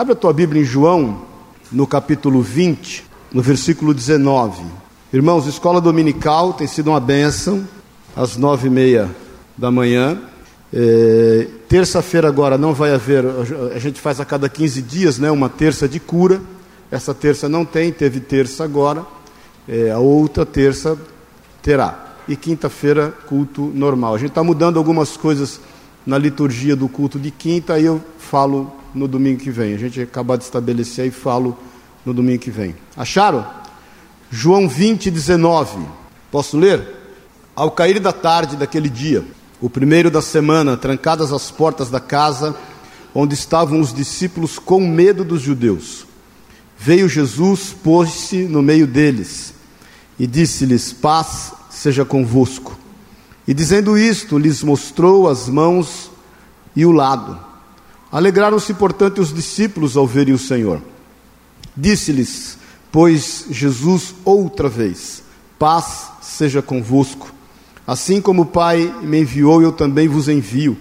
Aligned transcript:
Abre 0.00 0.14
a 0.14 0.16
tua 0.16 0.32
Bíblia 0.32 0.62
em 0.62 0.64
João, 0.64 1.26
no 1.70 1.86
capítulo 1.86 2.40
20, 2.40 3.04
no 3.34 3.42
versículo 3.42 3.92
19. 3.92 4.62
Irmãos, 5.12 5.46
escola 5.46 5.78
dominical 5.78 6.54
tem 6.54 6.66
sido 6.66 6.88
uma 6.88 6.98
bênção, 6.98 7.68
às 8.16 8.34
nove 8.34 8.68
e 8.68 8.70
meia 8.70 9.10
da 9.58 9.70
manhã. 9.70 10.18
É, 10.72 11.48
Terça-feira 11.68 12.28
agora 12.28 12.56
não 12.56 12.72
vai 12.72 12.94
haver, 12.94 13.26
a 13.76 13.78
gente 13.78 14.00
faz 14.00 14.18
a 14.20 14.24
cada 14.24 14.48
15 14.48 14.80
dias 14.80 15.18
né, 15.18 15.30
uma 15.30 15.50
terça 15.50 15.86
de 15.86 16.00
cura. 16.00 16.40
Essa 16.90 17.12
terça 17.12 17.46
não 17.46 17.66
tem, 17.66 17.92
teve 17.92 18.20
terça 18.20 18.64
agora. 18.64 19.04
É, 19.68 19.90
a 19.90 19.98
outra 19.98 20.46
terça 20.46 20.96
terá. 21.60 22.16
E 22.26 22.36
quinta-feira, 22.36 23.12
culto 23.28 23.70
normal. 23.74 24.14
A 24.14 24.18
gente 24.18 24.30
está 24.30 24.42
mudando 24.42 24.78
algumas 24.78 25.14
coisas 25.18 25.60
na 26.06 26.18
liturgia 26.18 26.74
do 26.74 26.88
culto 26.88 27.18
de 27.18 27.30
quinta, 27.30 27.74
aí 27.74 27.84
eu 27.84 28.02
falo 28.18 28.72
no 28.94 29.06
domingo 29.06 29.40
que 29.40 29.50
vem. 29.50 29.74
A 29.74 29.78
gente 29.78 30.00
acabar 30.00 30.36
de 30.36 30.44
estabelecer 30.44 31.06
e 31.06 31.10
falo 31.10 31.56
no 32.04 32.14
domingo 32.14 32.38
que 32.38 32.50
vem. 32.50 32.74
Acharam? 32.96 33.46
João 34.30 34.68
20, 34.68 35.10
19. 35.10 35.86
Posso 36.30 36.56
ler? 36.56 36.82
Ao 37.54 37.70
cair 37.70 37.98
da 37.98 38.12
tarde 38.12 38.56
daquele 38.56 38.88
dia, 38.88 39.24
o 39.60 39.68
primeiro 39.68 40.10
da 40.10 40.22
semana, 40.22 40.76
trancadas 40.76 41.32
as 41.32 41.50
portas 41.50 41.90
da 41.90 42.00
casa 42.00 42.56
onde 43.14 43.34
estavam 43.34 43.80
os 43.80 43.92
discípulos 43.92 44.58
com 44.58 44.80
medo 44.86 45.24
dos 45.24 45.42
judeus, 45.42 46.06
veio 46.78 47.08
Jesus, 47.08 47.74
pôs-se 47.82 48.44
no 48.44 48.62
meio 48.62 48.86
deles 48.86 49.52
e 50.18 50.26
disse-lhes: 50.26 50.92
Paz 50.92 51.52
seja 51.68 52.04
convosco. 52.04 52.78
E 53.50 53.54
dizendo 53.54 53.98
isto, 53.98 54.38
lhes 54.38 54.62
mostrou 54.62 55.28
as 55.28 55.48
mãos 55.48 56.08
e 56.76 56.86
o 56.86 56.92
lado. 56.92 57.36
Alegraram-se, 58.12 58.72
portanto, 58.72 59.20
os 59.20 59.34
discípulos 59.34 59.96
ao 59.96 60.06
verem 60.06 60.32
o 60.32 60.38
Senhor. 60.38 60.80
Disse-lhes, 61.76 62.56
pois 62.92 63.46
Jesus 63.50 64.14
outra 64.24 64.68
vez: 64.68 65.24
Paz 65.58 66.12
seja 66.22 66.62
convosco. 66.62 67.34
Assim 67.84 68.20
como 68.20 68.42
o 68.42 68.46
Pai 68.46 68.94
me 69.02 69.22
enviou, 69.22 69.60
eu 69.60 69.72
também 69.72 70.06
vos 70.06 70.28
envio. 70.28 70.78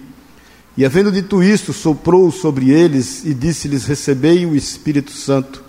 E 0.78 0.86
havendo 0.86 1.11
dito 1.11 1.42
isto, 1.42 1.73
soprou 1.73 2.31
sobre 2.31 2.70
eles 2.70 3.26
e 3.26 3.33
disse-lhes: 3.33 3.86
Recebei 3.86 4.45
o 4.45 4.56
Espírito 4.56 5.11
Santo. 5.11 5.64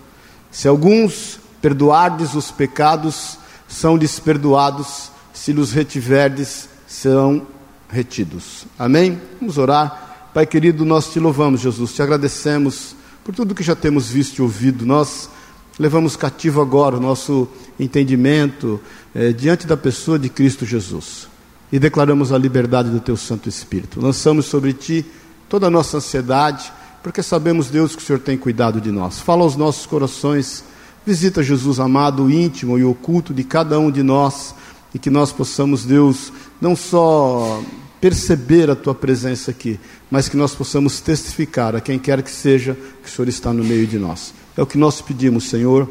Se 0.51 0.69
alguns 0.69 1.41
perdoardes 1.63 2.35
os 2.35 2.51
pecados, 2.51 3.39
são-lhes 3.67 4.21
perdoados, 4.21 5.11
se 5.33 5.51
los 5.55 5.73
retiverdes, 5.73 6.69
serão 6.91 7.47
retidos. 7.89 8.67
Amém? 8.77 9.21
Vamos 9.41 9.59
orar. 9.59 10.29
Pai 10.35 10.45
querido, 10.45 10.85
nós 10.85 11.13
te 11.13 11.21
louvamos, 11.21 11.61
Jesus, 11.61 11.95
te 11.95 12.03
agradecemos 12.03 12.97
por 13.25 13.33
tudo 13.33 13.55
que 13.55 13.63
já 13.63 13.77
temos 13.77 14.09
visto 14.09 14.39
e 14.39 14.43
ouvido. 14.43 14.85
Nós 14.85 15.31
levamos 15.79 16.17
cativo 16.17 16.61
agora 16.61 16.97
o 16.97 17.01
nosso 17.01 17.49
entendimento 17.79 18.81
eh, 19.15 19.33
diante 19.33 19.69
da 19.69 19.77
pessoa 19.77 20.19
de 20.19 20.29
Cristo 20.29 20.67
Jesus 20.67 21.29
e 21.71 21.79
declaramos 21.79 22.33
a 22.33 22.39
liberdade 22.39 22.91
do 22.91 22.99
teu 22.99 23.17
Santo 23.17 23.49
Espírito. 23.49 24.01
Lançamos 24.01 24.47
sobre 24.47 24.73
ti 24.73 25.07
toda 25.49 25.69
a 25.69 25.71
nossa 25.71 25.99
ansiedade, 25.99 26.73
porque 27.05 27.23
sabemos, 27.23 27.69
Deus, 27.69 27.95
que 27.95 28.03
o 28.03 28.05
Senhor 28.05 28.19
tem 28.19 28.37
cuidado 28.37 28.81
de 28.81 28.91
nós. 28.91 29.21
Fala 29.21 29.43
aos 29.43 29.55
nossos 29.55 29.87
corações, 29.87 30.65
visita 31.07 31.41
Jesus 31.41 31.79
amado, 31.79 32.25
o 32.25 32.31
íntimo 32.31 32.77
e 32.77 32.85
oculto 32.85 33.33
de 33.33 33.45
cada 33.45 33.79
um 33.79 33.93
de 33.93 34.03
nós 34.03 34.57
e 34.95 34.99
que 34.99 35.11
nós 35.11 35.33
possamos, 35.33 35.85
Deus, 35.85 36.33
não 36.61 36.75
só 36.75 37.63
perceber 38.01 38.71
a 38.71 38.77
tua 38.77 38.95
presença 38.95 39.51
aqui, 39.51 39.79
mas 40.11 40.29
que 40.29 40.37
nós 40.37 40.55
possamos 40.55 41.01
testificar 41.01 41.77
a 41.77 41.81
quem 41.81 41.99
quer 41.99 42.23
que 42.23 42.31
seja 42.31 42.77
que 43.03 43.09
o 43.09 43.13
Senhor 43.13 43.29
está 43.29 43.53
no 43.53 43.63
meio 43.63 43.87
de 43.87 43.99
nós. 43.99 44.33
É 44.57 44.63
o 44.63 44.67
que 44.67 44.79
nós 44.79 45.01
pedimos, 45.01 45.45
Senhor, 45.45 45.89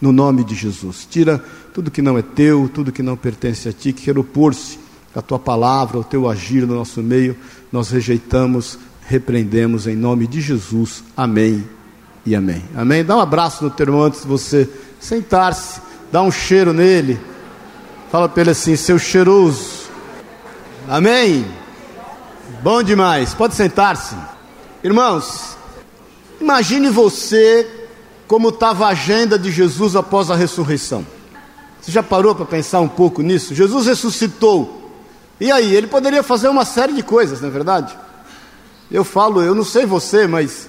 no 0.00 0.12
nome 0.12 0.44
de 0.44 0.54
Jesus. 0.54 1.06
Tira 1.10 1.42
tudo 1.72 1.90
que 1.90 2.00
não 2.00 2.16
é 2.16 2.22
teu, 2.22 2.70
tudo 2.72 2.92
que 2.92 3.02
não 3.02 3.16
pertence 3.16 3.68
a 3.68 3.72
ti, 3.72 3.92
que 3.92 4.04
quer 4.04 4.16
opor-se 4.16 4.78
à 5.14 5.20
tua 5.20 5.38
palavra, 5.38 5.96
ao 5.96 6.04
teu 6.04 6.28
agir 6.28 6.66
no 6.66 6.74
nosso 6.74 7.02
meio, 7.02 7.36
nós 7.70 7.90
rejeitamos, 7.90 8.78
repreendemos 9.06 9.86
em 9.86 9.96
nome 9.96 10.26
de 10.26 10.40
Jesus. 10.40 11.04
Amém 11.16 11.64
e 12.24 12.34
amém. 12.34 12.62
Amém. 12.74 13.04
Dá 13.04 13.16
um 13.16 13.20
abraço 13.20 13.64
no 13.64 13.70
teu 13.70 13.84
irmão 13.84 14.02
antes 14.02 14.22
de 14.22 14.28
você 14.28 14.68
sentar-se, 15.00 15.80
dá 16.10 16.22
um 16.22 16.30
cheiro 16.30 16.72
nele. 16.72 17.18
Fala 18.14 18.28
para 18.28 18.42
ele 18.42 18.50
assim, 18.50 18.76
seu 18.76 18.96
cheiroso. 18.96 19.88
Amém? 20.88 21.44
Bom 22.62 22.80
demais. 22.80 23.34
Pode 23.34 23.56
sentar-se. 23.56 24.14
Irmãos, 24.84 25.56
imagine 26.40 26.90
você 26.90 27.68
como 28.28 28.50
estava 28.50 28.86
a 28.86 28.90
agenda 28.90 29.36
de 29.36 29.50
Jesus 29.50 29.96
após 29.96 30.30
a 30.30 30.36
ressurreição. 30.36 31.04
Você 31.80 31.90
já 31.90 32.04
parou 32.04 32.36
para 32.36 32.44
pensar 32.44 32.78
um 32.78 32.88
pouco 32.88 33.20
nisso? 33.20 33.52
Jesus 33.52 33.86
ressuscitou. 33.86 34.92
E 35.40 35.50
aí, 35.50 35.74
ele 35.74 35.88
poderia 35.88 36.22
fazer 36.22 36.46
uma 36.46 36.64
série 36.64 36.92
de 36.92 37.02
coisas, 37.02 37.40
não 37.40 37.48
é 37.48 37.50
verdade? 37.50 37.98
Eu 38.92 39.02
falo, 39.02 39.42
eu 39.42 39.56
não 39.56 39.64
sei 39.64 39.86
você, 39.86 40.28
mas 40.28 40.68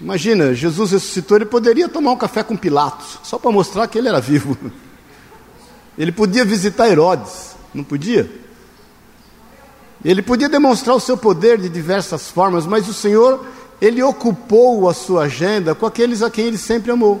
imagina, 0.00 0.54
Jesus 0.54 0.92
ressuscitou, 0.92 1.38
ele 1.38 1.46
poderia 1.46 1.88
tomar 1.88 2.12
um 2.12 2.16
café 2.16 2.44
com 2.44 2.56
Pilatos, 2.56 3.18
só 3.24 3.36
para 3.36 3.50
mostrar 3.50 3.88
que 3.88 3.98
ele 3.98 4.06
era 4.06 4.20
vivo. 4.20 4.56
Ele 6.00 6.10
podia 6.10 6.46
visitar 6.46 6.88
Herodes, 6.88 7.54
não 7.74 7.84
podia? 7.84 8.26
Ele 10.02 10.22
podia 10.22 10.48
demonstrar 10.48 10.96
o 10.96 11.00
seu 11.00 11.14
poder 11.14 11.58
de 11.58 11.68
diversas 11.68 12.30
formas, 12.30 12.64
mas 12.64 12.88
o 12.88 12.94
Senhor, 12.94 13.44
ele 13.82 14.02
ocupou 14.02 14.88
a 14.88 14.94
sua 14.94 15.24
agenda 15.24 15.74
com 15.74 15.84
aqueles 15.84 16.22
a 16.22 16.30
quem 16.30 16.46
ele 16.46 16.56
sempre 16.56 16.90
amou. 16.90 17.20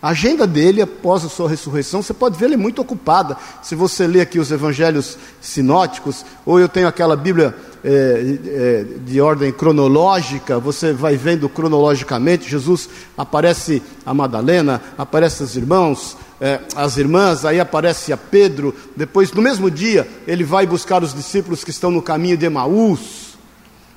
A 0.00 0.10
agenda 0.10 0.46
dele, 0.46 0.80
após 0.80 1.24
a 1.24 1.28
sua 1.28 1.48
ressurreição, 1.48 2.02
você 2.02 2.14
pode 2.14 2.38
ver, 2.38 2.44
ela 2.44 2.54
é 2.54 2.56
muito 2.56 2.80
ocupada. 2.80 3.36
Se 3.60 3.74
você 3.74 4.06
lê 4.06 4.20
aqui 4.20 4.38
os 4.38 4.52
evangelhos 4.52 5.18
sinóticos, 5.40 6.24
ou 6.44 6.60
eu 6.60 6.68
tenho 6.68 6.86
aquela 6.86 7.16
Bíblia 7.16 7.52
é, 7.82 8.38
é, 8.46 8.86
de 9.04 9.20
ordem 9.20 9.50
cronológica, 9.50 10.60
você 10.60 10.92
vai 10.92 11.16
vendo 11.16 11.48
cronologicamente, 11.48 12.48
Jesus 12.48 12.88
aparece 13.18 13.82
a 14.04 14.14
Madalena, 14.14 14.80
aparece 14.96 15.42
os 15.42 15.56
irmãos, 15.56 16.16
é, 16.40 16.60
as 16.74 16.96
irmãs, 16.96 17.44
aí 17.44 17.58
aparece 17.58 18.12
a 18.12 18.16
Pedro, 18.16 18.74
depois 18.94 19.32
no 19.32 19.40
mesmo 19.40 19.70
dia 19.70 20.06
ele 20.26 20.44
vai 20.44 20.66
buscar 20.66 21.02
os 21.02 21.14
discípulos 21.14 21.64
que 21.64 21.70
estão 21.70 21.90
no 21.90 22.02
caminho 22.02 22.36
de 22.36 22.46
Emaús, 22.46 23.36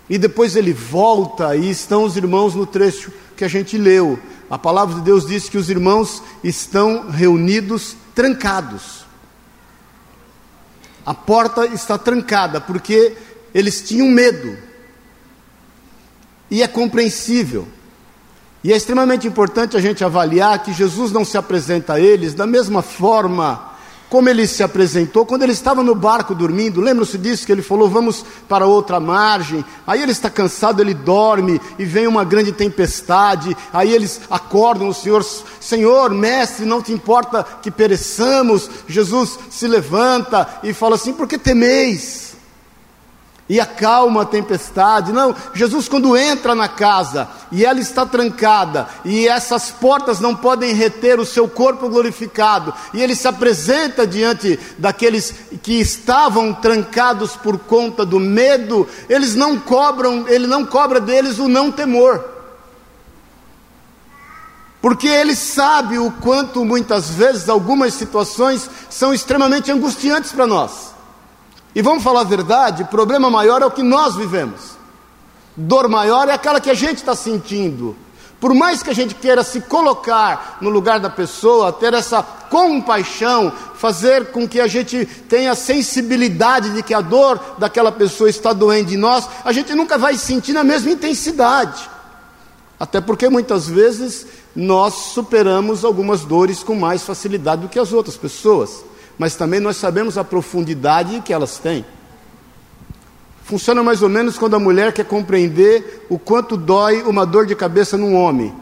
e 0.09 0.17
depois 0.17 0.55
ele 0.55 0.73
volta 0.73 1.55
e 1.55 1.69
estão 1.69 2.03
os 2.03 2.17
irmãos 2.17 2.55
no 2.55 2.65
trecho 2.65 3.11
que 3.35 3.45
a 3.45 3.47
gente 3.47 3.77
leu. 3.77 4.19
A 4.49 4.57
palavra 4.57 4.95
de 4.95 5.01
Deus 5.01 5.27
diz 5.27 5.47
que 5.47 5.57
os 5.57 5.69
irmãos 5.69 6.23
estão 6.43 7.11
reunidos 7.11 7.95
trancados. 8.15 9.05
A 11.05 11.13
porta 11.13 11.67
está 11.67 11.97
trancada 11.97 12.59
porque 12.59 13.15
eles 13.53 13.81
tinham 13.81 14.07
medo. 14.07 14.57
E 16.49 16.63
é 16.63 16.67
compreensível. 16.67 17.67
E 18.63 18.73
é 18.73 18.77
extremamente 18.77 19.27
importante 19.27 19.77
a 19.77 19.79
gente 19.79 20.03
avaliar 20.03 20.61
que 20.63 20.73
Jesus 20.73 21.11
não 21.11 21.23
se 21.23 21.37
apresenta 21.37 21.93
a 21.93 21.99
eles 21.99 22.33
da 22.33 22.45
mesma 22.45 22.81
forma 22.81 23.69
como 24.09 24.27
ele 24.27 24.47
se 24.47 24.63
apresentou 24.63 25.25
quando 25.25 25.43
ele 25.43 25.51
estava 25.51 25.83
no 25.83 25.93
barco 25.93 26.33
dormindo. 26.33 26.81
Lembra-se 26.81 27.17
disso 27.17 27.45
que 27.45 27.51
ele 27.51 27.61
falou: 27.61 27.87
Vamos 27.87 28.25
para 28.47 28.65
outra 28.65 28.99
margem. 28.99 29.63
Aí 29.85 30.01
ele 30.01 30.11
está 30.11 30.29
cansado, 30.29 30.81
ele 30.81 30.93
dorme 30.93 31.61
e 31.77 31.85
vem 31.85 32.07
uma 32.07 32.25
grande 32.25 32.51
tempestade. 32.51 33.55
Aí 33.71 33.93
eles 33.93 34.19
acordam 34.29 34.89
o 34.89 34.93
Senhor: 34.93 35.23
Senhor, 35.59 36.09
mestre, 36.09 36.65
não 36.65 36.81
te 36.81 36.91
importa 36.91 37.45
que 37.61 37.69
pereçamos. 37.69 38.69
Jesus 38.87 39.37
se 39.49 39.67
levanta 39.67 40.59
e 40.63 40.73
fala 40.73 40.95
assim: 40.95 41.13
Por 41.13 41.27
que 41.27 41.37
temeis? 41.37 42.28
E 43.49 43.59
acalma 43.59 44.21
a 44.21 44.25
tempestade. 44.25 45.11
Não, 45.11 45.35
Jesus, 45.55 45.89
quando 45.89 46.15
entra 46.15 46.53
na 46.53 46.67
casa 46.67 47.27
e 47.51 47.65
ela 47.65 47.79
está 47.79 48.05
trancada, 48.05 48.87
e 49.03 49.27
essas 49.27 49.71
portas 49.71 50.19
não 50.19 50.35
podem 50.35 50.73
reter 50.73 51.19
o 51.19 51.25
seu 51.25 51.47
corpo 51.47 51.89
glorificado, 51.89 52.71
e 52.93 53.01
ele 53.01 53.15
se 53.15 53.27
apresenta 53.27 54.05
diante 54.05 54.59
daqueles 54.77 55.33
que 55.63 55.79
estavam 55.79 56.53
trancados 56.53 57.35
por 57.35 57.57
conta 57.57 58.05
do 58.05 58.19
medo, 58.19 58.87
eles 59.09 59.33
não 59.33 59.59
cobram, 59.59 60.27
ele 60.27 60.45
não 60.45 60.63
cobra 60.63 61.01
deles 61.01 61.39
o 61.39 61.47
não 61.47 61.71
temor. 61.71 62.23
Porque 64.81 65.07
ele 65.07 65.35
sabe 65.35 65.97
o 65.97 66.11
quanto 66.11 66.63
muitas 66.63 67.09
vezes 67.09 67.49
algumas 67.49 67.95
situações 67.95 68.69
são 68.89 69.13
extremamente 69.13 69.71
angustiantes 69.71 70.31
para 70.31 70.47
nós. 70.47 70.98
E 71.79 71.81
vamos 71.81 72.03
falar 72.03 72.21
a 72.21 72.25
verdade: 72.25 72.83
o 72.83 72.87
problema 72.87 73.29
maior 73.29 73.61
é 73.61 73.65
o 73.65 73.71
que 73.71 73.81
nós 73.81 74.13
vivemos. 74.13 74.77
Dor 75.55 75.87
maior 75.87 76.27
é 76.27 76.33
aquela 76.33 76.59
que 76.59 76.69
a 76.69 76.73
gente 76.73 76.97
está 76.97 77.15
sentindo. 77.15 77.95
Por 78.37 78.53
mais 78.53 78.83
que 78.83 78.89
a 78.89 78.93
gente 78.93 79.15
queira 79.15 79.45
se 79.45 79.61
colocar 79.61 80.57
no 80.59 80.69
lugar 80.69 80.99
da 80.99 81.09
pessoa, 81.09 81.71
ter 81.71 81.93
essa 81.93 82.21
compaixão, 82.21 83.49
fazer 83.75 84.31
com 84.31 84.45
que 84.45 84.59
a 84.59 84.67
gente 84.67 85.05
tenha 85.05 85.55
sensibilidade 85.55 86.71
de 86.71 86.83
que 86.83 86.93
a 86.93 86.99
dor 86.99 87.39
daquela 87.57 87.93
pessoa 87.93 88.29
está 88.29 88.51
doendo 88.51 88.93
em 88.93 88.97
nós, 88.97 89.29
a 89.45 89.53
gente 89.53 89.73
nunca 89.73 89.97
vai 89.97 90.17
sentir 90.17 90.51
na 90.51 90.65
mesma 90.65 90.91
intensidade. 90.91 91.89
Até 92.77 92.99
porque 92.99 93.29
muitas 93.29 93.69
vezes 93.69 94.27
nós 94.53 94.93
superamos 95.13 95.85
algumas 95.85 96.25
dores 96.25 96.61
com 96.61 96.75
mais 96.75 97.03
facilidade 97.03 97.61
do 97.61 97.69
que 97.69 97.79
as 97.79 97.93
outras 97.93 98.17
pessoas, 98.17 98.83
mas 99.19 99.35
também 99.35 99.59
nós 99.59 99.75
sabemos 99.75 100.17
a 100.17 100.23
profundidade 100.23 101.19
que 101.19 101.33
elas 101.33 101.57
têm. 101.59 101.85
Funciona 103.43 103.83
mais 103.83 104.01
ou 104.01 104.07
menos 104.07 104.37
quando 104.37 104.55
a 104.55 104.59
mulher 104.59 104.93
quer 104.93 105.03
compreender 105.05 106.05
o 106.09 106.17
quanto 106.17 106.55
dói 106.55 107.01
uma 107.01 107.25
dor 107.25 107.45
de 107.45 107.53
cabeça 107.53 107.97
num 107.97 108.15
homem. 108.15 108.53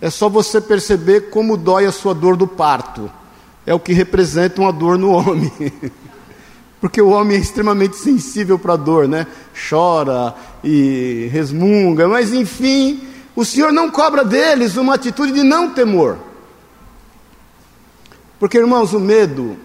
É 0.00 0.08
só 0.08 0.28
você 0.28 0.58
perceber 0.60 1.28
como 1.30 1.56
dói 1.56 1.84
a 1.84 1.92
sua 1.92 2.14
dor 2.14 2.34
do 2.34 2.46
parto. 2.46 3.10
É 3.66 3.74
o 3.74 3.80
que 3.80 3.92
representa 3.92 4.62
uma 4.62 4.72
dor 4.72 4.96
no 4.96 5.10
homem. 5.10 5.52
Porque 6.80 7.02
o 7.02 7.10
homem 7.10 7.36
é 7.36 7.40
extremamente 7.40 7.96
sensível 7.96 8.58
para 8.58 8.74
a 8.74 8.76
dor, 8.76 9.06
né? 9.06 9.26
Chora 9.68 10.34
e 10.62 11.28
resmunga, 11.30 12.08
mas 12.08 12.32
enfim, 12.32 13.02
o 13.34 13.44
Senhor 13.44 13.72
não 13.72 13.90
cobra 13.90 14.24
deles 14.24 14.76
uma 14.76 14.94
atitude 14.94 15.32
de 15.32 15.42
não 15.42 15.70
temor. 15.70 16.27
Porque, 18.38 18.58
irmãos, 18.58 18.92
o 18.92 19.00
medo, 19.00 19.56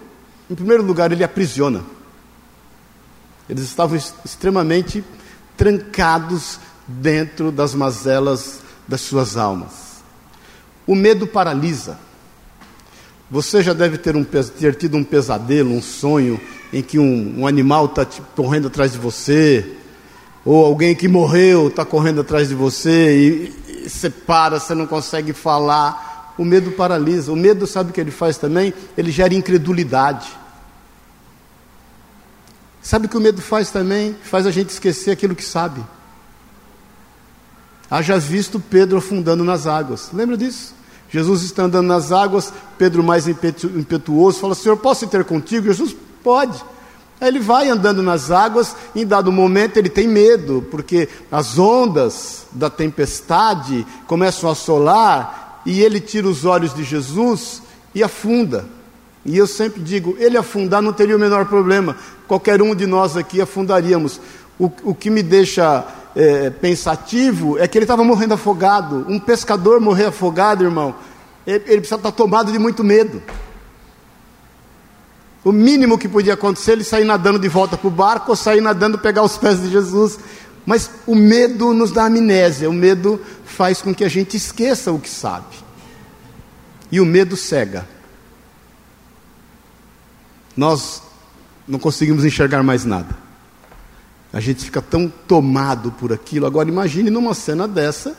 em 0.50 0.54
primeiro 0.54 0.82
lugar, 0.82 1.12
ele 1.12 1.22
aprisiona. 1.24 1.84
Eles 3.48 3.64
estavam 3.64 3.96
extremamente 4.24 5.04
trancados 5.56 6.58
dentro 6.86 7.52
das 7.52 7.74
mazelas 7.74 8.60
das 8.86 9.00
suas 9.00 9.36
almas. 9.36 10.02
O 10.86 10.94
medo 10.94 11.26
paralisa. 11.26 11.98
Você 13.30 13.62
já 13.62 13.72
deve 13.72 13.96
ter, 13.96 14.16
um, 14.16 14.24
ter 14.24 14.74
tido 14.74 14.96
um 14.96 15.04
pesadelo, 15.04 15.70
um 15.72 15.82
sonho 15.82 16.40
em 16.72 16.82
que 16.82 16.98
um, 16.98 17.40
um 17.40 17.46
animal 17.46 17.86
está 17.86 18.06
correndo 18.36 18.68
atrás 18.68 18.92
de 18.92 18.98
você, 18.98 19.76
ou 20.44 20.64
alguém 20.64 20.94
que 20.94 21.08
morreu 21.08 21.68
está 21.68 21.84
correndo 21.84 22.20
atrás 22.20 22.48
de 22.48 22.54
você 22.54 23.16
e, 23.16 23.84
e 23.84 23.88
você 23.88 24.10
para, 24.10 24.60
você 24.60 24.74
não 24.74 24.86
consegue 24.86 25.32
falar. 25.32 26.13
O 26.36 26.44
medo 26.44 26.72
paralisa. 26.72 27.32
O 27.32 27.36
medo, 27.36 27.66
sabe 27.66 27.90
o 27.90 27.92
que 27.92 28.00
ele 28.00 28.10
faz 28.10 28.36
também? 28.36 28.74
Ele 28.96 29.10
gera 29.10 29.34
incredulidade. 29.34 30.36
Sabe 32.82 33.06
o 33.06 33.08
que 33.08 33.16
o 33.16 33.20
medo 33.20 33.40
faz 33.40 33.70
também? 33.70 34.14
Faz 34.22 34.46
a 34.46 34.50
gente 34.50 34.70
esquecer 34.70 35.10
aquilo 35.10 35.34
que 35.34 35.44
sabe. 35.44 35.82
Haja 37.90 38.18
visto 38.18 38.58
Pedro 38.58 38.98
afundando 38.98 39.44
nas 39.44 39.66
águas. 39.66 40.10
Lembra 40.12 40.36
disso? 40.36 40.74
Jesus 41.08 41.42
está 41.42 41.62
andando 41.62 41.86
nas 41.86 42.10
águas, 42.10 42.52
Pedro, 42.76 43.02
mais 43.02 43.28
impetuoso, 43.28 44.40
fala: 44.40 44.54
Senhor, 44.54 44.76
posso 44.76 45.04
ir 45.04 45.24
contigo? 45.24 45.66
Jesus, 45.66 45.94
pode. 46.24 46.60
Aí 47.20 47.28
ele 47.28 47.38
vai 47.38 47.68
andando 47.68 48.02
nas 48.02 48.32
águas, 48.32 48.74
e 48.94 49.02
em 49.02 49.06
dado 49.06 49.30
momento 49.30 49.76
ele 49.76 49.88
tem 49.88 50.08
medo, 50.08 50.66
porque 50.70 51.08
as 51.30 51.56
ondas 51.56 52.46
da 52.50 52.68
tempestade 52.68 53.86
começam 54.06 54.48
a 54.48 54.52
assolar, 54.52 55.43
e 55.64 55.80
ele 55.82 56.00
tira 56.00 56.26
os 56.26 56.44
olhos 56.44 56.74
de 56.74 56.84
Jesus 56.84 57.62
e 57.94 58.02
afunda. 58.02 58.66
E 59.24 59.36
eu 59.36 59.46
sempre 59.46 59.82
digo: 59.82 60.16
ele 60.18 60.36
afundar 60.36 60.82
não 60.82 60.92
teria 60.92 61.16
o 61.16 61.20
menor 61.20 61.46
problema, 61.46 61.96
qualquer 62.26 62.60
um 62.60 62.74
de 62.74 62.86
nós 62.86 63.16
aqui 63.16 63.40
afundaríamos. 63.40 64.20
O, 64.58 64.70
o 64.84 64.94
que 64.94 65.10
me 65.10 65.22
deixa 65.22 65.84
é, 66.14 66.50
pensativo 66.50 67.58
é 67.58 67.66
que 67.66 67.76
ele 67.76 67.84
estava 67.84 68.04
morrendo 68.04 68.34
afogado. 68.34 69.04
Um 69.08 69.18
pescador 69.18 69.80
morrer 69.80 70.06
afogado, 70.06 70.62
irmão, 70.62 70.94
ele, 71.46 71.64
ele 71.66 71.78
precisa 71.78 71.96
estar 71.96 72.12
tomado 72.12 72.52
de 72.52 72.58
muito 72.58 72.84
medo. 72.84 73.22
O 75.44 75.52
mínimo 75.52 75.98
que 75.98 76.08
podia 76.08 76.34
acontecer, 76.34 76.72
ele 76.72 76.84
sair 76.84 77.04
nadando 77.04 77.38
de 77.38 77.48
volta 77.48 77.76
para 77.76 77.88
o 77.88 77.90
barco 77.90 78.30
ou 78.30 78.36
sair 78.36 78.62
nadando 78.62 78.98
pegar 78.98 79.22
os 79.22 79.36
pés 79.36 79.60
de 79.60 79.70
Jesus. 79.70 80.18
Mas 80.66 80.90
o 81.06 81.14
medo 81.14 81.74
nos 81.74 81.92
dá 81.92 82.06
amnésia, 82.06 82.70
o 82.70 82.72
medo 82.72 83.20
faz 83.44 83.82
com 83.82 83.94
que 83.94 84.04
a 84.04 84.08
gente 84.08 84.36
esqueça 84.36 84.92
o 84.92 84.98
que 84.98 85.10
sabe. 85.10 85.56
E 86.90 87.00
o 87.00 87.04
medo 87.06 87.36
cega. 87.36 87.86
Nós 90.56 91.02
não 91.66 91.78
conseguimos 91.78 92.24
enxergar 92.24 92.62
mais 92.62 92.84
nada. 92.84 93.24
A 94.32 94.40
gente 94.40 94.64
fica 94.64 94.80
tão 94.80 95.12
tomado 95.28 95.92
por 95.92 96.12
aquilo. 96.12 96.46
Agora 96.46 96.68
imagine 96.68 97.10
numa 97.10 97.34
cena 97.34 97.68
dessa, 97.68 98.16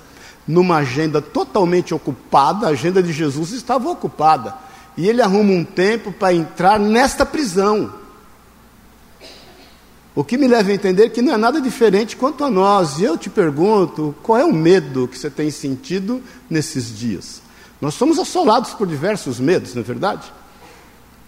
numa 0.48 0.78
agenda 0.78 1.22
totalmente 1.22 1.94
ocupada, 1.94 2.68
a 2.68 2.72
agenda 2.72 3.02
de 3.02 3.12
Jesus 3.12 3.52
estava 3.52 3.90
ocupada. 3.90 4.56
E 4.96 5.08
ele 5.08 5.22
arruma 5.22 5.52
um 5.52 5.64
tempo 5.64 6.12
para 6.12 6.34
entrar 6.34 6.80
nesta 6.80 7.26
prisão. 7.26 8.05
O 10.16 10.24
que 10.24 10.38
me 10.38 10.48
leva 10.48 10.72
a 10.72 10.74
entender 10.74 11.10
que 11.10 11.22
não 11.22 11.34
é 11.34 11.38
nada 11.38 11.60
diferente 11.60 12.16
quanto 12.16 12.46
a 12.46 12.50
nós. 12.50 13.00
E 13.00 13.04
eu 13.04 13.18
te 13.18 13.30
pergunto, 13.30 14.16
qual 14.24 14.40
é 14.40 14.46
o 14.46 14.54
medo 14.54 15.10
que 15.10 15.20
você 15.20 15.30
tem 15.30 15.52
sentido 15.52 16.24
nesses 16.50 16.98
dias? 16.98 17.42
Nós 17.82 17.96
somos 17.96 18.18
assolados 18.18 18.74
por 18.74 18.88
diversos 18.88 19.42
medos, 19.42 19.76
não 19.76 19.82
é 19.82 19.86
verdade? 19.86 20.32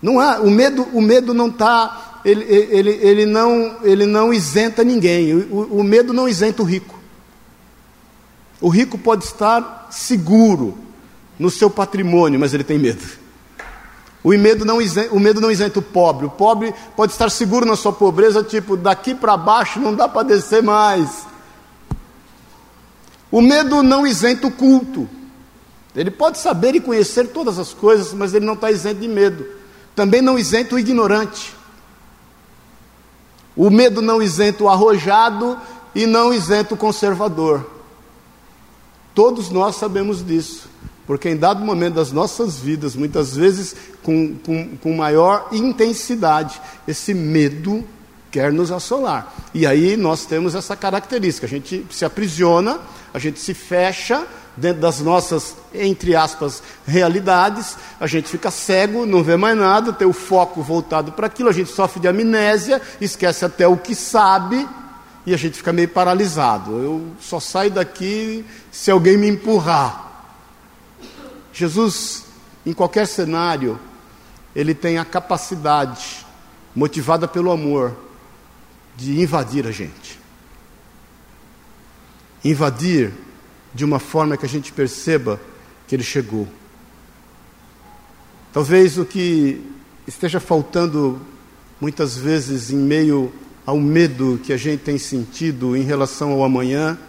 Não 0.02 0.20
há, 0.22 0.40
o 0.40 0.50
medo, 0.50 0.88
o 0.94 1.02
medo 1.02 1.34
não 1.34 1.48
está, 1.50 2.22
ele, 2.24 2.46
ele, 2.46 2.92
ele, 2.92 3.26
não, 3.26 3.78
ele 3.84 4.06
não 4.06 4.34
isenta 4.34 4.86
ninguém. 4.86 5.34
O, 5.34 5.80
o 5.80 5.84
medo 5.84 6.14
não 6.14 6.30
isenta 6.30 6.62
o 6.62 6.66
rico. 6.66 6.98
O 8.62 8.70
rico 8.70 8.98
pode 8.98 9.26
estar 9.26 9.88
seguro 9.92 10.78
no 11.38 11.52
seu 11.52 11.70
patrimônio, 11.70 12.40
mas 12.40 12.54
ele 12.54 12.64
tem 12.64 12.80
medo. 12.80 13.04
O 14.28 14.38
medo 14.38 14.66
não 14.66 14.82
isenta, 14.82 15.16
o 15.16 15.22
medo 15.22 15.40
não 15.40 15.50
isenta 15.50 15.80
o 15.80 15.82
pobre. 15.82 16.26
O 16.26 16.30
pobre 16.30 16.76
pode 16.98 17.14
estar 17.14 17.32
seguro 17.32 17.66
na 17.66 17.78
sua 17.78 17.94
pobreza, 17.94 18.44
tipo, 18.44 18.76
daqui 18.76 19.16
para 19.16 19.38
baixo 19.38 19.80
não 19.80 19.96
dá 19.96 20.06
para 20.06 20.28
descer 20.28 20.62
mais. 20.62 21.26
O 23.32 23.40
medo 23.40 23.82
não 23.82 24.06
isenta 24.06 24.46
o 24.46 24.52
culto. 24.52 25.08
Ele 25.96 26.12
pode 26.12 26.40
saber 26.40 26.76
e 26.76 26.82
conhecer 26.82 27.30
todas 27.30 27.58
as 27.58 27.74
coisas, 27.74 28.12
mas 28.12 28.34
ele 28.34 28.46
não 28.46 28.56
está 28.56 28.70
isento 28.70 29.00
de 29.00 29.08
medo. 29.08 29.48
Também 29.96 30.22
não 30.22 30.38
isenta 30.38 30.76
o 30.76 30.80
ignorante. 30.80 31.56
O 33.56 33.70
medo 33.70 34.02
não 34.02 34.22
isenta 34.22 34.62
o 34.62 34.68
arrojado 34.68 35.58
e 35.96 36.06
não 36.06 36.34
isenta 36.34 36.74
o 36.74 36.78
conservador. 36.78 37.66
Todos 39.16 39.50
nós 39.50 39.78
sabemos 39.78 40.22
disso, 40.22 40.68
porque 41.08 41.30
em 41.30 41.38
dado 41.38 41.64
momento 41.64 41.96
das 41.96 42.12
nossas 42.12 42.60
vidas, 42.60 42.94
muitas 42.96 43.36
vezes 43.36 43.76
com, 44.04 44.36
com, 44.46 44.78
com 44.78 44.94
maior 44.94 45.48
intensidade, 45.54 46.62
esse 46.86 47.14
medo 47.14 47.84
quer 48.30 48.52
nos 48.52 48.72
assolar. 48.72 49.34
E 49.54 49.66
aí 49.66 49.96
nós 49.96 50.26
temos 50.26 50.54
essa 50.54 50.76
característica: 50.76 51.48
a 51.48 51.50
gente 51.50 51.86
se 51.90 52.04
aprisiona, 52.04 52.80
a 53.14 53.20
gente 53.20 53.40
se 53.40 53.54
fecha 53.54 54.28
dentro 54.58 54.82
das 54.82 55.00
nossas, 55.00 55.56
entre 55.74 56.16
aspas, 56.16 56.62
realidades, 56.86 57.78
a 58.00 58.08
gente 58.08 58.28
fica 58.28 58.52
cego, 58.52 59.06
não 59.06 59.24
vê 59.24 59.38
mais 59.38 59.56
nada, 59.56 59.94
tem 59.94 60.08
o 60.08 60.14
foco 60.14 60.62
voltado 60.62 61.12
para 61.12 61.28
aquilo, 61.28 61.48
a 61.48 61.54
gente 61.54 61.72
sofre 61.72 62.02
de 62.02 62.08
amnésia, 62.08 62.82
esquece 63.00 63.46
até 63.46 63.68
o 63.68 63.78
que 63.78 63.96
sabe 63.96 64.68
e 65.26 65.34
a 65.34 65.38
gente 65.38 65.58
fica 65.58 65.72
meio 65.72 65.90
paralisado. 65.90 66.72
Eu 66.72 67.06
só 67.20 67.40
saio 67.40 67.70
daqui 67.70 68.44
se 68.72 68.90
alguém 68.90 69.16
me 69.16 69.28
empurrar. 69.28 70.07
Jesus, 71.58 72.26
em 72.64 72.72
qualquer 72.72 73.08
cenário, 73.08 73.80
ele 74.56 74.76
tem 74.76 75.00
a 75.00 75.04
capacidade, 75.04 76.24
motivada 76.76 77.28
pelo 77.28 77.50
amor, 77.50 77.98
de 78.96 79.20
invadir 79.20 79.66
a 79.66 79.72
gente. 79.72 80.20
Invadir 82.46 83.12
de 83.74 83.84
uma 83.84 83.98
forma 83.98 84.38
que 84.38 84.46
a 84.46 84.50
gente 84.50 84.72
perceba 84.72 85.42
que 85.88 85.96
ele 85.96 86.04
chegou. 86.04 86.48
Talvez 88.54 89.00
o 89.00 89.04
que 89.04 89.60
esteja 90.06 90.40
faltando 90.40 91.20
muitas 91.82 92.16
vezes 92.16 92.70
em 92.70 92.78
meio 92.78 93.34
ao 93.66 93.80
medo 93.80 94.40
que 94.44 94.54
a 94.54 94.58
gente 94.58 94.84
tem 94.84 95.00
sentido 95.00 95.76
em 95.76 95.82
relação 95.82 96.34
ao 96.34 96.44
amanhã, 96.44 97.00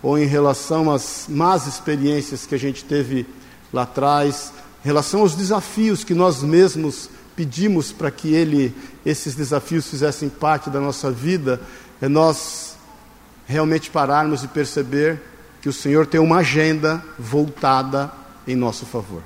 ou 0.00 0.16
em 0.16 0.26
relação 0.26 0.92
às 0.92 1.26
más 1.28 1.66
experiências 1.66 2.46
que 2.46 2.54
a 2.54 2.58
gente 2.58 2.84
teve 2.84 3.26
lá 3.72 3.82
atrás, 3.82 4.52
em 4.84 4.86
relação 4.86 5.20
aos 5.20 5.34
desafios 5.34 6.04
que 6.04 6.14
nós 6.14 6.42
mesmos 6.42 7.08
pedimos 7.36 7.92
para 7.92 8.10
que 8.10 8.34
ele, 8.34 8.74
esses 9.04 9.34
desafios 9.34 9.86
fizessem 9.86 10.28
parte 10.28 10.68
da 10.68 10.80
nossa 10.80 11.10
vida, 11.10 11.60
é 12.00 12.08
nós 12.08 12.76
realmente 13.46 13.90
pararmos 13.90 14.42
e 14.44 14.48
perceber 14.48 15.20
que 15.60 15.68
o 15.68 15.72
Senhor 15.72 16.06
tem 16.06 16.20
uma 16.20 16.38
agenda 16.38 17.02
voltada 17.18 18.10
em 18.46 18.56
nosso 18.56 18.86
favor. 18.86 19.22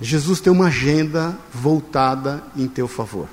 Jesus 0.00 0.40
tem 0.40 0.52
uma 0.52 0.66
agenda 0.66 1.36
voltada 1.52 2.42
em 2.54 2.68
teu 2.68 2.86
favor. 2.86 3.28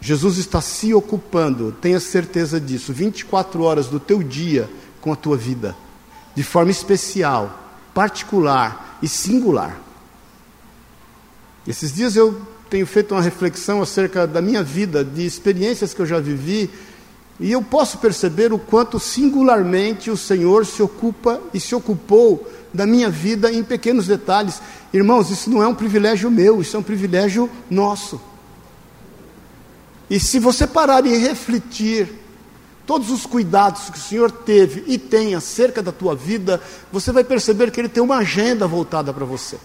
Jesus 0.00 0.38
está 0.38 0.60
se 0.60 0.94
ocupando, 0.94 1.72
tenha 1.72 2.00
certeza 2.00 2.58
disso, 2.58 2.92
24 2.92 3.62
horas 3.62 3.86
do 3.86 4.00
teu 4.00 4.22
dia 4.22 4.68
com 5.00 5.12
a 5.12 5.16
tua 5.16 5.36
vida, 5.36 5.76
de 6.34 6.42
forma 6.42 6.70
especial, 6.70 7.69
particular 7.94 8.98
e 9.02 9.08
singular. 9.08 9.78
Esses 11.66 11.92
dias 11.92 12.16
eu 12.16 12.40
tenho 12.68 12.86
feito 12.86 13.14
uma 13.14 13.22
reflexão 13.22 13.82
acerca 13.82 14.26
da 14.26 14.40
minha 14.40 14.62
vida, 14.62 15.04
de 15.04 15.26
experiências 15.26 15.92
que 15.92 16.00
eu 16.00 16.06
já 16.06 16.20
vivi 16.20 16.70
E 17.40 17.50
eu 17.50 17.62
posso 17.62 17.96
perceber 17.96 18.52
o 18.52 18.58
quanto 18.58 19.00
singularmente 19.00 20.10
o 20.10 20.16
Senhor 20.16 20.66
se 20.66 20.82
ocupa 20.82 21.40
e 21.54 21.58
se 21.58 21.74
ocupou 21.74 22.46
da 22.72 22.86
minha 22.86 23.08
vida 23.08 23.50
em 23.50 23.64
pequenos 23.64 24.06
detalhes. 24.06 24.60
Irmãos, 24.92 25.30
isso 25.30 25.48
não 25.48 25.62
é 25.62 25.66
um 25.66 25.74
privilégio 25.74 26.30
meu, 26.30 26.60
isso 26.60 26.76
é 26.76 26.78
um 26.78 26.82
privilégio 26.82 27.48
nosso. 27.70 28.20
E 30.10 30.20
se 30.20 30.38
você 30.38 30.66
parar 30.66 31.06
e 31.06 31.16
refletir 31.16 32.12
todos 32.90 33.08
os 33.08 33.24
cuidados 33.24 33.88
que 33.88 33.98
o 33.98 34.02
Senhor 34.02 34.32
teve 34.32 34.82
e 34.88 34.98
tem 34.98 35.36
acerca 35.36 35.80
da 35.80 35.92
tua 35.92 36.12
vida, 36.12 36.60
você 36.90 37.12
vai 37.12 37.22
perceber 37.22 37.70
que 37.70 37.80
Ele 37.80 37.88
tem 37.88 38.02
uma 38.02 38.16
agenda 38.16 38.66
voltada 38.66 39.14
para 39.14 39.24
você. 39.24 39.58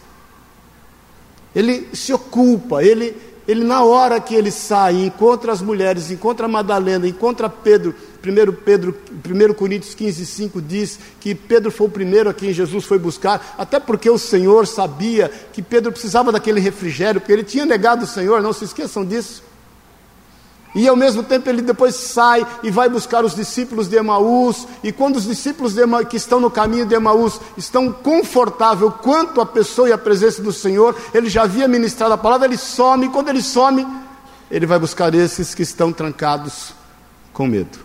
Ele 1.56 1.90
se 1.92 2.14
ocupa, 2.14 2.84
ele, 2.84 3.18
ele 3.48 3.64
na 3.64 3.84
hora 3.84 4.20
que 4.20 4.36
ele 4.36 4.52
sai, 4.52 5.04
encontra 5.04 5.52
as 5.52 5.60
mulheres, 5.60 6.12
encontra 6.12 6.48
Madalena, 6.48 7.08
encontra 7.08 7.50
Pedro, 7.50 7.96
1 8.24 8.54
Pedro, 8.64 8.96
1 9.28 9.54
Coríntios 9.56 9.96
15, 9.96 10.24
5 10.24 10.62
diz 10.62 11.00
que 11.20 11.34
Pedro 11.34 11.72
foi 11.72 11.88
o 11.88 11.90
primeiro 11.90 12.30
a 12.30 12.34
quem 12.34 12.54
Jesus 12.54 12.86
foi 12.86 13.00
buscar, 13.00 13.56
até 13.58 13.80
porque 13.80 14.08
o 14.08 14.20
Senhor 14.20 14.68
sabia 14.68 15.32
que 15.52 15.64
Pedro 15.64 15.92
precisava 15.92 16.32
daquele 16.32 16.60
refrigério, 16.60 17.20
porque 17.20 17.34
ele 17.34 17.44
tinha 17.44 17.66
negado 17.66 18.04
o 18.04 18.08
Senhor, 18.08 18.40
não 18.40 18.54
se 18.54 18.66
esqueçam 18.66 19.04
disso. 19.04 19.42
E 20.76 20.90
ao 20.90 20.96
mesmo 20.96 21.24
tempo 21.24 21.50
ele 21.50 21.62
depois 21.62 21.96
sai 21.96 22.46
e 22.62 22.70
vai 22.70 22.90
buscar 22.90 23.24
os 23.24 23.34
discípulos 23.34 23.88
de 23.88 23.96
Emaús. 23.96 24.68
E 24.84 24.92
quando 24.92 25.16
os 25.16 25.24
discípulos 25.24 25.74
que 26.10 26.18
estão 26.18 26.38
no 26.42 26.52
caminho 26.52 26.86
de 26.86 26.94
Emaús 26.94 27.40
estão 27.56 27.94
confortável 27.94 28.92
quanto 28.92 29.40
a 29.40 29.46
pessoa 29.46 29.88
e 29.88 29.94
a 29.94 29.98
presença 29.98 30.42
do 30.42 30.52
Senhor, 30.52 30.94
ele 31.14 31.30
já 31.30 31.44
havia 31.44 31.66
ministrado 31.66 32.14
a 32.14 32.18
palavra, 32.18 32.46
ele 32.46 32.58
some. 32.58 33.06
E 33.06 33.10
quando 33.10 33.30
ele 33.30 33.42
some, 33.42 33.88
ele 34.52 34.66
vai 34.66 34.78
buscar 34.78 35.16
esses 35.16 35.56
que 35.56 35.64
estão 35.64 35.94
trancados 35.94 36.74
com 37.32 37.48
medo. 37.48 37.80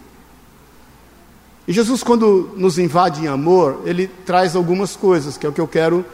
E 1.68 1.73
Jesus, 1.73 2.02
quando 2.02 2.50
nos 2.56 2.76
invade 2.76 3.23
em 3.23 3.28
amor, 3.28 3.82
ele 3.85 4.09
traz 4.26 4.56
algumas 4.56 4.97
coisas, 4.97 5.38
que 5.38 5.47
é 5.47 5.49
o 5.49 5.52
que 5.52 5.61
eu 5.61 5.68
quero 5.68 6.04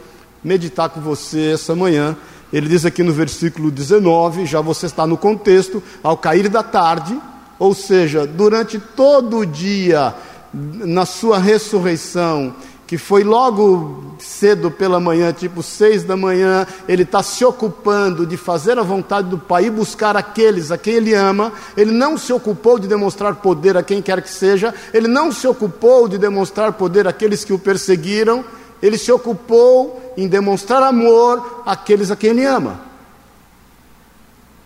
meditar 0.43 0.89
com 0.89 1.01
você 1.01 1.53
essa 1.53 1.75
manhã. 1.75 2.15
Ele 2.51 2.69
diz 2.69 2.85
aqui 2.85 3.03
no 3.03 3.11
versículo 3.11 3.69
19, 3.69 4.45
já 4.45 4.61
você 4.61 4.85
está 4.85 5.05
no 5.05 5.17
contexto, 5.17 5.83
ao 6.01 6.17
cair 6.17 6.47
da 6.49 6.63
tarde, 6.63 7.19
ou 7.59 7.73
seja, 7.73 8.25
durante 8.25 8.79
todo 8.79 9.39
o 9.39 9.45
dia, 9.45 10.15
na 10.53 11.05
sua 11.05 11.39
ressurreição, 11.39 12.53
que 12.87 12.97
foi 12.97 13.21
logo 13.21 14.15
cedo 14.17 14.71
pela 14.71 14.97
manhã, 14.97 15.33
tipo 15.33 15.61
seis 15.61 16.05
da 16.05 16.15
manhã, 16.15 16.65
ele 16.87 17.03
está 17.03 17.21
se 17.21 17.43
ocupando 17.43 18.25
de 18.25 18.37
fazer 18.37 18.79
a 18.79 18.83
vontade 18.83 19.27
do 19.27 19.37
Pai 19.37 19.65
e 19.65 19.69
buscar 19.69 20.15
aqueles 20.15 20.71
a 20.71 20.77
quem 20.77 20.93
ele 20.93 21.13
ama. 21.13 21.51
Ele 21.75 21.91
não 21.91 22.17
se 22.17 22.31
ocupou 22.31 22.79
de 22.79 22.87
demonstrar 22.87 23.35
poder 23.35 23.75
a 23.75 23.83
quem 23.83 24.01
quer 24.01 24.21
que 24.21 24.29
seja, 24.29 24.73
ele 24.93 25.09
não 25.09 25.33
se 25.33 25.45
ocupou 25.45 26.07
de 26.07 26.17
demonstrar 26.17 26.71
poder 26.73 27.07
àqueles 27.07 27.43
que 27.43 27.51
o 27.51 27.59
perseguiram, 27.59 28.45
ele 28.81 28.97
se 28.97 29.11
ocupou 29.11 30.13
em 30.17 30.27
demonstrar 30.27 30.83
amor 30.83 31.63
àqueles 31.65 32.11
a 32.11 32.15
quem 32.15 32.31
ele 32.31 32.45
ama. 32.45 32.81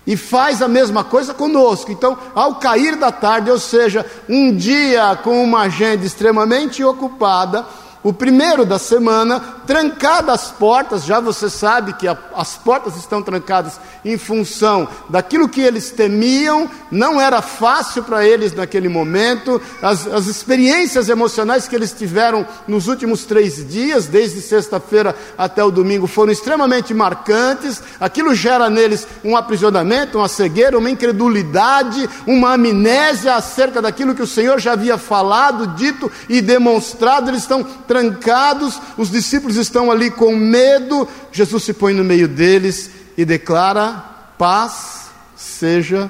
E 0.05 0.17
faz 0.17 0.61
a 0.61 0.67
mesma 0.67 1.03
coisa 1.03 1.33
conosco. 1.33 1.91
Então, 1.91 2.17
ao 2.33 2.55
cair 2.55 2.95
da 2.95 3.11
tarde, 3.11 3.51
ou 3.51 3.59
seja, 3.59 4.05
um 4.27 4.55
dia 4.55 5.15
com 5.23 5.43
uma 5.43 5.61
agenda 5.61 6.05
extremamente 6.05 6.83
ocupada, 6.83 7.65
o 8.03 8.11
primeiro 8.11 8.65
da 8.65 8.79
semana, 8.79 9.39
trancadas 9.67 10.33
as 10.33 10.51
portas, 10.51 11.05
já 11.05 11.19
você 11.19 11.49
sabe 11.49 11.93
que 11.93 12.07
a, 12.07 12.17
as 12.35 12.57
portas 12.57 12.95
estão 12.95 13.21
trancadas 13.21 13.79
em 14.03 14.17
função 14.17 14.87
daquilo 15.07 15.47
que 15.47 15.61
eles 15.61 15.91
temiam, 15.91 16.69
não 16.89 17.21
era 17.21 17.41
fácil 17.41 18.03
para 18.03 18.25
eles 18.25 18.53
naquele 18.53 18.89
momento, 18.89 19.61
as, 19.81 20.07
as 20.07 20.25
experiências 20.25 21.09
emocionais 21.09 21.67
que 21.67 21.75
eles 21.75 21.91
tiveram 21.91 22.45
nos 22.67 22.87
últimos 22.87 23.23
três 23.25 23.67
dias, 23.67 24.07
desde 24.07 24.41
sexta-feira 24.41 25.15
até 25.37 25.63
o 25.63 25.69
domingo, 25.69 26.07
foram 26.07 26.31
extremamente 26.31 26.93
marcantes, 26.93 27.83
aquilo 27.99 28.33
gera 28.33 28.69
neles 28.69 29.07
um 29.23 29.37
aprisionamento, 29.37 30.17
uma 30.17 30.27
cegueira, 30.27 30.77
uma 30.77 30.89
incredulidade, 30.89 32.09
uma 32.25 32.53
amnésia 32.53 33.35
acerca 33.35 33.81
daquilo 33.81 34.15
que 34.15 34.23
o 34.23 34.27
Senhor 34.27 34.59
já 34.59 34.73
havia 34.73 34.97
falado, 34.97 35.67
dito 35.75 36.11
e 36.27 36.41
demonstrado, 36.41 37.29
eles 37.29 37.41
estão 37.41 37.63
trancados, 37.91 38.79
os 38.97 39.11
discípulos 39.11 39.57
estão 39.57 39.91
ali 39.91 40.09
com 40.09 40.33
medo. 40.33 41.05
Jesus 41.29 41.61
se 41.61 41.73
põe 41.73 41.93
no 41.93 42.05
meio 42.05 42.25
deles 42.25 42.89
e 43.17 43.25
declara: 43.25 43.97
paz 44.37 45.09
seja 45.35 46.09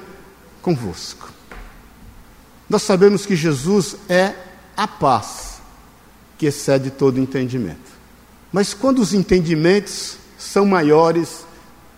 convosco. 0.61 1.27
Nós 2.69 2.83
sabemos 2.83 3.25
que 3.25 3.35
Jesus 3.35 3.95
é 4.07 4.35
a 4.77 4.87
paz 4.87 5.59
que 6.37 6.45
excede 6.45 6.91
todo 6.91 7.19
entendimento. 7.19 7.91
Mas 8.53 8.75
quando 8.75 8.99
os 8.99 9.11
entendimentos 9.11 10.17
são 10.37 10.67
maiores 10.67 11.47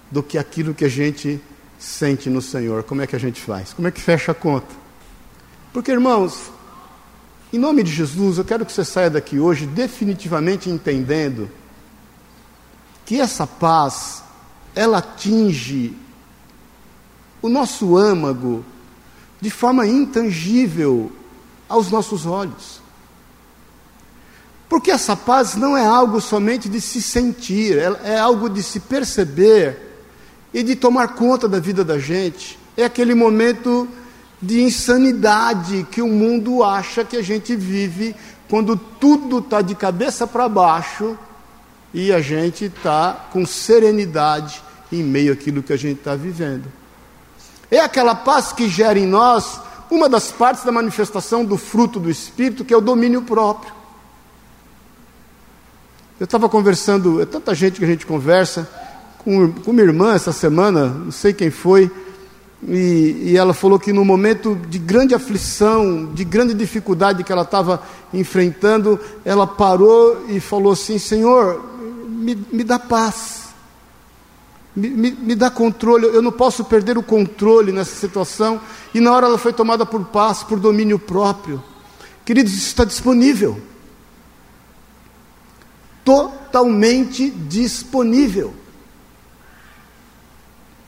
do 0.09 0.23
que 0.23 0.37
aquilo 0.37 0.73
que 0.73 0.85
a 0.85 0.89
gente 0.89 1.41
sente 1.77 2.29
no 2.29 2.41
Senhor, 2.41 2.83
como 2.83 3.01
é 3.01 3.07
que 3.07 3.17
a 3.17 3.19
gente 3.19 3.41
faz? 3.41 3.73
Como 3.73 3.85
é 3.85 3.91
que 3.91 3.99
fecha 3.99 4.31
a 4.31 4.35
conta? 4.35 4.73
Porque, 5.73 5.91
irmãos, 5.91 6.53
em 7.53 7.60
nome 7.60 7.83
de 7.83 7.91
Jesus, 7.91 8.39
eu 8.39 8.43
quero 8.43 8.65
que 8.65 8.72
você 8.74 8.83
saia 8.83 9.12
daqui 9.12 9.39
hoje 9.39 9.67
definitivamente 9.67 10.72
entendendo 10.72 11.48
que 13.05 13.22
essa 13.22 13.45
paz, 13.45 14.24
ela 14.74 14.98
atinge 14.98 15.95
o 17.43 17.48
nosso 17.48 17.95
âmago 17.95 18.65
de 19.39 19.51
forma 19.51 19.86
intangível 19.86 21.12
aos 21.69 21.91
nossos 21.91 22.25
olhos. 22.25 22.81
Porque 24.67 24.89
essa 24.89 25.15
paz 25.15 25.53
não 25.53 25.77
é 25.77 25.86
algo 25.86 26.19
somente 26.19 26.67
de 26.67 26.81
se 26.81 27.03
sentir, 27.03 27.77
é 27.77 28.17
algo 28.17 28.50
de 28.50 28.63
se 28.63 28.79
perceber 28.79 29.77
e 30.51 30.63
de 30.63 30.75
tomar 30.75 31.10
conta 31.10 31.48
da 31.48 31.60
vida 31.60 31.83
da 31.83 32.00
gente. 32.00 32.57
É 32.75 32.83
aquele 32.83 33.13
momento 33.13 33.88
de 34.43 34.62
insanidade 34.62 35.88
que 35.89 36.01
o 36.01 36.07
mundo 36.07 36.63
acha 36.63 37.05
que 37.05 37.15
a 37.15 37.21
gente 37.21 37.55
vive 37.55 38.13
quando 38.50 38.75
tudo 38.75 39.39
está 39.39 39.62
de 39.62 39.73
cabeça 39.73 40.27
para 40.27 40.50
baixo 40.50 41.17
e 41.93 42.12
a 42.12 42.19
gente 42.19 42.65
está 42.65 43.27
com 43.31 43.45
serenidade 43.45 44.62
em 44.91 45.01
meio 45.01 45.31
àquilo 45.31 45.63
que 45.63 45.71
a 45.71 45.77
gente 45.77 46.00
está 46.00 46.13
vivendo. 46.13 46.65
É 47.71 47.79
aquela 47.79 48.13
paz 48.13 48.51
que 48.51 48.67
gera 48.67 49.00
em 49.00 49.07
nós 49.07 49.62
uma 49.89 50.09
das 50.09 50.29
partes 50.29 50.63
da 50.63 50.71
manifestação 50.71 51.45
do 51.45 51.57
fruto 51.57 52.00
do 52.00 52.09
Espírito, 52.09 52.65
que 52.65 52.73
é 52.73 52.77
o 52.77 52.81
domínio 52.81 53.21
próprio. 53.21 53.73
Eu 56.19 56.25
estava 56.25 56.50
conversando, 56.50 57.21
é 57.21 57.25
tanta 57.25 57.55
gente 57.55 57.79
que 57.79 57.85
a 57.85 57.88
gente 57.88 58.05
conversa, 58.05 58.69
com, 59.19 59.51
com 59.51 59.71
minha 59.71 59.85
irmã 59.85 60.13
essa 60.13 60.33
semana, 60.33 60.88
não 60.88 61.12
sei 61.12 61.31
quem 61.33 61.50
foi, 61.50 61.89
e, 62.67 63.32
e, 63.32 63.38
ela 63.38 63.53
falou 63.53 63.77
que 63.77 63.91
no 63.91 64.05
momento 64.05 64.55
de 64.70 64.79
grande 64.79 65.13
aflição, 65.13 66.13
de 66.13 66.24
grande 66.24 66.53
dificuldade 66.53 67.24
que 67.24 67.32
ela 67.32 67.41
estava 67.41 67.82
enfrentando, 68.13 69.00
ela 69.25 69.46
parou 69.46 70.25
e 70.29 70.39
falou 70.39 70.74
assim: 70.74 70.98
Senhor, 70.98 71.62
me, 72.08 72.36
me 72.51 72.63
dá 72.63 72.79
paz, 72.79 73.50
me, 74.75 74.89
me, 74.89 75.12
me, 75.12 75.36
dá 75.36 75.50
controle, 75.50 76.05
eu 76.05 76.22
não 76.22 76.32
posso 76.32 76.63
perder 76.63 76.98
o 76.98 77.03
controle 77.03 77.72
nessa 77.72 77.96
situação. 77.96 78.62
E 78.93 79.00
na 79.01 79.12
hora 79.12 79.27
ela 79.27 79.38
foi 79.38 79.51
tomada 79.51 79.86
por 79.86 80.05
paz, 80.05 80.41
por 80.43 80.60
domínio 80.60 80.98
próprio. 80.98 81.62
Queridos, 82.24 82.53
isso 82.53 82.67
está 82.67 82.86
disponível. 82.86 83.60
Totalmente 86.05 87.29
disponível. 87.29 88.53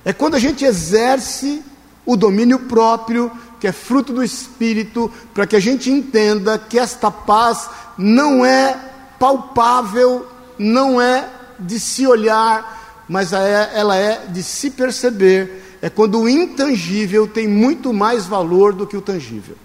É 0.05 0.13
quando 0.13 0.35
a 0.35 0.39
gente 0.39 0.63
exerce 0.63 1.63
o 2.05 2.15
domínio 2.15 2.59
próprio, 2.59 3.31
que 3.59 3.67
é 3.67 3.71
fruto 3.71 4.13
do 4.13 4.23
Espírito, 4.23 5.11
para 5.33 5.47
que 5.47 5.55
a 5.55 5.59
gente 5.59 5.89
entenda 5.89 6.59
que 6.59 6.77
esta 6.77 7.09
paz 7.09 7.67
não 7.97 8.45
é 8.45 8.79
palpável, 9.17 10.27
não 10.59 11.01
é 11.01 11.27
de 11.57 11.79
se 11.79 12.05
olhar, 12.05 13.03
mas 13.09 13.33
é, 13.33 13.71
ela 13.73 13.95
é 13.95 14.27
de 14.27 14.43
se 14.43 14.69
perceber. 14.69 15.63
É 15.81 15.89
quando 15.89 16.19
o 16.19 16.29
intangível 16.29 17.27
tem 17.27 17.47
muito 17.47 17.91
mais 17.91 18.27
valor 18.27 18.73
do 18.73 18.85
que 18.85 18.95
o 18.95 19.01
tangível. 19.01 19.57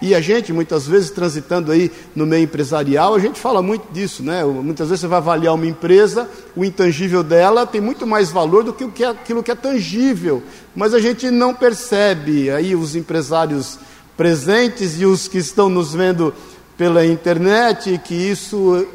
E 0.00 0.14
a 0.14 0.20
gente, 0.20 0.52
muitas 0.52 0.86
vezes, 0.86 1.10
transitando 1.10 1.72
aí 1.72 1.90
no 2.14 2.24
meio 2.24 2.44
empresarial, 2.44 3.14
a 3.14 3.18
gente 3.18 3.40
fala 3.40 3.60
muito 3.60 3.92
disso, 3.92 4.22
né? 4.22 4.44
Muitas 4.44 4.88
vezes 4.88 5.00
você 5.00 5.06
vai 5.08 5.18
avaliar 5.18 5.54
uma 5.54 5.66
empresa, 5.66 6.28
o 6.54 6.64
intangível 6.64 7.22
dela 7.22 7.66
tem 7.66 7.80
muito 7.80 8.06
mais 8.06 8.30
valor 8.30 8.62
do 8.62 8.72
que 8.72 9.02
é, 9.02 9.08
aquilo 9.08 9.42
que 9.42 9.50
é 9.50 9.54
tangível. 9.54 10.42
Mas 10.74 10.94
a 10.94 11.00
gente 11.00 11.30
não 11.30 11.52
percebe 11.52 12.50
aí 12.50 12.76
os 12.76 12.94
empresários 12.94 13.78
presentes 14.16 15.00
e 15.00 15.04
os 15.04 15.26
que 15.26 15.38
estão 15.38 15.68
nos 15.68 15.92
vendo 15.92 16.32
pela 16.76 17.04
internet 17.04 18.00
que 18.04 18.14
isso 18.14 18.86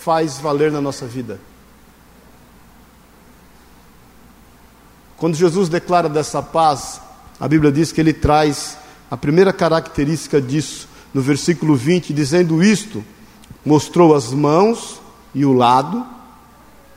faz 0.00 0.38
valer 0.38 0.72
na 0.72 0.80
nossa 0.80 1.06
vida. 1.06 1.40
Quando 5.16 5.36
Jesus 5.36 5.68
declara 5.68 6.08
dessa 6.08 6.42
paz 6.42 7.00
a 7.40 7.48
Bíblia 7.48 7.72
diz 7.72 7.90
que 7.90 7.98
ele 8.02 8.12
traz 8.12 8.76
a 9.10 9.16
primeira 9.16 9.52
característica 9.52 10.40
disso, 10.40 10.88
no 11.12 11.20
versículo 11.20 11.74
20, 11.74 12.12
dizendo 12.12 12.62
isto: 12.62 13.04
mostrou 13.64 14.14
as 14.14 14.32
mãos 14.32 15.00
e 15.34 15.44
o 15.44 15.52
lado, 15.52 16.06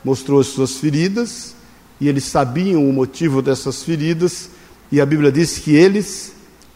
mostrou 0.04 0.40
as 0.40 0.46
suas 0.46 0.76
feridas, 0.76 1.54
e 2.00 2.08
eles 2.08 2.24
sabiam 2.24 2.88
o 2.88 2.92
motivo 2.92 3.42
dessas 3.42 3.82
feridas, 3.82 4.48
e 4.92 5.00
a 5.00 5.06
Bíblia 5.06 5.32
diz 5.32 5.58
que 5.58 5.74
eles 5.74 6.32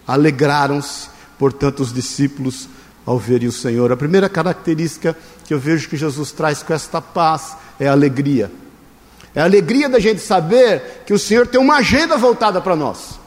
alegraram-se, 0.06 1.08
portanto, 1.38 1.80
os 1.80 1.92
discípulos 1.92 2.68
ao 3.06 3.18
verem 3.18 3.48
o 3.48 3.52
Senhor. 3.52 3.92
A 3.92 3.96
primeira 3.96 4.28
característica 4.28 5.16
que 5.46 5.54
eu 5.54 5.58
vejo 5.58 5.88
que 5.88 5.96
Jesus 5.96 6.32
traz 6.32 6.62
com 6.62 6.74
esta 6.74 7.00
paz 7.00 7.56
é 7.78 7.86
a 7.88 7.92
alegria. 7.92 8.50
É 9.34 9.40
a 9.40 9.44
alegria 9.44 9.88
da 9.88 10.00
gente 10.00 10.20
saber 10.20 11.04
que 11.06 11.12
o 11.12 11.18
Senhor 11.18 11.46
tem 11.46 11.60
uma 11.60 11.76
agenda 11.76 12.16
voltada 12.16 12.60
para 12.60 12.74
nós. 12.74 13.17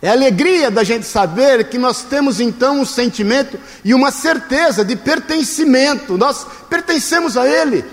É 0.00 0.08
a 0.08 0.12
alegria 0.12 0.70
da 0.70 0.84
gente 0.84 1.04
saber 1.06 1.68
que 1.68 1.76
nós 1.76 2.02
temos 2.02 2.38
então 2.38 2.80
um 2.80 2.86
sentimento 2.86 3.58
e 3.84 3.92
uma 3.92 4.12
certeza 4.12 4.84
de 4.84 4.94
pertencimento. 4.94 6.16
Nós 6.16 6.46
pertencemos 6.70 7.36
a 7.36 7.48
Ele. 7.48 7.84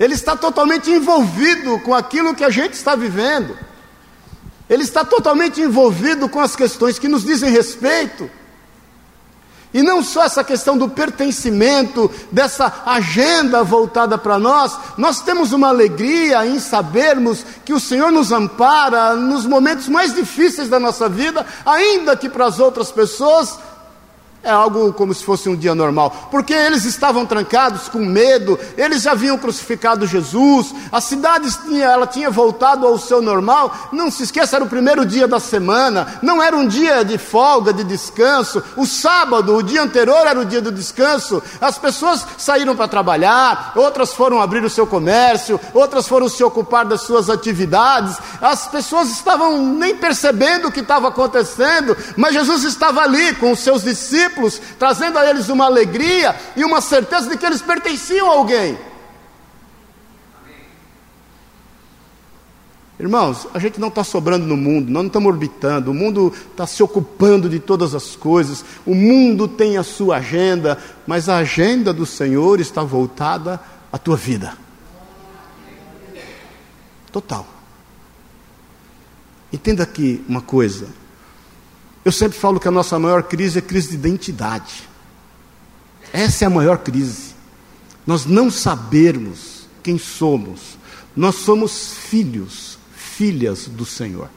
Ele 0.00 0.14
está 0.14 0.36
totalmente 0.36 0.90
envolvido 0.90 1.78
com 1.80 1.94
aquilo 1.94 2.34
que 2.34 2.42
a 2.42 2.50
gente 2.50 2.72
está 2.74 2.96
vivendo. 2.96 3.56
Ele 4.68 4.82
está 4.82 5.04
totalmente 5.04 5.60
envolvido 5.60 6.28
com 6.28 6.40
as 6.40 6.56
questões 6.56 6.98
que 6.98 7.06
nos 7.06 7.24
dizem 7.24 7.50
respeito. 7.50 8.28
E 9.74 9.82
não 9.82 10.04
só 10.04 10.22
essa 10.22 10.44
questão 10.44 10.78
do 10.78 10.88
pertencimento, 10.88 12.08
dessa 12.30 12.72
agenda 12.86 13.64
voltada 13.64 14.16
para 14.16 14.38
nós, 14.38 14.78
nós 14.96 15.20
temos 15.20 15.52
uma 15.52 15.66
alegria 15.66 16.46
em 16.46 16.60
sabermos 16.60 17.44
que 17.64 17.72
o 17.72 17.80
Senhor 17.80 18.12
nos 18.12 18.30
ampara 18.30 19.16
nos 19.16 19.44
momentos 19.44 19.88
mais 19.88 20.14
difíceis 20.14 20.68
da 20.68 20.78
nossa 20.78 21.08
vida, 21.08 21.44
ainda 21.66 22.16
que 22.16 22.28
para 22.28 22.46
as 22.46 22.60
outras 22.60 22.92
pessoas 22.92 23.58
é 24.44 24.50
algo 24.50 24.92
como 24.92 25.14
se 25.14 25.24
fosse 25.24 25.48
um 25.48 25.56
dia 25.56 25.74
normal, 25.74 26.28
porque 26.30 26.52
eles 26.52 26.84
estavam 26.84 27.24
trancados 27.24 27.88
com 27.88 27.98
medo, 27.98 28.58
eles 28.76 29.02
já 29.02 29.12
haviam 29.12 29.38
crucificado 29.38 30.06
Jesus, 30.06 30.74
a 30.92 31.00
cidade 31.00 31.50
tinha, 31.64 31.86
ela 31.86 32.06
tinha 32.06 32.30
voltado 32.30 32.86
ao 32.86 32.98
seu 32.98 33.22
normal. 33.22 33.74
Não 33.90 34.10
se 34.10 34.24
esqueça, 34.24 34.56
era 34.56 34.64
o 34.64 34.68
primeiro 34.68 35.06
dia 35.06 35.26
da 35.26 35.40
semana, 35.40 36.18
não 36.22 36.42
era 36.42 36.54
um 36.56 36.66
dia 36.66 37.04
de 37.04 37.16
folga, 37.16 37.72
de 37.72 37.82
descanso. 37.84 38.62
O 38.76 38.86
sábado, 38.86 39.56
o 39.56 39.62
dia 39.62 39.82
anterior, 39.82 40.26
era 40.26 40.38
o 40.38 40.44
dia 40.44 40.60
do 40.60 40.70
descanso. 40.70 41.42
As 41.60 41.78
pessoas 41.78 42.26
saíram 42.36 42.76
para 42.76 42.88
trabalhar, 42.88 43.72
outras 43.74 44.12
foram 44.12 44.40
abrir 44.40 44.62
o 44.62 44.70
seu 44.70 44.86
comércio, 44.86 45.58
outras 45.72 46.06
foram 46.06 46.28
se 46.28 46.44
ocupar 46.44 46.84
das 46.84 47.02
suas 47.02 47.30
atividades. 47.30 48.18
As 48.40 48.66
pessoas 48.68 49.10
estavam 49.10 49.58
nem 49.58 49.96
percebendo 49.96 50.68
o 50.68 50.72
que 50.72 50.80
estava 50.80 51.08
acontecendo, 51.08 51.96
mas 52.16 52.34
Jesus 52.34 52.64
estava 52.64 53.00
ali 53.00 53.34
com 53.36 53.52
os 53.52 53.60
seus 53.60 53.82
discípulos 53.82 54.33
discípulos, 54.34 54.60
trazendo 54.78 55.18
a 55.18 55.28
eles 55.28 55.48
uma 55.48 55.64
alegria 55.64 56.34
e 56.56 56.64
uma 56.64 56.80
certeza 56.80 57.28
de 57.28 57.36
que 57.36 57.46
eles 57.46 57.62
pertenciam 57.62 58.30
a 58.30 58.34
alguém. 58.34 58.76
Irmãos, 62.98 63.48
a 63.52 63.58
gente 63.58 63.80
não 63.80 63.88
está 63.88 64.04
sobrando 64.04 64.46
no 64.46 64.56
mundo, 64.56 64.86
nós 64.90 65.02
não 65.02 65.06
estamos 65.08 65.32
orbitando, 65.32 65.90
o 65.90 65.94
mundo 65.94 66.32
está 66.50 66.66
se 66.66 66.82
ocupando 66.82 67.48
de 67.48 67.58
todas 67.58 67.94
as 67.94 68.14
coisas, 68.14 68.64
o 68.86 68.94
mundo 68.94 69.48
tem 69.48 69.76
a 69.76 69.82
sua 69.82 70.18
agenda, 70.18 70.78
mas 71.06 71.28
a 71.28 71.38
agenda 71.38 71.92
do 71.92 72.06
Senhor 72.06 72.60
está 72.60 72.82
voltada 72.82 73.60
à 73.92 73.98
tua 73.98 74.16
vida. 74.16 74.56
Total. 77.10 77.46
Entenda 79.52 79.82
aqui 79.82 80.24
uma 80.28 80.40
coisa: 80.40 80.88
eu 82.04 82.12
sempre 82.12 82.38
falo 82.38 82.60
que 82.60 82.68
a 82.68 82.72
nossa 82.72 82.98
maior 82.98 83.22
crise 83.22 83.58
é 83.58 83.62
crise 83.62 83.88
de 83.88 83.94
identidade. 83.94 84.88
Essa 86.12 86.44
é 86.44 86.46
a 86.46 86.50
maior 86.50 86.78
crise. 86.78 87.34
Nós 88.06 88.26
não 88.26 88.50
sabermos 88.50 89.66
quem 89.82 89.98
somos. 89.98 90.78
Nós 91.16 91.36
somos 91.36 91.94
filhos, 91.94 92.78
filhas 92.94 93.66
do 93.66 93.86
Senhor. 93.86 94.28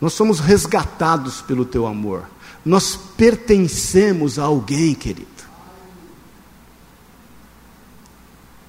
Nós 0.00 0.12
somos 0.12 0.40
resgatados 0.40 1.40
pelo 1.40 1.64
teu 1.64 1.86
amor. 1.86 2.28
Nós 2.64 2.98
pertencemos 3.16 4.38
a 4.38 4.44
alguém, 4.44 4.94
querido. 4.94 5.36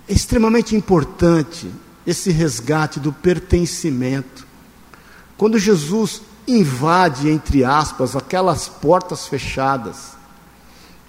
É 0.07 0.13
extremamente 0.13 0.75
importante 0.75 1.69
esse 2.05 2.31
resgate 2.31 2.99
do 2.99 3.11
pertencimento. 3.11 4.47
Quando 5.35 5.59
Jesus 5.59 6.21
invade, 6.47 7.29
entre 7.29 7.63
aspas, 7.63 8.15
aquelas 8.15 8.67
portas 8.69 9.27
fechadas. 9.27 10.15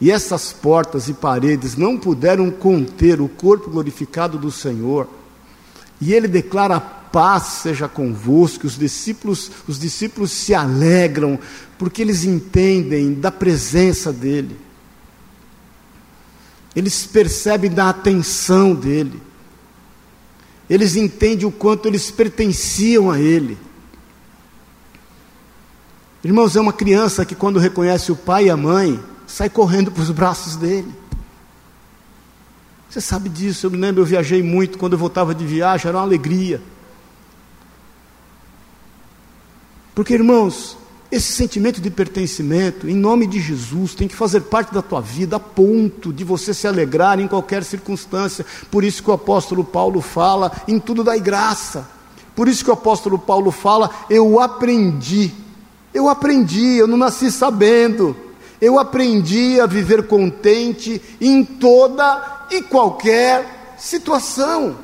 E 0.01 0.11
essas 0.11 0.53
portas 0.53 1.09
e 1.09 1.15
paredes 1.15 1.77
não 1.77 1.99
puderam 1.99 2.51
conter 2.51 3.21
o 3.21 3.29
corpo 3.29 3.71
glorificado 3.71 4.39
do 4.39 4.51
Senhor. 4.51 5.09
E 6.01 6.13
ele 6.13 6.29
declara: 6.29 6.79
paz 6.81 7.45
seja 7.63 7.89
convosco. 7.89 8.67
Os 8.67 8.79
discípulos, 8.79 9.51
os 9.67 9.79
discípulos 9.79 10.31
se 10.31 10.55
alegram 10.55 11.39
porque 11.77 12.03
eles 12.03 12.25
entendem 12.25 13.15
da 13.15 13.31
presença 13.31 14.13
dele. 14.13 14.57
Eles 16.77 17.07
percebem 17.07 17.71
da 17.71 17.89
atenção 17.89 18.75
dele. 18.75 19.21
Eles 20.71 20.97
entendem 20.97 21.47
o 21.47 21.51
quanto 21.51 21.89
eles 21.89 22.11
pertenciam 22.11 23.11
a 23.11 23.19
ele. 23.19 23.59
Irmãos, 26.23 26.57
é 26.57 26.61
uma 26.61 26.73
criança 26.73 27.25
que 27.25 27.35
quando 27.35 27.61
reconhece 27.61 28.11
o 28.11 28.17
pai 28.17 28.47
e 28.47 28.51
a 28.51 28.57
mãe, 28.57 29.01
sai 29.27 29.49
correndo 29.49 29.93
para 29.93 30.03
os 30.03 30.11
braços 30.11 30.57
dele. 30.57 30.93
Você 32.91 33.01
sabe 33.01 33.29
disso, 33.29 33.67
eu 33.67 33.71
me 33.71 33.77
lembro, 33.77 34.03
eu 34.03 34.07
viajei 34.07 34.43
muito, 34.43 34.79
quando 34.79 34.95
eu 34.95 34.99
voltava 34.99 35.35
de 35.35 35.47
viagem, 35.47 35.89
era 35.89 35.99
uma 35.99 36.05
alegria. 36.05 36.61
Porque, 39.95 40.15
irmãos, 40.15 40.77
esse 41.11 41.33
sentimento 41.33 41.81
de 41.81 41.91
pertencimento, 41.91 42.89
em 42.89 42.95
nome 42.95 43.27
de 43.27 43.41
Jesus, 43.41 43.95
tem 43.95 44.09
que 44.09 44.17
fazer 44.17 44.41
parte 44.43 44.75
da 44.75 44.83
tua 44.83 45.01
vida 45.01 45.37
a 45.37 45.41
ponto 45.41 46.13
de 46.13 46.25
você 46.25 46.53
se 46.53 46.67
alegrar 46.67 47.21
em 47.21 47.29
qualquer 47.29 47.63
circunstância. 47.63 48.45
Por 48.71 48.83
isso 48.83 49.03
que 49.03 49.11
o 49.11 49.15
apóstolo 49.15 49.63
Paulo 49.63 50.01
fala: 50.01 50.51
em 50.67 50.79
tudo 50.81 51.05
dai 51.05 51.21
graça. 51.21 51.89
Por 52.35 52.49
isso 52.49 52.65
que 52.65 52.71
o 52.71 52.75
apóstolo 52.75 53.19
Paulo 53.19 53.51
fala: 53.51 53.91
eu 54.11 54.41
aprendi 54.41 55.33
eu 55.93 56.09
aprendi, 56.09 56.77
eu 56.77 56.87
não 56.87 56.97
nasci 56.97 57.31
sabendo. 57.31 58.17
Eu 58.61 58.79
aprendi 58.79 59.61
a 59.61 59.67
viver 59.67 60.07
contente 60.07 61.01
em 61.21 61.45
toda 61.45 62.47
e 62.51 62.63
qualquer 62.63 63.75
situação. 63.79 64.77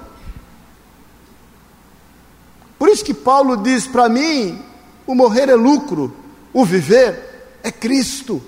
Por 2.79 2.89
isso 2.89 3.05
que 3.05 3.15
Paulo 3.15 3.57
diz 3.57 3.87
para 3.87 4.09
mim: 4.09 4.63
o 5.07 5.15
morrer 5.15 5.49
é 5.49 5.55
lucro, 5.55 6.15
o 6.53 6.65
viver 6.65 7.59
é 7.63 7.71
Cristo. 7.73 8.43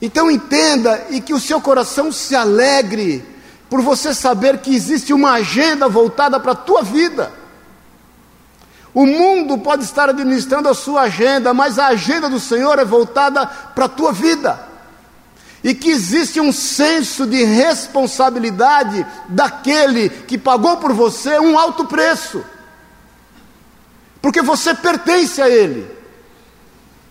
Então 0.00 0.30
entenda 0.30 1.06
e 1.10 1.20
que 1.20 1.32
o 1.32 1.40
seu 1.40 1.60
coração 1.60 2.12
se 2.12 2.34
alegre 2.36 3.24
por 3.70 3.80
você 3.80 4.12
saber 4.12 4.58
que 4.58 4.74
existe 4.74 5.14
uma 5.14 5.32
agenda 5.32 5.88
voltada 5.88 6.38
para 6.38 6.52
a 6.52 6.56
tua 6.56 6.82
vida. 6.82 7.43
O 8.94 9.04
mundo 9.06 9.58
pode 9.58 9.82
estar 9.82 10.08
administrando 10.08 10.68
a 10.68 10.74
sua 10.74 11.02
agenda, 11.02 11.52
mas 11.52 11.80
a 11.80 11.88
agenda 11.88 12.30
do 12.30 12.38
Senhor 12.38 12.78
é 12.78 12.84
voltada 12.84 13.44
para 13.44 13.86
a 13.86 13.88
tua 13.88 14.12
vida. 14.12 14.68
E 15.64 15.74
que 15.74 15.90
existe 15.90 16.40
um 16.40 16.52
senso 16.52 17.26
de 17.26 17.42
responsabilidade 17.42 19.04
daquele 19.28 20.08
que 20.08 20.38
pagou 20.38 20.76
por 20.76 20.92
você 20.92 21.40
um 21.40 21.58
alto 21.58 21.86
preço, 21.86 22.44
porque 24.22 24.40
você 24.40 24.72
pertence 24.74 25.42
a 25.42 25.48
Ele. 25.48 25.90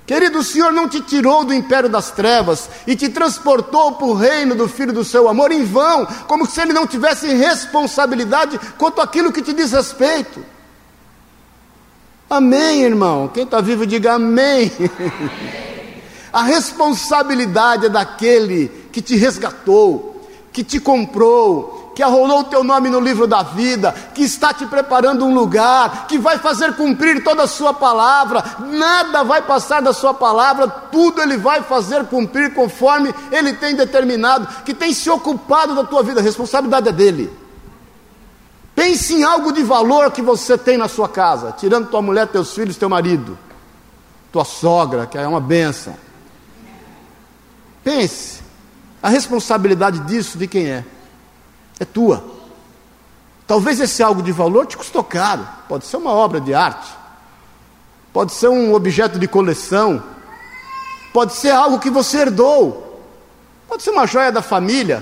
Querido, 0.05 0.39
o 0.39 0.43
Senhor 0.43 0.71
não 0.71 0.87
te 0.87 1.01
tirou 1.01 1.43
do 1.43 1.53
império 1.53 1.89
das 1.89 2.11
trevas 2.11 2.69
e 2.85 2.95
te 2.95 3.09
transportou 3.09 3.93
para 3.93 4.05
o 4.05 4.13
reino 4.13 4.55
do 4.55 4.69
Filho 4.69 4.93
do 4.93 5.03
seu 5.03 5.27
amor 5.27 5.51
em 5.51 5.65
vão, 5.65 6.05
como 6.27 6.45
se 6.45 6.61
Ele 6.61 6.71
não 6.71 6.87
tivesse 6.87 7.27
responsabilidade 7.27 8.59
quanto 8.77 9.01
aquilo 9.01 9.33
que 9.33 9.41
te 9.41 9.51
diz 9.51 9.71
respeito. 9.71 10.52
Amém, 12.33 12.81
irmão. 12.81 13.27
Quem 13.27 13.43
está 13.43 13.61
vivo, 13.61 13.85
diga 13.85 14.13
amém. 14.13 14.71
A 16.33 16.41
responsabilidade 16.41 17.85
é 17.85 17.89
daquele 17.89 18.69
que 18.91 19.03
te 19.03 19.15
resgatou, 19.15 20.19
que 20.51 20.63
te 20.63 20.79
comprou, 20.79 21.91
que 21.95 22.01
arrolou 22.01 22.39
o 22.39 22.43
teu 22.45 22.63
nome 22.63 22.89
no 22.89 22.99
livro 22.99 23.27
da 23.27 23.43
vida, 23.43 23.93
que 24.15 24.23
está 24.23 24.51
te 24.51 24.65
preparando 24.65 25.23
um 25.23 25.35
lugar, 25.35 26.07
que 26.07 26.17
vai 26.17 26.39
fazer 26.39 26.73
cumprir 26.73 27.23
toda 27.23 27.43
a 27.43 27.47
sua 27.47 27.71
palavra, 27.71 28.43
nada 28.61 29.23
vai 29.23 29.43
passar 29.43 29.83
da 29.83 29.93
sua 29.93 30.15
palavra, 30.15 30.67
tudo 30.67 31.21
ele 31.21 31.37
vai 31.37 31.61
fazer 31.61 32.03
cumprir 32.05 32.55
conforme 32.55 33.13
ele 33.31 33.53
tem 33.53 33.75
determinado, 33.75 34.47
que 34.65 34.73
tem 34.73 34.91
se 34.91 35.07
ocupado 35.07 35.75
da 35.75 35.83
tua 35.83 36.01
vida, 36.01 36.19
a 36.19 36.23
responsabilidade 36.23 36.89
é 36.89 36.91
dele. 36.91 37.42
Pense 38.83 39.13
em 39.13 39.23
algo 39.23 39.53
de 39.53 39.63
valor 39.63 40.11
que 40.11 40.21
você 40.21 40.57
tem 40.57 40.77
na 40.77 40.89
sua 40.89 41.07
casa, 41.07 41.53
tirando 41.57 41.89
tua 41.89 42.01
mulher, 42.01 42.27
teus 42.27 42.53
filhos, 42.53 42.75
teu 42.75 42.89
marido, 42.89 43.39
tua 44.29 44.43
sogra, 44.43 45.07
que 45.07 45.17
é 45.17 45.25
uma 45.25 45.39
benção. 45.39 45.95
Pense, 47.81 48.41
a 49.01 49.07
responsabilidade 49.07 49.99
disso 49.99 50.37
de 50.37 50.49
quem 50.49 50.69
é? 50.69 50.83
É 51.79 51.85
tua. 51.85 52.25
Talvez 53.47 53.79
esse 53.79 54.03
algo 54.03 54.21
de 54.21 54.33
valor 54.33 54.65
te 54.65 54.75
custou 54.75 55.01
caro, 55.01 55.47
pode 55.69 55.85
ser 55.85 55.95
uma 55.95 56.11
obra 56.11 56.41
de 56.41 56.53
arte, 56.53 56.91
pode 58.11 58.33
ser 58.33 58.49
um 58.49 58.73
objeto 58.73 59.17
de 59.17 59.29
coleção, 59.29 60.03
pode 61.13 61.35
ser 61.35 61.51
algo 61.51 61.79
que 61.79 61.89
você 61.89 62.17
herdou, 62.17 63.01
pode 63.65 63.81
ser 63.81 63.91
uma 63.91 64.05
joia 64.05 64.29
da 64.29 64.41
família, 64.41 65.01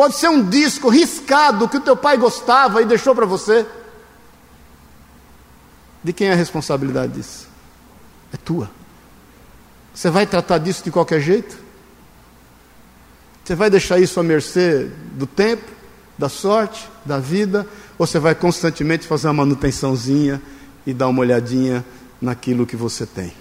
pode 0.00 0.16
ser 0.16 0.30
um 0.30 0.42
disco 0.42 0.88
riscado 0.88 1.68
que 1.68 1.76
o 1.76 1.80
teu 1.82 1.94
pai 1.94 2.16
gostava 2.16 2.80
e 2.80 2.86
deixou 2.86 3.14
para 3.14 3.26
você. 3.26 3.66
De 6.02 6.10
quem 6.10 6.28
é 6.28 6.32
a 6.32 6.34
responsabilidade 6.34 7.12
disso? 7.12 7.46
É 8.32 8.38
tua. 8.38 8.70
Você 9.92 10.08
vai 10.08 10.26
tratar 10.26 10.56
disso 10.56 10.82
de 10.82 10.90
qualquer 10.90 11.20
jeito? 11.20 11.54
Você 13.44 13.54
vai 13.54 13.68
deixar 13.68 13.98
isso 13.98 14.18
à 14.18 14.22
mercê 14.22 14.90
do 15.12 15.26
tempo, 15.26 15.70
da 16.16 16.30
sorte, 16.30 16.88
da 17.04 17.18
vida, 17.18 17.66
ou 17.98 18.06
você 18.06 18.18
vai 18.18 18.34
constantemente 18.34 19.06
fazer 19.06 19.26
uma 19.26 19.34
manutençãozinha 19.34 20.40
e 20.86 20.94
dar 20.94 21.08
uma 21.08 21.20
olhadinha 21.20 21.84
naquilo 22.22 22.64
que 22.64 22.74
você 22.74 23.04
tem? 23.04 23.34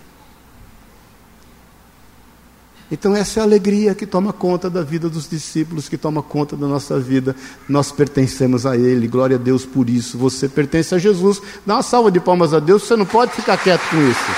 Então, 2.91 3.15
essa 3.15 3.39
é 3.39 3.41
a 3.41 3.45
alegria 3.45 3.93
que 3.93 4.05
toma 4.05 4.33
conta 4.33 4.67
da 4.69 4.81
vida 4.81 5.07
dos 5.09 5.29
discípulos, 5.29 5.87
que 5.87 5.97
toma 5.97 6.23
conta 6.23 6.57
da 6.57 6.65
nossa 6.65 6.99
vida. 6.99 7.35
Nós 7.67 7.91
pertencemos 7.91 8.65
a 8.65 8.75
Ele, 8.75 9.07
glória 9.07 9.35
a 9.35 9.39
Deus 9.39 9.63
por 9.63 9.87
isso. 9.89 10.17
Você 10.17 10.49
pertence 10.49 10.95
a 10.95 10.97
Jesus. 10.97 11.39
Dá 11.65 11.75
uma 11.75 11.83
salva 11.83 12.11
de 12.11 12.19
palmas 12.19 12.53
a 12.53 12.59
Deus, 12.59 12.83
você 12.83 12.95
não 12.95 13.05
pode 13.05 13.31
ficar 13.33 13.57
quieto 13.57 13.87
com 13.89 13.97
isso. 14.09 14.31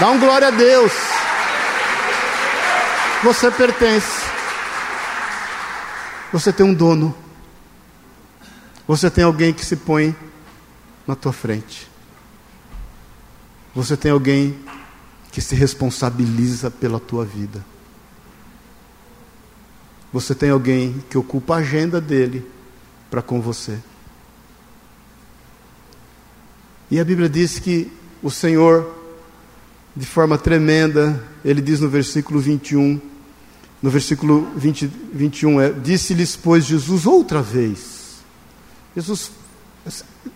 Dá 0.00 0.10
um 0.10 0.18
glória 0.18 0.48
a 0.48 0.50
Deus. 0.50 0.92
Você 3.22 3.50
pertence. 3.52 4.24
Você 6.32 6.52
tem 6.52 6.66
um 6.66 6.74
dono. 6.74 7.14
Você 8.88 9.08
tem 9.08 9.22
alguém 9.22 9.52
que 9.52 9.64
se 9.64 9.76
põe 9.76 10.14
na 11.06 11.14
tua 11.14 11.32
frente. 11.32 11.88
Você 13.74 13.96
tem 13.96 14.10
alguém 14.10 14.63
que 15.34 15.40
se 15.40 15.56
responsabiliza 15.56 16.70
pela 16.70 17.00
tua 17.00 17.24
vida. 17.24 17.66
Você 20.12 20.32
tem 20.32 20.50
alguém 20.50 21.02
que 21.10 21.18
ocupa 21.18 21.56
a 21.56 21.58
agenda 21.58 22.00
dele 22.00 22.48
para 23.10 23.20
com 23.20 23.40
você. 23.40 23.76
E 26.88 27.00
a 27.00 27.04
Bíblia 27.04 27.28
diz 27.28 27.58
que 27.58 27.90
o 28.22 28.30
Senhor, 28.30 28.88
de 29.96 30.06
forma 30.06 30.38
tremenda, 30.38 31.20
ele 31.44 31.60
diz 31.60 31.80
no 31.80 31.88
versículo 31.88 32.38
21, 32.38 33.00
no 33.82 33.90
versículo 33.90 34.48
20, 34.54 34.86
21, 35.12 35.60
é, 35.60 35.72
disse-lhes, 35.72 36.36
pois, 36.36 36.64
Jesus 36.64 37.06
outra 37.06 37.42
vez. 37.42 38.20
Jesus, 38.94 39.32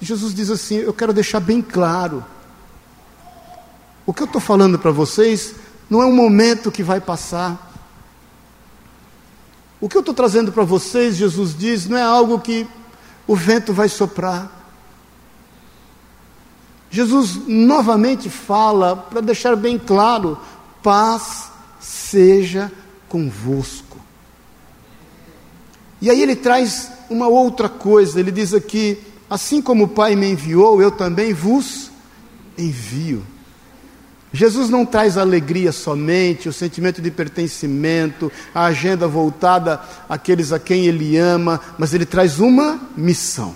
Jesus 0.00 0.34
diz 0.34 0.50
assim: 0.50 0.78
Eu 0.78 0.92
quero 0.92 1.12
deixar 1.12 1.38
bem 1.38 1.62
claro 1.62 2.24
o 4.08 4.14
que 4.14 4.22
eu 4.22 4.24
estou 4.24 4.40
falando 4.40 4.78
para 4.78 4.90
vocês 4.90 5.54
não 5.90 6.00
é 6.00 6.06
um 6.06 6.14
momento 6.14 6.72
que 6.72 6.82
vai 6.82 6.98
passar. 6.98 7.70
O 9.78 9.86
que 9.86 9.98
eu 9.98 10.00
estou 10.00 10.14
trazendo 10.14 10.50
para 10.50 10.64
vocês, 10.64 11.14
Jesus 11.14 11.54
diz, 11.54 11.86
não 11.86 11.98
é 11.98 12.02
algo 12.02 12.40
que 12.40 12.66
o 13.26 13.36
vento 13.36 13.70
vai 13.70 13.86
soprar. 13.86 14.50
Jesus 16.90 17.46
novamente 17.46 18.30
fala, 18.30 18.96
para 18.96 19.20
deixar 19.20 19.54
bem 19.54 19.78
claro: 19.78 20.38
paz 20.82 21.50
seja 21.78 22.72
convosco. 23.10 23.98
E 26.00 26.08
aí 26.08 26.22
ele 26.22 26.34
traz 26.34 26.90
uma 27.10 27.28
outra 27.28 27.68
coisa, 27.68 28.18
ele 28.18 28.32
diz 28.32 28.54
aqui: 28.54 28.98
assim 29.28 29.60
como 29.60 29.84
o 29.84 29.88
Pai 29.88 30.16
me 30.16 30.30
enviou, 30.30 30.80
eu 30.80 30.90
também 30.90 31.34
vos 31.34 31.90
envio. 32.56 33.22
Jesus 34.32 34.68
não 34.68 34.84
traz 34.84 35.16
alegria 35.16 35.72
somente, 35.72 36.48
o 36.48 36.52
sentimento 36.52 37.00
de 37.00 37.10
pertencimento, 37.10 38.30
a 38.54 38.66
agenda 38.66 39.08
voltada 39.08 39.80
àqueles 40.08 40.52
a 40.52 40.58
quem 40.58 40.86
Ele 40.86 41.16
ama, 41.16 41.60
mas 41.78 41.94
Ele 41.94 42.04
traz 42.04 42.38
uma 42.38 42.78
missão. 42.96 43.54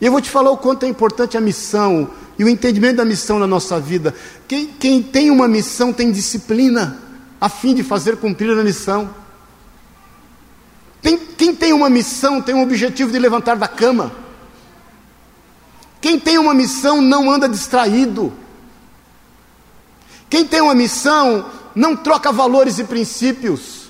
E 0.00 0.06
eu 0.06 0.12
vou 0.12 0.20
te 0.20 0.30
falar 0.30 0.50
o 0.50 0.56
quanto 0.56 0.84
é 0.84 0.88
importante 0.88 1.36
a 1.36 1.40
missão 1.40 2.10
e 2.38 2.44
o 2.44 2.48
entendimento 2.48 2.96
da 2.96 3.04
missão 3.04 3.38
na 3.38 3.46
nossa 3.46 3.78
vida. 3.78 4.14
Quem, 4.48 4.66
quem 4.66 5.02
tem 5.02 5.30
uma 5.30 5.46
missão 5.46 5.92
tem 5.92 6.10
disciplina 6.10 6.98
a 7.40 7.48
fim 7.48 7.74
de 7.74 7.82
fazer 7.82 8.16
cumprir 8.16 8.50
a 8.50 8.64
missão. 8.64 9.14
Tem, 11.00 11.18
quem 11.18 11.54
tem 11.54 11.72
uma 11.72 11.88
missão 11.88 12.42
tem 12.42 12.54
um 12.54 12.62
objetivo 12.62 13.12
de 13.12 13.18
levantar 13.18 13.56
da 13.56 13.68
cama. 13.68 14.12
Quem 16.00 16.18
tem 16.18 16.38
uma 16.38 16.54
missão 16.54 17.00
não 17.00 17.30
anda 17.30 17.48
distraído. 17.48 18.32
Quem 20.30 20.46
tem 20.46 20.60
uma 20.60 20.74
missão 20.74 21.44
não 21.74 21.96
troca 21.96 22.30
valores 22.30 22.78
e 22.78 22.84
princípios. 22.84 23.80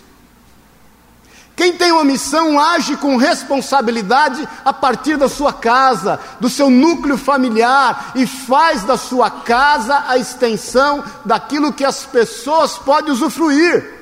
Quem 1.55 1.75
tem 1.75 1.93
uma 1.93 2.05
missão 2.05 2.59
age 2.59 2.97
com 2.97 3.19
responsabilidade 3.19 4.49
a 4.65 4.73
partir 4.73 5.19
da 5.19 5.29
sua 5.29 5.53
casa, 5.53 6.19
do 6.41 6.49
seu 6.49 6.71
núcleo 6.71 7.19
familiar 7.19 8.13
e 8.15 8.27
faz 8.27 8.83
da 8.83 8.97
sua 8.97 9.31
casa 9.31 10.05
a 10.09 10.17
extensão 10.17 11.05
daquilo 11.23 11.71
que 11.71 11.85
as 11.85 12.07
pessoas 12.07 12.79
podem 12.79 13.13
usufruir. 13.13 14.00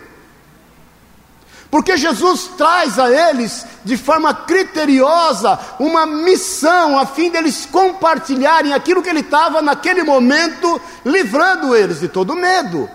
Porque 1.70 1.98
Jesus 1.98 2.50
traz 2.56 2.98
a 2.98 3.10
eles, 3.10 3.66
de 3.84 3.96
forma 3.96 4.32
criteriosa, 4.32 5.58
uma 5.78 6.06
missão, 6.06 6.98
a 6.98 7.04
fim 7.04 7.30
deles 7.30 7.66
compartilharem 7.70 8.72
aquilo 8.72 9.02
que 9.02 9.10
ele 9.10 9.20
estava 9.20 9.60
naquele 9.60 10.02
momento, 10.02 10.80
livrando 11.04 11.76
eles 11.76 12.00
de 12.00 12.08
todo 12.08 12.34
medo. 12.34 12.88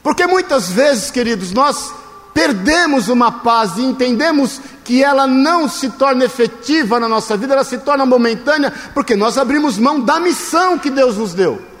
Porque 0.00 0.26
muitas 0.26 0.70
vezes, 0.70 1.10
queridos, 1.10 1.50
nós 1.50 1.92
perdemos 2.32 3.08
uma 3.08 3.32
paz 3.32 3.76
e 3.76 3.82
entendemos 3.82 4.60
que 4.84 5.02
ela 5.02 5.26
não 5.26 5.68
se 5.68 5.88
torna 5.90 6.24
efetiva 6.24 7.00
na 7.00 7.08
nossa 7.08 7.36
vida, 7.36 7.54
ela 7.54 7.64
se 7.64 7.78
torna 7.78 8.06
momentânea, 8.06 8.72
porque 8.92 9.16
nós 9.16 9.38
abrimos 9.38 9.78
mão 9.78 10.00
da 10.00 10.20
missão 10.20 10.78
que 10.78 10.90
Deus 10.90 11.16
nos 11.16 11.34
deu. 11.34 11.73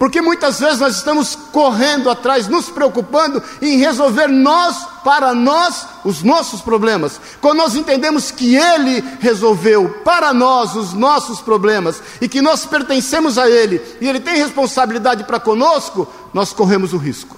Porque 0.00 0.22
muitas 0.22 0.58
vezes 0.58 0.78
nós 0.80 0.96
estamos 0.96 1.36
correndo 1.36 2.08
atrás, 2.08 2.48
nos 2.48 2.70
preocupando 2.70 3.42
em 3.60 3.76
resolver 3.76 4.28
nós, 4.28 4.74
para 5.04 5.34
nós, 5.34 5.86
os 6.02 6.22
nossos 6.22 6.62
problemas. 6.62 7.20
Quando 7.38 7.58
nós 7.58 7.76
entendemos 7.76 8.30
que 8.30 8.56
Ele 8.56 9.04
resolveu 9.20 10.00
para 10.02 10.32
nós 10.32 10.74
os 10.74 10.94
nossos 10.94 11.42
problemas 11.42 12.02
e 12.18 12.26
que 12.26 12.40
nós 12.40 12.64
pertencemos 12.64 13.36
a 13.36 13.46
Ele 13.50 13.78
e 14.00 14.08
Ele 14.08 14.20
tem 14.20 14.36
responsabilidade 14.36 15.24
para 15.24 15.38
conosco, 15.38 16.08
nós 16.32 16.50
corremos 16.50 16.94
o 16.94 16.96
risco. 16.96 17.36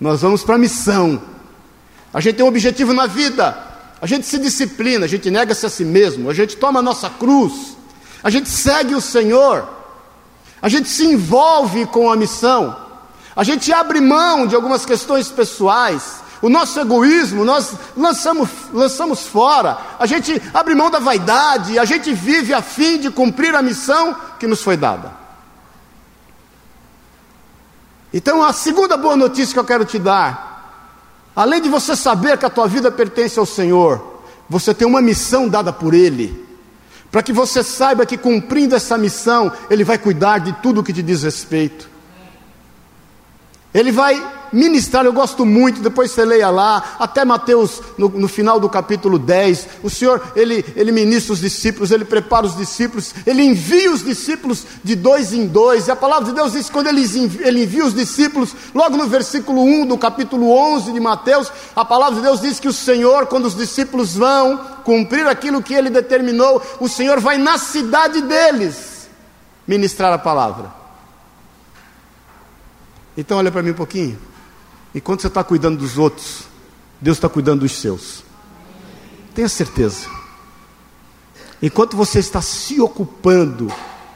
Nós 0.00 0.22
vamos 0.22 0.44
para 0.44 0.54
a 0.54 0.58
missão. 0.58 1.20
A 2.12 2.20
gente 2.20 2.36
tem 2.36 2.44
um 2.44 2.50
objetivo 2.50 2.92
na 2.92 3.06
vida. 3.06 3.58
A 4.00 4.06
gente 4.06 4.28
se 4.28 4.38
disciplina, 4.38 5.06
a 5.06 5.08
gente 5.08 5.28
nega-se 5.28 5.66
a 5.66 5.68
si 5.68 5.84
mesmo, 5.84 6.30
a 6.30 6.34
gente 6.34 6.56
toma 6.56 6.78
a 6.78 6.82
nossa 6.82 7.10
cruz, 7.10 7.76
a 8.22 8.30
gente 8.30 8.48
segue 8.48 8.94
o 8.94 9.00
Senhor 9.00 9.82
a 10.64 10.68
gente 10.70 10.88
se 10.88 11.04
envolve 11.04 11.84
com 11.84 12.10
a 12.10 12.16
missão, 12.16 12.74
a 13.36 13.44
gente 13.44 13.70
abre 13.70 14.00
mão 14.00 14.46
de 14.46 14.54
algumas 14.54 14.86
questões 14.86 15.28
pessoais, 15.28 16.22
o 16.40 16.48
nosso 16.48 16.80
egoísmo 16.80 17.44
nós 17.44 17.74
lançamos, 17.94 18.48
lançamos 18.72 19.26
fora, 19.26 19.76
a 19.98 20.06
gente 20.06 20.40
abre 20.54 20.74
mão 20.74 20.90
da 20.90 20.98
vaidade, 20.98 21.78
a 21.78 21.84
gente 21.84 22.14
vive 22.14 22.54
a 22.54 22.62
fim 22.62 22.96
de 22.96 23.10
cumprir 23.10 23.54
a 23.54 23.60
missão 23.60 24.16
que 24.40 24.46
nos 24.46 24.62
foi 24.62 24.74
dada. 24.74 25.12
Então, 28.10 28.42
a 28.42 28.50
segunda 28.54 28.96
boa 28.96 29.16
notícia 29.16 29.52
que 29.52 29.58
eu 29.60 29.66
quero 29.66 29.84
te 29.84 29.98
dar, 29.98 30.96
além 31.36 31.60
de 31.60 31.68
você 31.68 31.94
saber 31.94 32.38
que 32.38 32.46
a 32.46 32.50
tua 32.50 32.66
vida 32.66 32.90
pertence 32.90 33.38
ao 33.38 33.44
Senhor, 33.44 34.22
você 34.48 34.72
tem 34.72 34.88
uma 34.88 35.02
missão 35.02 35.46
dada 35.46 35.74
por 35.74 35.92
Ele 35.92 36.43
para 37.14 37.22
que 37.22 37.32
você 37.32 37.62
saiba 37.62 38.04
que 38.04 38.18
cumprindo 38.18 38.74
essa 38.74 38.98
missão, 38.98 39.52
Ele 39.70 39.84
vai 39.84 39.96
cuidar 39.96 40.38
de 40.38 40.52
tudo 40.54 40.82
que 40.82 40.92
te 40.92 41.00
diz 41.00 41.22
respeito. 41.22 41.88
Ele 43.74 43.90
vai 43.90 44.24
ministrar, 44.52 45.04
eu 45.04 45.12
gosto 45.12 45.44
muito, 45.44 45.80
depois 45.80 46.12
você 46.12 46.24
leia 46.24 46.48
lá, 46.48 46.94
até 46.96 47.24
Mateus, 47.24 47.82
no, 47.98 48.08
no, 48.08 48.28
final 48.28 48.60
do 48.60 48.68
capítulo 48.68 49.18
10, 49.18 49.68
o 49.82 49.90
Senhor, 49.90 50.22
ele, 50.36 50.64
ele 50.76 50.92
ministra 50.92 51.32
os 51.32 51.40
discípulos, 51.40 51.90
ele 51.90 52.04
prepara 52.04 52.46
os 52.46 52.56
discípulos, 52.56 53.12
ele 53.26 53.42
envia 53.42 53.90
os 53.90 54.04
discípulos 54.04 54.64
de 54.84 54.94
dois 54.94 55.32
em 55.32 55.46
dois, 55.48 55.88
e 55.88 55.90
a 55.90 55.96
palavra 55.96 56.26
de 56.26 56.32
Deus 56.32 56.52
diz 56.52 56.66
que 56.66 56.72
quando 56.72 56.86
ele, 56.86 57.02
ele 57.40 57.64
envia 57.64 57.84
os 57.84 57.94
discípulos, 57.94 58.54
logo 58.72 58.96
no 58.96 59.08
versículo 59.08 59.60
1 59.60 59.86
do 59.86 59.98
capítulo 59.98 60.48
11 60.48 60.92
de 60.92 61.00
Mateus, 61.00 61.50
a 61.74 61.84
palavra 61.84 62.14
de 62.14 62.22
Deus 62.22 62.40
diz 62.40 62.60
que 62.60 62.68
o 62.68 62.72
Senhor, 62.72 63.26
quando 63.26 63.46
os 63.46 63.56
discípulos 63.56 64.14
vão 64.14 64.56
cumprir 64.84 65.26
aquilo 65.26 65.60
que 65.60 65.74
ele 65.74 65.90
determinou, 65.90 66.62
o 66.78 66.88
Senhor 66.88 67.18
vai 67.18 67.38
na 67.38 67.58
cidade 67.58 68.22
deles 68.22 69.08
ministrar 69.66 70.12
a 70.12 70.18
palavra. 70.18 70.83
Então, 73.16 73.38
olha 73.38 73.50
para 73.50 73.62
mim 73.62 73.70
um 73.70 73.74
pouquinho. 73.74 74.18
Enquanto 74.94 75.22
você 75.22 75.28
está 75.28 75.42
cuidando 75.42 75.78
dos 75.78 75.98
outros, 75.98 76.44
Deus 77.00 77.16
está 77.16 77.28
cuidando 77.28 77.60
dos 77.60 77.72
seus. 77.72 78.24
Tenha 79.34 79.48
certeza. 79.48 80.06
Enquanto 81.60 81.96
você 81.96 82.18
está 82.18 82.40
se 82.40 82.80
ocupando 82.80 83.72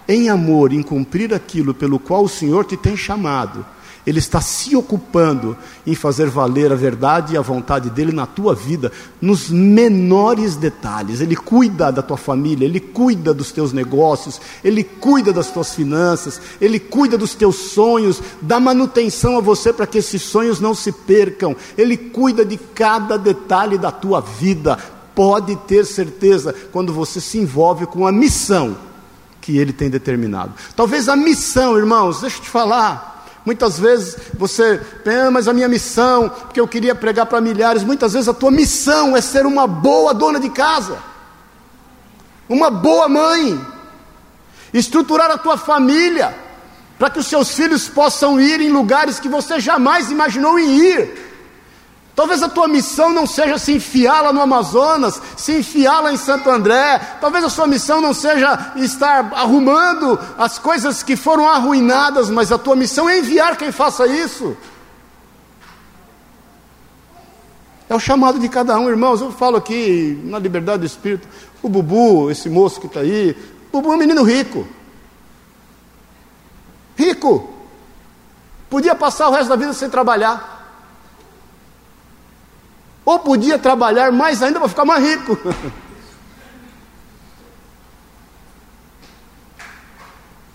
em 0.06 0.28
amor, 0.28 0.72
em 0.72 0.82
cumprir 0.82 1.34
aquilo 1.34 1.74
pelo 1.74 1.98
qual 1.98 2.24
o 2.24 2.28
Senhor 2.28 2.64
te 2.64 2.76
tem 2.76 2.96
chamado, 2.96 3.64
ele 4.08 4.20
está 4.20 4.40
se 4.40 4.74
ocupando 4.74 5.54
em 5.86 5.94
fazer 5.94 6.30
valer 6.30 6.72
a 6.72 6.74
verdade 6.74 7.34
e 7.34 7.36
a 7.36 7.42
vontade 7.42 7.90
dele 7.90 8.10
na 8.10 8.24
tua 8.24 8.54
vida, 8.54 8.90
nos 9.20 9.50
menores 9.50 10.56
detalhes. 10.56 11.20
Ele 11.20 11.36
cuida 11.36 11.92
da 11.92 12.00
tua 12.00 12.16
família, 12.16 12.64
ele 12.64 12.80
cuida 12.80 13.34
dos 13.34 13.52
teus 13.52 13.70
negócios, 13.70 14.40
ele 14.64 14.82
cuida 14.82 15.30
das 15.30 15.50
tuas 15.50 15.74
finanças, 15.74 16.40
ele 16.58 16.80
cuida 16.80 17.18
dos 17.18 17.34
teus 17.34 17.56
sonhos, 17.56 18.22
dá 18.40 18.58
manutenção 18.58 19.36
a 19.36 19.42
você 19.42 19.74
para 19.74 19.86
que 19.86 19.98
esses 19.98 20.22
sonhos 20.22 20.58
não 20.58 20.74
se 20.74 20.90
percam. 20.90 21.54
Ele 21.76 21.94
cuida 21.94 22.46
de 22.46 22.56
cada 22.56 23.18
detalhe 23.18 23.76
da 23.76 23.90
tua 23.90 24.22
vida. 24.22 24.78
Pode 25.14 25.54
ter 25.66 25.84
certeza 25.84 26.54
quando 26.72 26.94
você 26.94 27.20
se 27.20 27.36
envolve 27.36 27.84
com 27.84 28.06
a 28.06 28.12
missão 28.12 28.74
que 29.42 29.58
ele 29.58 29.74
tem 29.74 29.90
determinado. 29.90 30.54
Talvez 30.74 31.10
a 31.10 31.16
missão, 31.16 31.76
irmãos, 31.76 32.22
deixa 32.22 32.38
eu 32.38 32.42
te 32.42 32.48
falar. 32.48 33.17
Muitas 33.48 33.78
vezes 33.78 34.14
você 34.34 34.76
pensa, 35.02 35.28
ah, 35.28 35.30
mas 35.30 35.48
a 35.48 35.54
minha 35.54 35.68
missão, 35.68 36.28
porque 36.28 36.60
eu 36.60 36.68
queria 36.68 36.94
pregar 36.94 37.24
para 37.24 37.40
milhares, 37.40 37.82
muitas 37.82 38.12
vezes 38.12 38.28
a 38.28 38.34
tua 38.34 38.50
missão 38.50 39.16
é 39.16 39.22
ser 39.22 39.46
uma 39.46 39.66
boa 39.66 40.12
dona 40.12 40.38
de 40.38 40.50
casa, 40.50 40.98
uma 42.46 42.70
boa 42.70 43.08
mãe, 43.08 43.58
estruturar 44.70 45.30
a 45.30 45.38
tua 45.38 45.56
família, 45.56 46.36
para 46.98 47.08
que 47.08 47.20
os 47.20 47.26
seus 47.26 47.54
filhos 47.54 47.88
possam 47.88 48.38
ir 48.38 48.60
em 48.60 48.68
lugares 48.68 49.18
que 49.18 49.30
você 49.30 49.58
jamais 49.58 50.10
imaginou 50.10 50.58
em 50.58 50.80
ir. 50.84 51.27
Talvez 52.18 52.42
a 52.42 52.48
tua 52.48 52.66
missão 52.66 53.12
não 53.12 53.28
seja 53.28 53.58
se 53.58 53.72
enfiar 53.74 54.22
lá 54.22 54.32
no 54.32 54.40
Amazonas, 54.40 55.22
se 55.36 55.52
enfiar 55.52 56.00
lá 56.00 56.12
em 56.12 56.16
Santo 56.16 56.50
André. 56.50 56.98
Talvez 57.20 57.44
a 57.44 57.48
sua 57.48 57.64
missão 57.64 58.00
não 58.00 58.12
seja 58.12 58.72
estar 58.74 59.32
arrumando 59.34 60.18
as 60.36 60.58
coisas 60.58 61.00
que 61.00 61.14
foram 61.14 61.48
arruinadas, 61.48 62.28
mas 62.28 62.50
a 62.50 62.58
tua 62.58 62.74
missão 62.74 63.08
é 63.08 63.20
enviar 63.20 63.56
quem 63.56 63.70
faça 63.70 64.04
isso. 64.08 64.56
É 67.88 67.94
o 67.94 68.00
chamado 68.00 68.40
de 68.40 68.48
cada 68.48 68.76
um, 68.80 68.88
irmãos. 68.90 69.20
Eu 69.20 69.30
falo 69.30 69.56
aqui 69.56 70.20
na 70.24 70.40
liberdade 70.40 70.80
do 70.80 70.86
espírito. 70.86 71.28
O 71.62 71.68
Bubu, 71.68 72.32
esse 72.32 72.50
moço 72.50 72.80
que 72.80 72.88
está 72.88 72.98
aí, 72.98 73.30
o 73.70 73.76
Bubu 73.80 73.92
é 73.92 73.94
um 73.94 73.98
menino 74.00 74.24
rico. 74.24 74.66
Rico. 76.96 77.48
Podia 78.68 78.96
passar 78.96 79.28
o 79.28 79.30
resto 79.30 79.50
da 79.50 79.54
vida 79.54 79.72
sem 79.72 79.88
trabalhar. 79.88 80.57
Ou 83.08 83.18
podia 83.18 83.58
trabalhar 83.58 84.12
mais 84.12 84.42
ainda 84.42 84.58
para 84.58 84.68
ficar 84.68 84.84
mais 84.84 85.02
rico. 85.02 85.38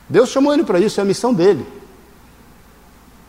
Deus 0.07 0.29
chamou 0.29 0.53
ele 0.53 0.63
para 0.63 0.79
isso, 0.79 0.99
é 0.99 1.01
a 1.01 1.05
missão 1.05 1.33
dele. 1.33 1.65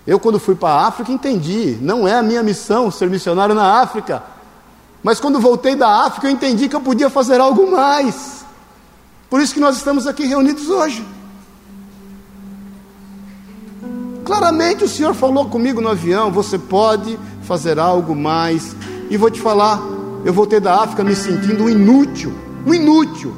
Eu, 0.06 0.20
quando 0.20 0.38
fui 0.38 0.54
para 0.54 0.74
a 0.74 0.86
África, 0.88 1.10
entendi, 1.10 1.78
não 1.80 2.06
é 2.06 2.18
a 2.18 2.22
minha 2.22 2.42
missão 2.42 2.90
ser 2.90 3.08
missionário 3.08 3.54
na 3.54 3.80
África. 3.80 4.22
Mas 5.02 5.18
quando 5.18 5.40
voltei 5.40 5.74
da 5.74 6.04
África, 6.04 6.26
eu 6.26 6.30
entendi 6.30 6.68
que 6.68 6.76
eu 6.76 6.82
podia 6.82 7.08
fazer 7.08 7.40
algo 7.40 7.70
mais. 7.72 8.44
Por 9.30 9.40
isso 9.40 9.54
que 9.54 9.60
nós 9.60 9.78
estamos 9.78 10.06
aqui 10.06 10.26
reunidos 10.26 10.68
hoje. 10.68 11.02
Claramente 14.22 14.84
o 14.84 14.88
Senhor 14.88 15.14
falou 15.14 15.48
comigo 15.48 15.80
no 15.80 15.88
avião: 15.88 16.30
você 16.30 16.58
pode 16.58 17.18
fazer 17.42 17.78
algo 17.78 18.14
mais 18.14 18.76
e 19.14 19.16
vou 19.16 19.30
te 19.30 19.40
falar, 19.40 19.80
eu 20.24 20.32
voltei 20.32 20.58
da 20.58 20.82
África 20.82 21.04
me 21.04 21.14
sentindo 21.14 21.62
um 21.62 21.68
inútil, 21.68 22.32
um 22.66 22.74
inútil. 22.74 23.32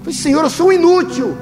Falei, 0.00 0.14
Senhor, 0.14 0.42
eu 0.42 0.48
sou 0.48 0.68
um 0.68 0.72
inútil. 0.72 1.36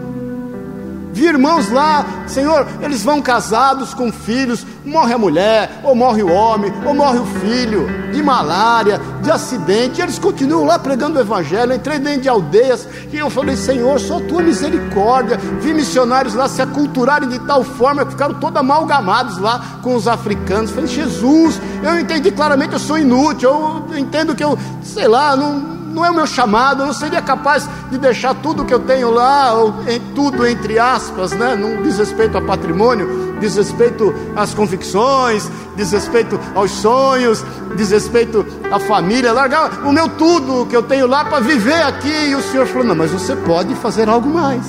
Vi 1.12 1.26
irmãos 1.26 1.70
lá, 1.70 2.04
Senhor, 2.26 2.66
eles 2.80 3.02
vão 3.02 3.20
casados 3.20 3.92
com 3.92 4.12
filhos, 4.12 4.64
morre 4.84 5.12
a 5.12 5.18
mulher, 5.18 5.80
ou 5.82 5.94
morre 5.94 6.22
o 6.22 6.32
homem, 6.32 6.72
ou 6.86 6.94
morre 6.94 7.18
o 7.18 7.26
filho, 7.26 7.88
de 8.12 8.22
malária, 8.22 9.00
de 9.20 9.30
acidente, 9.30 10.00
eles 10.00 10.18
continuam 10.18 10.64
lá 10.64 10.78
pregando 10.78 11.18
o 11.18 11.20
Evangelho. 11.20 11.72
entrei 11.72 11.98
dentro 11.98 12.22
de 12.22 12.28
aldeias, 12.28 12.86
e 13.12 13.16
eu 13.16 13.28
falei, 13.28 13.56
Senhor, 13.56 13.98
só 13.98 14.20
tua 14.20 14.42
misericórdia. 14.42 15.36
Vi 15.60 15.74
missionários 15.74 16.34
lá 16.34 16.48
se 16.48 16.62
aculturarem 16.62 17.28
de 17.28 17.38
tal 17.40 17.64
forma 17.64 18.04
que 18.04 18.12
ficaram 18.12 18.34
todos 18.34 18.58
amalgamados 18.58 19.38
lá 19.38 19.80
com 19.82 19.94
os 19.94 20.06
africanos. 20.06 20.70
Falei, 20.70 20.88
Jesus, 20.88 21.60
eu 21.82 21.98
entendi 21.98 22.30
claramente, 22.30 22.74
eu 22.74 22.78
sou 22.78 22.98
inútil, 22.98 23.50
eu 23.90 23.98
entendo 23.98 24.34
que 24.34 24.44
eu, 24.44 24.58
sei 24.82 25.08
lá, 25.08 25.36
não 25.36 25.79
não 25.90 26.04
é 26.04 26.10
o 26.10 26.14
meu 26.14 26.26
chamado, 26.26 26.82
eu 26.82 26.86
não 26.86 26.92
seria 26.92 27.20
capaz 27.20 27.68
de 27.90 27.98
deixar 27.98 28.34
tudo 28.34 28.64
que 28.64 28.72
eu 28.72 28.78
tenho 28.78 29.10
lá, 29.10 29.52
ou 29.52 29.74
em, 29.88 30.00
tudo 30.14 30.46
entre 30.46 30.78
aspas, 30.78 31.32
né? 31.32 31.56
não 31.56 31.82
diz 31.82 31.98
respeito 31.98 32.38
a 32.38 32.40
patrimônio, 32.40 33.36
diz 33.40 33.56
respeito 33.56 34.14
às 34.36 34.54
convicções, 34.54 35.50
diz 35.76 35.90
respeito 35.92 36.38
aos 36.54 36.70
sonhos, 36.70 37.44
diz 37.76 37.90
respeito 37.90 38.46
à 38.70 38.78
família, 38.78 39.32
largar 39.32 39.84
o 39.84 39.92
meu 39.92 40.08
tudo 40.08 40.66
que 40.66 40.76
eu 40.76 40.82
tenho 40.82 41.06
lá 41.06 41.24
para 41.24 41.40
viver 41.40 41.82
aqui. 41.82 42.28
E 42.28 42.34
o 42.34 42.42
Senhor 42.42 42.66
falou: 42.66 42.86
não, 42.86 42.94
mas 42.94 43.10
você 43.10 43.34
pode 43.34 43.74
fazer 43.74 44.08
algo 44.08 44.28
mais. 44.28 44.64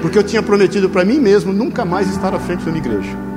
Porque 0.00 0.18
eu 0.18 0.22
tinha 0.22 0.42
prometido 0.42 0.88
para 0.88 1.04
mim 1.04 1.20
mesmo 1.20 1.52
nunca 1.52 1.84
mais 1.84 2.08
estar 2.08 2.34
à 2.34 2.38
frente 2.38 2.64
de 2.64 2.68
uma 2.68 2.78
igreja. 2.78 3.31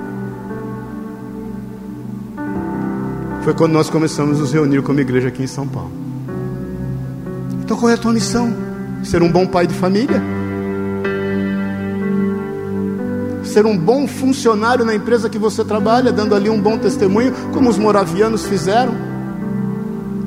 Foi 3.45 3.53
quando 3.53 3.73
nós 3.73 3.91
começamos 3.91 4.39
a 4.39 4.41
nos 4.41 4.51
reunir 4.51 4.81
como 4.81 4.99
igreja 4.99 5.27
aqui 5.27 5.43
em 5.43 5.47
São 5.47 5.67
Paulo. 5.67 5.91
Então 7.63 7.77
qual 7.77 7.91
é 7.91 7.93
a 7.93 7.97
tua 7.97 8.12
missão? 8.12 8.51
Ser 9.03 9.21
um 9.21 9.31
bom 9.31 9.45
pai 9.45 9.67
de 9.67 9.73
família? 9.75 10.19
Ser 13.43 13.67
um 13.67 13.77
bom 13.77 14.08
funcionário 14.08 14.84
na 14.84 14.95
empresa 14.95 15.29
que 15.29 15.38
você 15.38 15.63
trabalha, 15.63 16.12
dando 16.12 16.34
ali 16.34 16.49
um 16.49 16.60
bom 16.60 16.75
testemunho, 16.79 17.36
como 17.53 17.69
os 17.69 17.77
moravianos 17.77 18.47
fizeram? 18.47 18.95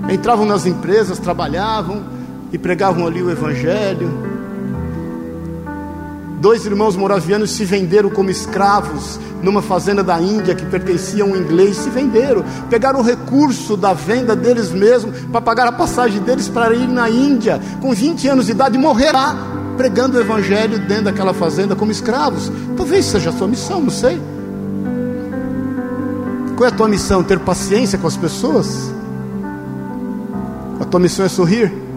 Entravam 0.09 0.46
nas 0.46 0.64
empresas, 0.64 1.18
trabalhavam 1.18 2.04
e 2.52 2.57
pregavam 2.57 3.04
ali 3.04 3.20
o 3.20 3.33
Evangelho 3.33 4.28
Dois 6.40 6.64
irmãos 6.64 6.94
moravianos 6.94 7.51
se 7.51 7.64
venderam 7.64 8.11
como 8.11 8.31
escravos 8.31 9.18
numa 9.42 9.61
fazenda 9.61 10.05
da 10.05 10.20
Índia 10.20 10.55
que 10.55 10.64
pertencia 10.66 11.24
a 11.24 11.27
um 11.27 11.37
inglês. 11.37 11.77
Se 11.77 11.90
venderam, 11.90 12.44
pegaram 12.70 13.01
o 13.01 13.03
recurso 13.03 13.77
da 13.77 13.92
venda 13.92 14.37
deles 14.37 14.70
mesmos 14.70 15.18
para 15.33 15.40
pagar 15.40 15.66
a 15.66 15.72
passagem 15.72 16.20
deles 16.22 16.48
para 16.48 16.74
ir 16.74 16.87
na 16.87 17.11
Índia. 17.11 17.61
Com 17.81 17.92
20 17.92 18.29
anos 18.29 18.46
de 18.46 18.53
idade, 18.53 18.79
morrerá 18.79 19.35
pregando 19.77 20.16
o 20.16 20.20
Evangelho 20.20 20.79
dentro 20.79 21.05
daquela 21.05 21.35
fazenda 21.35 21.74
como 21.74 21.90
escravos. 21.90 22.53
Talvez 22.77 23.05
seja 23.05 23.31
a 23.31 23.33
sua 23.33 23.48
missão, 23.48 23.81
não 23.81 23.90
sei. 23.90 24.20
Qual 26.57 26.68
é 26.68 26.72
a 26.72 26.74
tua 26.74 26.88
missão? 26.88 27.22
Ter 27.22 27.38
paciência 27.40 27.98
com 27.98 28.07
as 28.07 28.16
pessoas? 28.16 28.92
A 30.81 30.85
tua 30.85 31.01
missão 31.01 31.24
é 31.24 31.29
sorrir? 31.29 31.88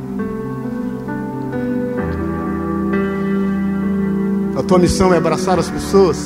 Tua 4.71 4.79
missão 4.79 5.13
é 5.13 5.17
abraçar 5.17 5.60
as 5.60 5.69
pessoas. 5.69 6.17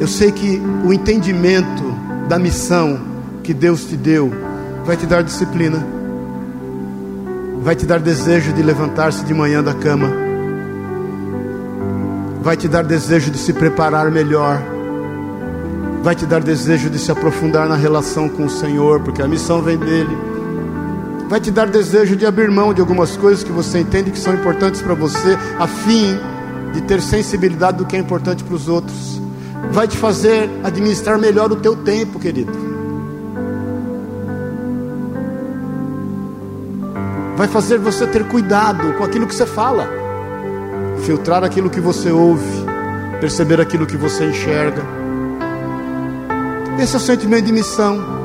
Eu 0.00 0.08
sei 0.08 0.32
que 0.32 0.60
o 0.84 0.92
entendimento 0.92 1.84
da 2.28 2.36
missão 2.36 2.98
que 3.44 3.54
Deus 3.54 3.84
te 3.84 3.96
deu 3.96 4.32
vai 4.84 4.96
te 4.96 5.06
dar 5.06 5.22
disciplina, 5.22 5.86
vai 7.62 7.76
te 7.76 7.86
dar 7.86 8.00
desejo 8.00 8.52
de 8.52 8.60
levantar-se 8.60 9.24
de 9.24 9.32
manhã 9.32 9.62
da 9.62 9.72
cama, 9.72 10.10
vai 12.42 12.56
te 12.56 12.66
dar 12.66 12.82
desejo 12.82 13.30
de 13.30 13.38
se 13.38 13.52
preparar 13.52 14.10
melhor, 14.10 14.60
vai 16.02 16.16
te 16.16 16.26
dar 16.26 16.42
desejo 16.42 16.90
de 16.90 16.98
se 16.98 17.12
aprofundar 17.12 17.68
na 17.68 17.76
relação 17.76 18.28
com 18.28 18.46
o 18.46 18.50
Senhor, 18.50 18.98
porque 18.98 19.22
a 19.22 19.28
missão 19.28 19.62
vem 19.62 19.78
dele 19.78 20.35
vai 21.28 21.40
te 21.40 21.50
dar 21.50 21.66
desejo 21.66 22.16
de 22.16 22.24
abrir 22.24 22.50
mão 22.50 22.72
de 22.72 22.80
algumas 22.80 23.16
coisas 23.16 23.42
que 23.42 23.50
você 23.50 23.80
entende 23.80 24.10
que 24.10 24.18
são 24.18 24.34
importantes 24.34 24.80
para 24.80 24.94
você, 24.94 25.36
a 25.58 25.66
fim 25.66 26.18
de 26.72 26.80
ter 26.82 27.00
sensibilidade 27.02 27.78
do 27.78 27.86
que 27.86 27.96
é 27.96 27.98
importante 27.98 28.44
para 28.44 28.54
os 28.54 28.68
outros. 28.68 29.20
Vai 29.70 29.88
te 29.88 29.96
fazer 29.96 30.48
administrar 30.62 31.18
melhor 31.18 31.50
o 31.50 31.56
teu 31.56 31.74
tempo, 31.76 32.18
querido. 32.20 32.52
Vai 37.36 37.48
fazer 37.48 37.78
você 37.78 38.06
ter 38.06 38.26
cuidado 38.28 38.94
com 38.94 39.04
aquilo 39.04 39.26
que 39.26 39.34
você 39.34 39.46
fala, 39.46 39.88
filtrar 41.04 41.44
aquilo 41.44 41.68
que 41.68 41.80
você 41.80 42.10
ouve, 42.10 42.64
perceber 43.20 43.60
aquilo 43.60 43.84
que 43.84 43.96
você 43.96 44.26
enxerga. 44.26 44.82
Esse 46.78 46.94
é 46.94 46.98
o 46.98 47.00
sentimento 47.00 47.46
de 47.46 47.52
missão 47.52 48.15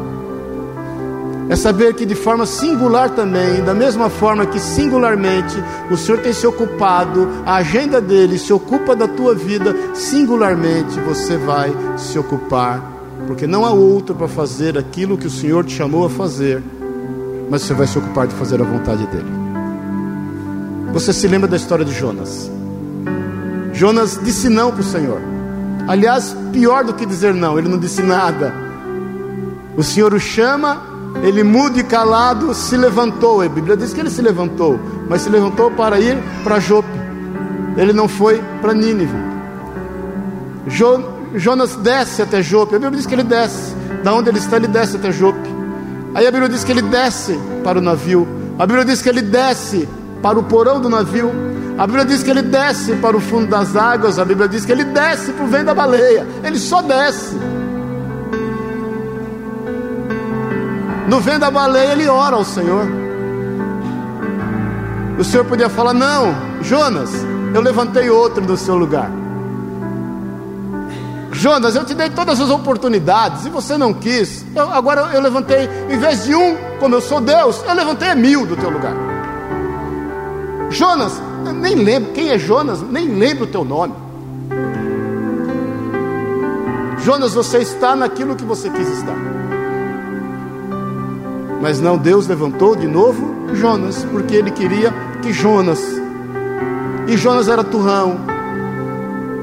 é 1.51 1.55
saber 1.57 1.93
que 1.95 2.05
de 2.05 2.15
forma 2.15 2.45
singular 2.45 3.09
também, 3.09 3.61
da 3.61 3.73
mesma 3.73 4.09
forma 4.09 4.45
que 4.45 4.57
singularmente 4.57 5.61
o 5.91 5.97
Senhor 5.97 6.21
tem 6.21 6.31
se 6.31 6.47
ocupado, 6.47 7.27
a 7.45 7.55
agenda 7.55 7.99
dele 7.99 8.39
se 8.39 8.53
ocupa 8.53 8.95
da 8.95 9.05
tua 9.05 9.35
vida, 9.35 9.75
singularmente 9.93 10.97
você 11.01 11.35
vai 11.35 11.69
se 11.97 12.17
ocupar, 12.17 12.81
porque 13.27 13.45
não 13.45 13.65
há 13.65 13.71
outro 13.71 14.15
para 14.15 14.29
fazer 14.29 14.77
aquilo 14.77 15.17
que 15.17 15.27
o 15.27 15.29
Senhor 15.29 15.65
te 15.65 15.75
chamou 15.75 16.05
a 16.05 16.09
fazer, 16.09 16.63
mas 17.49 17.63
você 17.63 17.73
vai 17.73 17.85
se 17.85 17.97
ocupar 17.97 18.27
de 18.27 18.35
fazer 18.35 18.61
a 18.61 18.63
vontade 18.63 19.05
dele. 19.07 19.31
Você 20.93 21.11
se 21.11 21.27
lembra 21.27 21.49
da 21.49 21.57
história 21.57 21.83
de 21.83 21.93
Jonas? 21.93 22.49
Jonas 23.73 24.17
disse 24.23 24.47
não 24.47 24.71
para 24.71 24.79
o 24.79 24.85
Senhor. 24.85 25.19
Aliás, 25.85 26.33
pior 26.53 26.85
do 26.85 26.93
que 26.93 27.05
dizer 27.05 27.33
não, 27.33 27.59
ele 27.59 27.67
não 27.67 27.77
disse 27.77 28.01
nada. 28.01 28.53
O 29.75 29.83
Senhor 29.83 30.13
o 30.13 30.19
chama 30.19 30.90
ele 31.23 31.43
mudo 31.43 31.79
e 31.79 31.83
calado 31.83 32.53
se 32.53 32.75
levantou. 32.75 33.41
A 33.41 33.49
Bíblia 33.49 33.77
diz 33.77 33.93
que 33.93 33.99
ele 33.99 34.09
se 34.09 34.21
levantou, 34.21 34.79
mas 35.09 35.21
se 35.21 35.29
levantou 35.29 35.69
para 35.71 35.99
ir 35.99 36.17
para 36.43 36.59
Jope. 36.59 36.89
Ele 37.77 37.93
não 37.93 38.07
foi 38.07 38.41
para 38.61 38.73
Nínive. 38.73 39.15
Jo, 40.67 41.03
Jonas 41.35 41.75
desce 41.75 42.21
até 42.21 42.41
Jope. 42.41 42.75
A 42.75 42.79
Bíblia 42.79 42.97
diz 42.97 43.05
que 43.05 43.13
ele 43.13 43.23
desce. 43.23 43.73
Da 44.03 44.13
onde 44.13 44.29
ele 44.29 44.39
está, 44.39 44.57
ele 44.57 44.67
desce 44.67 44.97
até 44.97 45.11
Jope. 45.11 45.49
Aí 46.13 46.27
a 46.27 46.31
Bíblia 46.31 46.49
diz 46.49 46.63
que 46.63 46.71
ele 46.71 46.81
desce 46.81 47.39
para 47.63 47.79
o 47.79 47.81
navio. 47.81 48.27
A 48.57 48.65
Bíblia 48.65 48.83
diz 48.83 49.01
que 49.01 49.09
ele 49.09 49.21
desce 49.21 49.87
para 50.21 50.37
o 50.39 50.43
porão 50.43 50.81
do 50.81 50.89
navio. 50.89 51.31
A 51.77 51.87
Bíblia 51.87 52.05
diz 52.05 52.21
que 52.21 52.29
ele 52.29 52.41
desce 52.41 52.93
para 52.95 53.15
o 53.15 53.19
fundo 53.21 53.47
das 53.47 53.75
águas. 53.75 54.19
A 54.19 54.25
Bíblia 54.25 54.47
diz 54.47 54.65
que 54.65 54.71
ele 54.71 54.83
desce 54.83 55.31
para 55.31 55.45
o 55.45 55.47
vento 55.47 55.65
da 55.65 55.73
baleia. 55.73 56.27
Ele 56.43 56.59
só 56.59 56.81
desce. 56.81 57.35
No 61.11 61.19
vento 61.19 61.39
da 61.39 61.51
baleia, 61.51 61.91
ele 61.91 62.07
ora 62.07 62.37
ao 62.37 62.45
Senhor. 62.45 62.87
O 65.19 65.23
Senhor 65.25 65.43
podia 65.43 65.67
falar: 65.67 65.93
Não, 65.93 66.33
Jonas, 66.61 67.09
eu 67.53 67.59
levantei 67.59 68.09
outro 68.09 68.41
no 68.41 68.55
seu 68.55 68.77
lugar. 68.77 69.11
Jonas, 71.33 71.75
eu 71.75 71.83
te 71.83 71.93
dei 71.93 72.09
todas 72.09 72.39
as 72.39 72.49
oportunidades 72.49 73.45
e 73.45 73.49
você 73.49 73.77
não 73.77 73.93
quis. 73.93 74.45
Eu, 74.55 74.71
agora 74.71 75.09
eu 75.13 75.21
levantei, 75.21 75.69
em 75.89 75.99
vez 75.99 76.23
de 76.23 76.33
um, 76.33 76.55
como 76.79 76.95
eu 76.95 77.01
sou 77.01 77.19
Deus, 77.19 77.61
eu 77.67 77.73
levantei 77.75 78.15
mil 78.15 78.45
do 78.45 78.55
teu 78.55 78.69
lugar. 78.69 78.95
Jonas, 80.69 81.21
eu 81.45 81.51
nem 81.51 81.75
lembro 81.75 82.13
quem 82.13 82.29
é 82.29 82.39
Jonas, 82.39 82.81
nem 82.81 83.09
lembro 83.09 83.43
o 83.43 83.47
teu 83.47 83.65
nome. 83.65 83.93
Jonas, 87.03 87.33
você 87.33 87.57
está 87.57 87.97
naquilo 87.97 88.33
que 88.33 88.45
você 88.45 88.69
quis 88.69 88.87
estar. 88.87 89.40
Mas 91.61 91.79
não, 91.79 91.97
Deus 91.97 92.27
levantou 92.27 92.75
de 92.75 92.87
novo 92.87 93.55
Jonas, 93.55 94.03
porque 94.11 94.35
ele 94.35 94.51
queria 94.51 94.91
que 95.21 95.31
Jonas, 95.31 95.79
e 97.07 97.15
Jonas 97.15 97.47
era 97.47 97.63
turrão, 97.63 98.19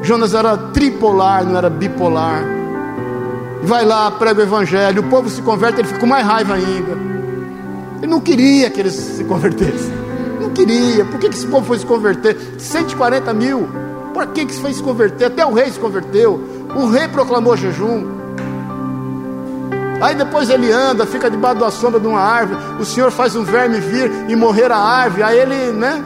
Jonas 0.02 0.34
era 0.34 0.56
tripolar, 0.56 1.44
não 1.44 1.56
era 1.56 1.70
bipolar. 1.70 2.42
Vai 3.62 3.84
lá, 3.84 4.10
prega 4.10 4.40
o 4.40 4.42
evangelho, 4.42 5.02
o 5.02 5.04
povo 5.04 5.28
se 5.28 5.42
converte, 5.42 5.80
ele 5.80 5.88
fica 5.88 6.00
com 6.00 6.06
mais 6.06 6.24
raiva 6.24 6.54
ainda. 6.54 6.96
Ele 7.98 8.06
não 8.06 8.20
queria 8.20 8.70
que 8.70 8.80
eles 8.80 8.94
se 8.94 9.24
convertessem. 9.24 9.92
Não 10.40 10.50
queria. 10.50 11.04
Por 11.04 11.18
que, 11.18 11.28
que 11.28 11.34
esse 11.34 11.46
povo 11.46 11.66
foi 11.66 11.78
se 11.78 11.86
converter? 11.86 12.36
140 12.58 13.34
mil. 13.34 13.68
Por 14.14 14.26
que, 14.28 14.46
que 14.46 14.54
se 14.54 14.60
foi 14.60 14.72
se 14.72 14.82
converter? 14.82 15.26
Até 15.26 15.44
o 15.44 15.52
rei 15.52 15.70
se 15.70 15.78
converteu. 15.78 16.40
O 16.74 16.86
rei 16.86 17.08
proclamou 17.08 17.56
jejum. 17.56 18.17
Aí 20.00 20.14
depois 20.14 20.48
ele 20.48 20.70
anda, 20.70 21.04
fica 21.04 21.30
debaixo 21.30 21.58
da 21.58 21.70
sombra 21.70 21.98
de 21.98 22.06
uma 22.06 22.20
árvore. 22.20 22.60
O 22.80 22.84
Senhor 22.84 23.10
faz 23.10 23.34
um 23.34 23.42
verme 23.42 23.80
vir 23.80 24.10
e 24.28 24.36
morrer 24.36 24.70
a 24.70 24.78
árvore. 24.78 25.22
Aí 25.24 25.38
ele, 25.38 25.72
né? 25.72 26.02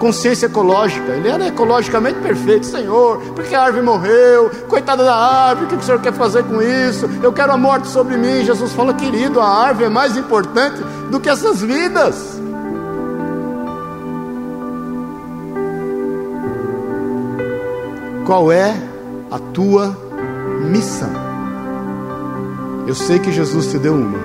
Consciência 0.00 0.46
ecológica. 0.46 1.12
Ele 1.12 1.28
era 1.28 1.46
ecologicamente 1.46 2.18
perfeito. 2.20 2.66
Senhor, 2.66 3.18
porque 3.34 3.54
a 3.54 3.62
árvore 3.62 3.84
morreu? 3.84 4.50
Coitada 4.68 5.04
da 5.04 5.14
árvore, 5.14 5.66
o 5.66 5.68
que 5.68 5.74
o 5.76 5.82
Senhor 5.82 6.00
quer 6.00 6.12
fazer 6.12 6.42
com 6.44 6.60
isso? 6.60 7.08
Eu 7.22 7.32
quero 7.32 7.52
a 7.52 7.56
morte 7.56 7.86
sobre 7.86 8.16
mim. 8.16 8.44
Jesus 8.44 8.72
fala, 8.72 8.92
querido, 8.94 9.40
a 9.40 9.48
árvore 9.48 9.86
é 9.86 9.90
mais 9.90 10.16
importante 10.16 10.82
do 11.10 11.20
que 11.20 11.28
essas 11.28 11.60
vidas. 11.60 12.40
Qual 18.26 18.50
é 18.50 18.74
a 19.30 19.38
tua 19.38 19.96
missão? 20.68 21.25
Eu 22.86 22.94
sei 22.94 23.18
que 23.18 23.32
Jesus 23.32 23.66
te 23.66 23.78
deu 23.78 23.94
uma. 23.94 24.18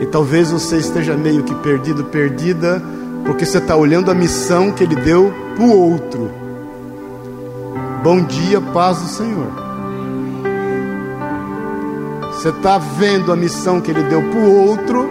E 0.00 0.06
talvez 0.06 0.50
você 0.50 0.78
esteja 0.78 1.14
meio 1.14 1.42
que 1.42 1.54
perdido, 1.56 2.04
perdida, 2.04 2.82
porque 3.26 3.44
você 3.44 3.58
está 3.58 3.76
olhando 3.76 4.10
a 4.10 4.14
missão 4.14 4.72
que 4.72 4.82
Ele 4.82 4.96
deu 4.96 5.32
para 5.54 5.64
o 5.64 5.92
outro. 5.92 6.30
Bom 8.02 8.22
dia, 8.22 8.58
paz 8.58 8.98
do 8.98 9.08
Senhor. 9.08 9.46
Você 12.32 12.48
está 12.48 12.78
vendo 12.78 13.30
a 13.30 13.36
missão 13.36 13.78
que 13.78 13.90
Ele 13.90 14.02
deu 14.04 14.22
para 14.22 14.40
o 14.40 14.66
outro 14.66 15.08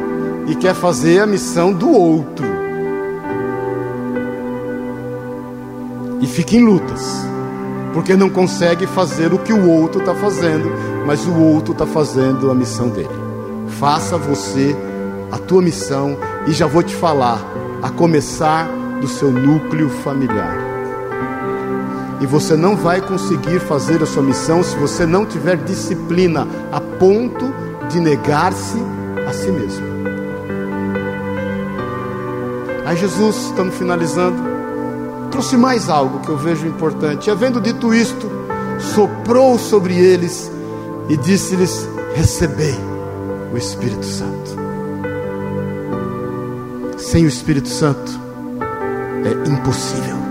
e 0.48 0.56
quer 0.56 0.74
fazer 0.74 1.20
a 1.20 1.28
missão 1.28 1.72
do 1.72 1.90
outro. 1.92 2.46
E 6.20 6.26
fica 6.26 6.56
em 6.56 6.66
lutas 6.66 7.31
porque 7.94 8.16
não 8.16 8.30
consegue 8.30 8.88
fazer 8.88 9.34
o 9.34 9.40
que 9.40 9.54
o 9.54 9.70
outro 9.70 10.00
está 10.00 10.16
fazendo, 10.16 10.72
mas 11.06 11.26
o 11.26 11.34
outro 11.34 11.74
está 11.74 11.86
fazendo 11.86 12.50
a 12.50 12.56
missão 12.56 12.90
dele. 12.90 13.10
Faça 13.80 14.18
você 14.18 14.76
a 15.32 15.38
tua 15.38 15.62
missão 15.62 16.18
e 16.48 16.52
já 16.52 16.68
vou 16.68 16.84
te 16.84 16.96
falar, 16.96 17.40
a 17.82 17.90
começar 17.90 18.68
do 19.00 19.08
seu 19.08 19.32
núcleo 19.32 19.90
familiar. 19.90 20.58
E 22.22 22.26
você 22.26 22.56
não 22.56 22.76
vai 22.76 23.02
conseguir 23.02 23.60
fazer 23.60 24.04
a 24.04 24.06
sua 24.06 24.22
missão 24.22 24.64
se 24.64 24.76
você 24.78 25.06
não 25.06 25.26
tiver 25.26 25.58
disciplina 25.58 26.48
a 26.72 26.80
ponto 26.80 27.52
de 27.90 28.00
negar-se 28.00 28.78
a 29.28 29.34
si 29.34 29.52
mesmo. 29.52 29.92
Aí 32.86 32.96
Jesus, 32.96 33.48
estamos 33.48 33.74
finalizando, 33.76 34.51
trouxe 35.32 35.58
mais 35.58 35.90
algo 35.90 36.20
que 36.20 36.30
eu 36.30 36.38
vejo 36.38 36.68
importante. 36.68 37.28
E 37.28 37.32
havendo 37.32 37.60
dito 37.60 37.94
isto, 37.94 38.30
soprou 38.94 39.58
sobre 39.58 39.96
eles 39.96 40.52
e 41.10 41.18
disse-lhes: 41.18 41.88
Recebei 42.14 42.76
o 43.52 43.58
Espírito 43.58 44.06
Santo. 44.06 44.52
Sem 46.98 47.26
o 47.26 47.28
Espírito 47.28 47.68
Santo 47.68 48.12
é 49.26 49.50
impossível. 49.50 50.22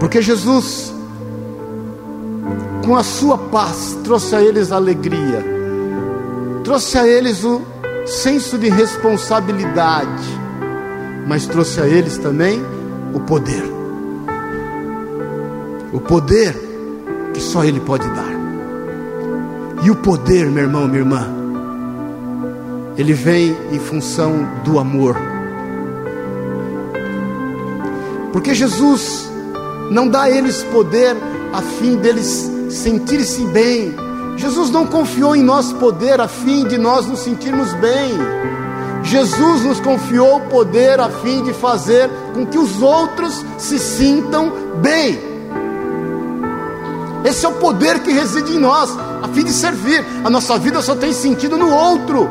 Porque 0.00 0.22
Jesus, 0.22 0.94
com 2.84 2.96
a 2.96 3.02
sua 3.02 3.36
paz, 3.36 3.98
trouxe 4.04 4.34
a 4.34 4.40
eles 4.40 4.70
alegria, 4.70 5.44
trouxe 6.62 6.96
a 6.96 7.06
eles 7.06 7.44
o 7.44 7.60
senso 8.06 8.56
de 8.56 8.68
responsabilidade, 8.68 10.37
mas 11.28 11.46
trouxe 11.46 11.80
a 11.80 11.86
eles 11.86 12.16
também 12.16 12.60
o 13.14 13.20
poder. 13.20 13.62
O 15.92 16.00
poder 16.00 16.56
que 17.34 17.40
só 17.40 17.62
Ele 17.62 17.80
pode 17.80 18.08
dar. 18.08 18.32
E 19.84 19.90
o 19.90 19.96
poder, 19.96 20.46
meu 20.46 20.64
irmão, 20.64 20.88
minha 20.88 21.00
irmã, 21.00 21.38
ele 22.96 23.12
vem 23.12 23.56
em 23.70 23.78
função 23.78 24.44
do 24.64 24.78
amor. 24.80 25.16
Porque 28.32 28.54
Jesus 28.54 29.30
não 29.92 30.08
dá 30.08 30.22
a 30.22 30.30
eles 30.30 30.64
poder 30.64 31.16
a 31.52 31.62
fim 31.62 31.96
deles 31.96 32.50
sentir-se 32.70 33.44
bem. 33.46 33.94
Jesus 34.36 34.70
não 34.70 34.84
confiou 34.84 35.36
em 35.36 35.42
nós 35.42 35.72
poder 35.74 36.20
a 36.20 36.26
fim 36.26 36.66
de 36.66 36.76
nós 36.76 37.06
nos 37.06 37.20
sentirmos 37.20 37.72
bem. 37.74 38.18
Jesus 39.08 39.64
nos 39.64 39.80
confiou 39.80 40.36
o 40.36 40.40
poder 40.48 41.00
a 41.00 41.08
fim 41.08 41.42
de 41.42 41.54
fazer 41.54 42.10
com 42.34 42.44
que 42.44 42.58
os 42.58 42.82
outros 42.82 43.42
se 43.56 43.78
sintam 43.78 44.52
bem. 44.82 45.18
Esse 47.24 47.46
é 47.46 47.48
o 47.48 47.54
poder 47.54 48.00
que 48.00 48.12
reside 48.12 48.52
em 48.52 48.58
nós, 48.58 48.90
a 49.22 49.28
fim 49.28 49.44
de 49.44 49.52
servir. 49.52 50.04
A 50.22 50.28
nossa 50.28 50.58
vida 50.58 50.82
só 50.82 50.94
tem 50.94 51.12
sentido 51.12 51.56
no 51.56 51.70
outro. 51.70 52.28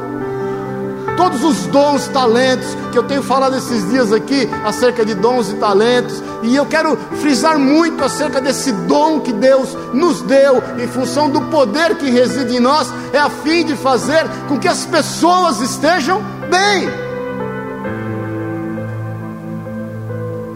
todos 1.18 1.44
os 1.44 1.66
dons, 1.66 2.08
talentos, 2.10 2.68
que 2.92 2.98
eu 2.98 3.02
tenho 3.02 3.24
falado 3.24 3.58
esses 3.58 3.90
dias 3.90 4.14
aqui 4.14 4.48
acerca 4.64 5.04
de 5.04 5.16
dons 5.16 5.50
e 5.50 5.56
talentos, 5.56 6.22
e 6.44 6.56
eu 6.56 6.64
quero 6.68 6.96
frisar 7.20 7.58
muito 7.58 8.04
acerca 8.04 8.40
desse 8.40 8.72
dom 8.72 9.20
que 9.20 9.34
Deus 9.34 9.76
nos 9.94 10.22
deu, 10.22 10.62
em 10.78 10.88
função 10.88 11.28
do 11.28 11.42
poder 11.50 11.96
que 11.96 12.12
reside 12.12 12.58
em 12.58 12.60
nós, 12.60 12.88
é 13.12 13.18
a 13.18 13.32
fim 13.32 13.66
de 13.66 13.76
fazer 13.76 14.30
com 14.48 14.60
que 14.60 14.68
as 14.68 14.86
pessoas 14.86 15.60
estejam 15.60 16.37
bem. 16.48 16.90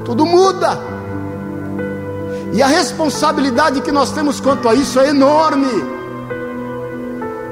Tudo 0.04 0.26
muda. 0.26 0.78
E 2.54 2.62
a 2.62 2.68
responsabilidade 2.68 3.82
que 3.82 3.92
nós 3.92 4.12
temos 4.12 4.40
quanto 4.40 4.68
a 4.68 4.74
isso 4.74 5.00
é 5.00 5.10
enorme. 5.10 6.02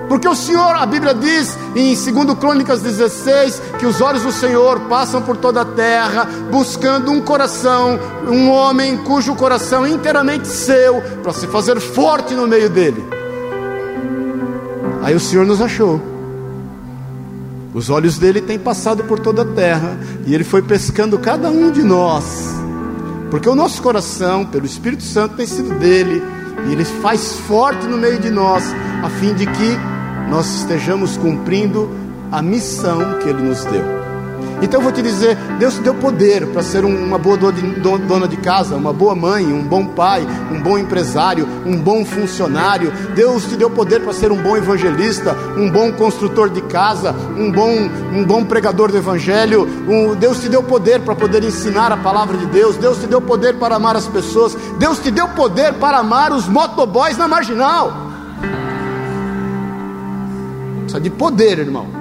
Porque 0.10 0.28
o 0.28 0.36
Senhor, 0.36 0.76
a 0.76 0.86
Bíblia 0.88 1.14
diz 1.14 1.56
em 1.76 1.94
2 1.94 2.40
Crônicas 2.40 2.82
16, 2.82 3.62
que 3.78 3.86
os 3.86 4.02
olhos 4.02 4.24
do 4.24 4.32
Senhor 4.32 4.80
passam 4.90 5.22
por 5.22 5.38
toda 5.38 5.62
a 5.62 5.66
terra, 5.66 6.26
buscando 6.52 7.12
um 7.12 7.22
coração, 7.22 8.00
um 8.28 8.50
homem 8.50 8.98
cujo 8.98 9.36
coração 9.36 9.86
é 9.86 9.90
inteiramente 9.92 10.48
seu, 10.48 11.00
para 11.22 11.32
se 11.32 11.46
fazer 11.46 11.80
forte 11.80 12.34
no 12.34 12.48
meio 12.48 12.72
dele. 12.72 13.08
Aí 15.04 15.14
o 15.14 15.20
Senhor 15.20 15.46
nos 15.46 15.62
achou. 15.62 16.19
Os 17.74 17.90
olhos 17.90 18.18
dele 18.18 18.42
têm 18.42 18.58
passado 18.58 19.04
por 19.04 19.20
toda 19.20 19.44
a 19.44 19.46
terra, 19.46 19.98
e 20.26 20.34
ele 20.34 20.44
foi 20.44 20.62
pescando 20.62 21.20
cada 21.20 21.50
um 21.50 21.72
de 21.72 21.84
nós. 21.84 22.24
Porque 23.30 23.48
o 23.48 23.56
nosso 23.56 23.82
coração, 23.82 24.46
pelo 24.46 24.66
Espírito 24.66 25.04
Santo, 25.04 25.36
tem 25.36 25.46
sido 25.46 25.78
dele, 25.78 26.22
e 26.68 26.72
ele 26.72 26.84
faz 26.84 27.34
forte 27.34 27.86
no 27.86 27.98
meio 27.98 28.20
de 28.20 28.30
nós, 28.30 28.64
a 29.04 29.10
fim 29.10 29.34
de 29.34 29.46
que 29.46 29.78
nós 30.30 30.48
estejamos 30.62 31.18
cumprindo 31.18 31.90
a 32.32 32.42
missão 32.42 33.20
que 33.20 33.30
Ele 33.30 33.42
nos 33.42 33.66
deu. 33.66 33.99
Então 34.62 34.80
eu 34.80 34.84
vou 34.84 34.92
te 34.92 35.02
dizer: 35.02 35.36
Deus 35.58 35.76
te 35.76 35.82
deu 35.82 35.96
poder 35.96 36.48
para 36.48 36.62
ser 36.62 36.84
uma 36.86 37.18
boa 37.18 37.38
dona 37.38 38.28
de 38.28 38.38
casa, 38.38 38.76
uma 38.76 38.92
boa 38.92 39.16
mãe, 39.16 39.46
um 39.46 39.64
bom 39.64 39.86
pai, 39.86 40.26
um 40.52 40.62
bom 40.62 40.78
empresário, 40.78 41.48
um 41.66 41.78
bom 41.78 42.04
funcionário. 42.06 42.92
Deus 43.16 43.46
te 43.46 43.56
deu 43.56 43.70
poder 43.70 44.02
para 44.02 44.14
ser 44.14 44.32
um 44.32 44.42
bom 44.42 44.58
evangelista, 44.58 45.36
um 45.58 45.70
bom 45.70 45.92
construtor 45.94 46.50
de 46.50 46.62
casa, 46.64 47.16
um 47.38 47.52
bom, 47.52 47.72
um 48.14 48.26
bom 48.26 48.44
pregador 48.44 48.92
do 48.92 48.98
evangelho. 48.98 49.68
Deus 50.20 50.40
te 50.42 50.50
deu 50.50 50.64
poder 50.64 51.02
para 51.02 51.16
poder 51.16 51.44
ensinar 51.44 51.92
a 51.92 51.98
palavra 51.98 52.38
de 52.38 52.46
Deus. 52.48 52.76
Deus 52.78 53.00
te 53.00 53.08
deu 53.08 53.22
poder 53.22 53.56
para 53.56 53.76
amar 53.76 53.96
as 53.96 54.08
pessoas. 54.08 54.56
Deus 54.78 55.00
te 55.00 55.12
deu 55.12 55.28
poder 55.30 55.74
para 55.74 56.00
amar 56.00 56.32
os 56.32 56.48
motoboys 56.48 57.18
na 57.18 57.28
marginal. 57.28 58.10
Precisa 60.82 61.00
de 61.00 61.10
poder, 61.10 61.60
irmão. 61.60 61.99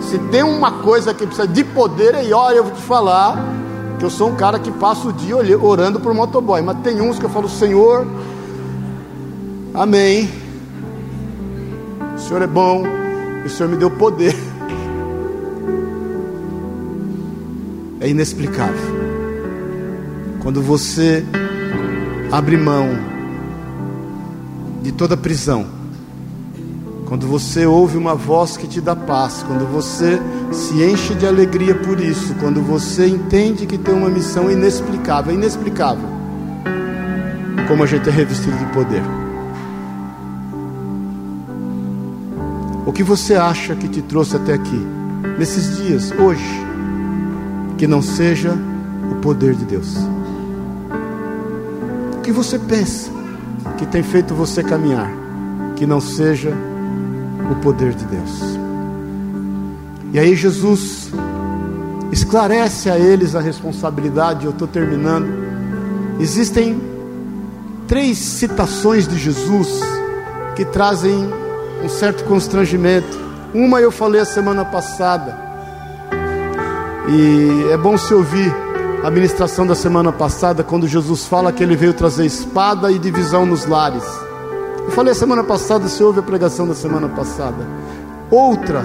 Se 0.00 0.18
tem 0.30 0.42
uma 0.42 0.82
coisa 0.82 1.12
que 1.12 1.26
precisa 1.26 1.48
de 1.48 1.64
poder, 1.64 2.14
aí 2.14 2.32
olha, 2.32 2.56
eu 2.56 2.64
vou 2.64 2.72
te 2.72 2.82
falar 2.82 3.36
que 3.98 4.04
eu 4.04 4.10
sou 4.10 4.30
um 4.30 4.36
cara 4.36 4.58
que 4.58 4.70
passa 4.70 5.08
o 5.08 5.12
dia 5.12 5.36
orando 5.58 5.98
por 5.98 6.12
motoboy, 6.12 6.60
mas 6.62 6.78
tem 6.80 7.00
uns 7.00 7.18
que 7.18 7.24
eu 7.24 7.30
falo, 7.30 7.48
Senhor, 7.48 8.06
amém. 9.74 10.30
O 12.14 12.18
Senhor 12.18 12.42
é 12.42 12.46
bom, 12.46 12.82
o 13.44 13.48
Senhor 13.48 13.68
me 13.68 13.76
deu 13.76 13.90
poder. 13.90 14.34
É 17.98 18.10
inexplicável. 18.10 18.76
Quando 20.42 20.60
você 20.60 21.24
abre 22.30 22.56
mão 22.56 22.90
de 24.82 24.92
toda 24.92 25.16
prisão, 25.16 25.66
quando 27.06 27.26
você 27.28 27.64
ouve 27.64 27.96
uma 27.96 28.16
voz 28.16 28.56
que 28.56 28.66
te 28.66 28.80
dá 28.80 28.96
paz, 28.96 29.44
quando 29.46 29.64
você 29.70 30.20
se 30.52 30.82
enche 30.82 31.14
de 31.14 31.24
alegria 31.24 31.74
por 31.74 32.00
isso, 32.00 32.34
quando 32.40 32.60
você 32.60 33.06
entende 33.06 33.64
que 33.64 33.78
tem 33.78 33.94
uma 33.94 34.10
missão 34.10 34.50
inexplicável, 34.50 35.32
inexplicável, 35.32 36.08
como 37.68 37.84
a 37.84 37.86
gente 37.86 38.08
é 38.08 38.12
revestido 38.12 38.56
de 38.58 38.66
poder. 38.66 39.02
O 42.84 42.92
que 42.92 43.04
você 43.04 43.34
acha 43.34 43.76
que 43.76 43.88
te 43.88 44.02
trouxe 44.02 44.36
até 44.36 44.54
aqui, 44.54 44.86
nesses 45.38 45.76
dias, 45.76 46.12
hoje, 46.12 46.66
que 47.78 47.86
não 47.86 48.02
seja 48.02 48.52
o 49.12 49.14
poder 49.16 49.54
de 49.54 49.64
Deus? 49.64 49.96
O 52.16 52.20
que 52.22 52.32
você 52.32 52.58
pensa 52.58 53.10
que 53.78 53.86
tem 53.86 54.02
feito 54.02 54.34
você 54.34 54.62
caminhar, 54.62 55.10
que 55.76 55.86
não 55.86 56.00
seja 56.00 56.50
o 56.50 56.75
poder 57.54 57.94
de 57.94 58.04
Deus. 58.04 58.58
E 60.12 60.18
aí 60.18 60.34
Jesus 60.34 61.10
esclarece 62.10 62.90
a 62.90 62.98
eles 62.98 63.34
a 63.34 63.40
responsabilidade, 63.40 64.44
eu 64.44 64.50
estou 64.50 64.66
terminando. 64.66 65.28
Existem 66.18 66.80
três 67.86 68.18
citações 68.18 69.06
de 69.06 69.16
Jesus 69.16 69.80
que 70.54 70.64
trazem 70.64 71.28
um 71.84 71.88
certo 71.88 72.24
constrangimento. 72.24 73.18
Uma 73.54 73.80
eu 73.80 73.92
falei 73.92 74.20
a 74.20 74.24
semana 74.24 74.64
passada, 74.64 75.46
e 77.08 77.68
é 77.70 77.76
bom 77.76 77.96
se 77.96 78.12
ouvir 78.12 78.52
a 79.04 79.10
ministração 79.10 79.66
da 79.66 79.74
semana 79.74 80.10
passada, 80.10 80.64
quando 80.64 80.88
Jesus 80.88 81.24
fala 81.24 81.52
que 81.52 81.62
ele 81.62 81.76
veio 81.76 81.94
trazer 81.94 82.26
espada 82.26 82.90
e 82.90 82.98
divisão 82.98 83.46
nos 83.46 83.64
lares. 83.64 84.02
Eu 84.86 84.92
falei 84.92 85.12
semana 85.14 85.42
passada, 85.42 85.88
você 85.88 86.02
ouve 86.02 86.20
a 86.20 86.22
pregação 86.22 86.66
da 86.66 86.74
semana 86.74 87.08
passada. 87.08 87.66
Outra 88.30 88.82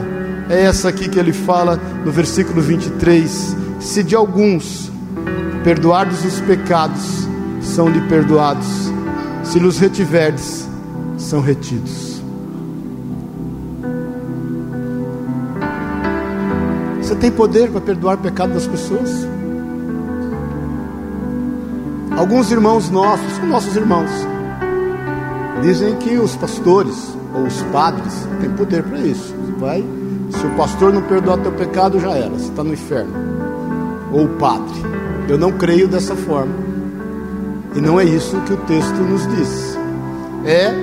é 0.50 0.64
essa 0.64 0.90
aqui 0.90 1.08
que 1.08 1.18
ele 1.18 1.32
fala 1.32 1.80
no 2.04 2.12
versículo 2.12 2.60
23: 2.62 3.56
Se 3.80 4.04
de 4.04 4.16
alguns 4.16 4.92
perdoardes 5.64 6.26
os 6.26 6.42
pecados, 6.42 7.28
são-lhe 7.62 8.02
perdoados, 8.10 8.68
se 9.44 9.60
los 9.60 9.78
retiverdes, 9.78 10.68
são 11.18 11.40
retidos. 11.40 12.20
Você 17.02 17.16
tem 17.16 17.32
poder 17.32 17.70
para 17.70 17.82
perdoar 17.82 18.16
o 18.16 18.20
pecado 18.20 18.54
das 18.54 18.66
pessoas? 18.66 19.28
Alguns 22.18 22.52
irmãos 22.52 22.90
nossos, 22.90 23.38
nossos 23.48 23.76
irmãos, 23.76 24.10
Dizem 25.62 25.96
que 25.98 26.18
os 26.18 26.36
pastores 26.36 27.16
ou 27.36 27.44
os 27.44 27.62
padres 27.72 28.28
têm 28.40 28.50
poder 28.52 28.84
para 28.84 29.00
isso. 29.00 29.34
Vai, 29.60 29.84
se 30.32 30.46
o 30.46 30.50
pastor 30.52 30.92
não 30.92 31.04
perdoar 31.04 31.38
teu 31.38 31.52
pecado, 31.52 32.00
já 32.00 32.12
era, 32.12 32.30
você 32.30 32.50
está 32.50 32.64
no 32.64 32.74
inferno. 32.74 33.14
Ou 34.12 34.26
o 34.26 34.30
padre. 34.30 34.74
Eu 35.30 35.38
não 35.38 35.52
creio 35.52 35.88
dessa 35.88 36.16
forma. 36.16 36.54
E 37.76 37.80
não 37.80 38.00
é 38.00 38.04
isso 38.04 38.42
que 38.42 38.54
o 38.54 38.58
texto 38.58 38.96
nos 38.96 39.28
diz. 39.36 39.78
É 40.46 40.74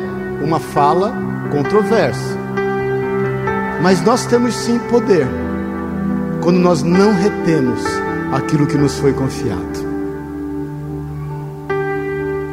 uma 0.45 0.61
fala 0.61 1.13
controversa. 1.51 2.39
Mas 3.83 4.01
nós 4.03 4.27
temos 4.27 4.55
sim 4.55 4.79
poder 4.91 5.27
quando 6.41 6.59
nós 6.59 6.83
não 6.83 7.13
retemos 7.13 7.83
aquilo 8.33 8.67
que 8.67 8.79
nos 8.79 8.99
foi 8.99 9.13
confiado. 9.13 9.89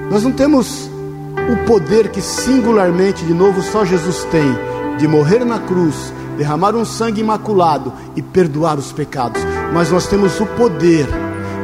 Nós 0.10 0.24
não 0.24 0.32
temos 0.32 0.90
o 1.52 1.66
poder 1.66 2.10
que 2.10 2.22
singularmente, 2.22 3.24
de 3.26 3.34
novo, 3.34 3.62
só 3.62 3.86
Jesus 3.86 4.24
tem, 4.26 4.48
de 4.98 5.08
morrer 5.08 5.46
na 5.46 5.60
cruz, 5.60 6.14
derramar 6.38 6.76
um 6.76 6.86
sangue 6.86 7.22
imaculado 7.22 7.94
e 8.16 8.22
perdoar 8.22 8.78
os 8.78 8.92
pecados. 8.92 9.42
Mas 9.74 9.92
nós 9.92 10.08
temos 10.08 10.40
o 10.40 10.46
poder 10.46 11.08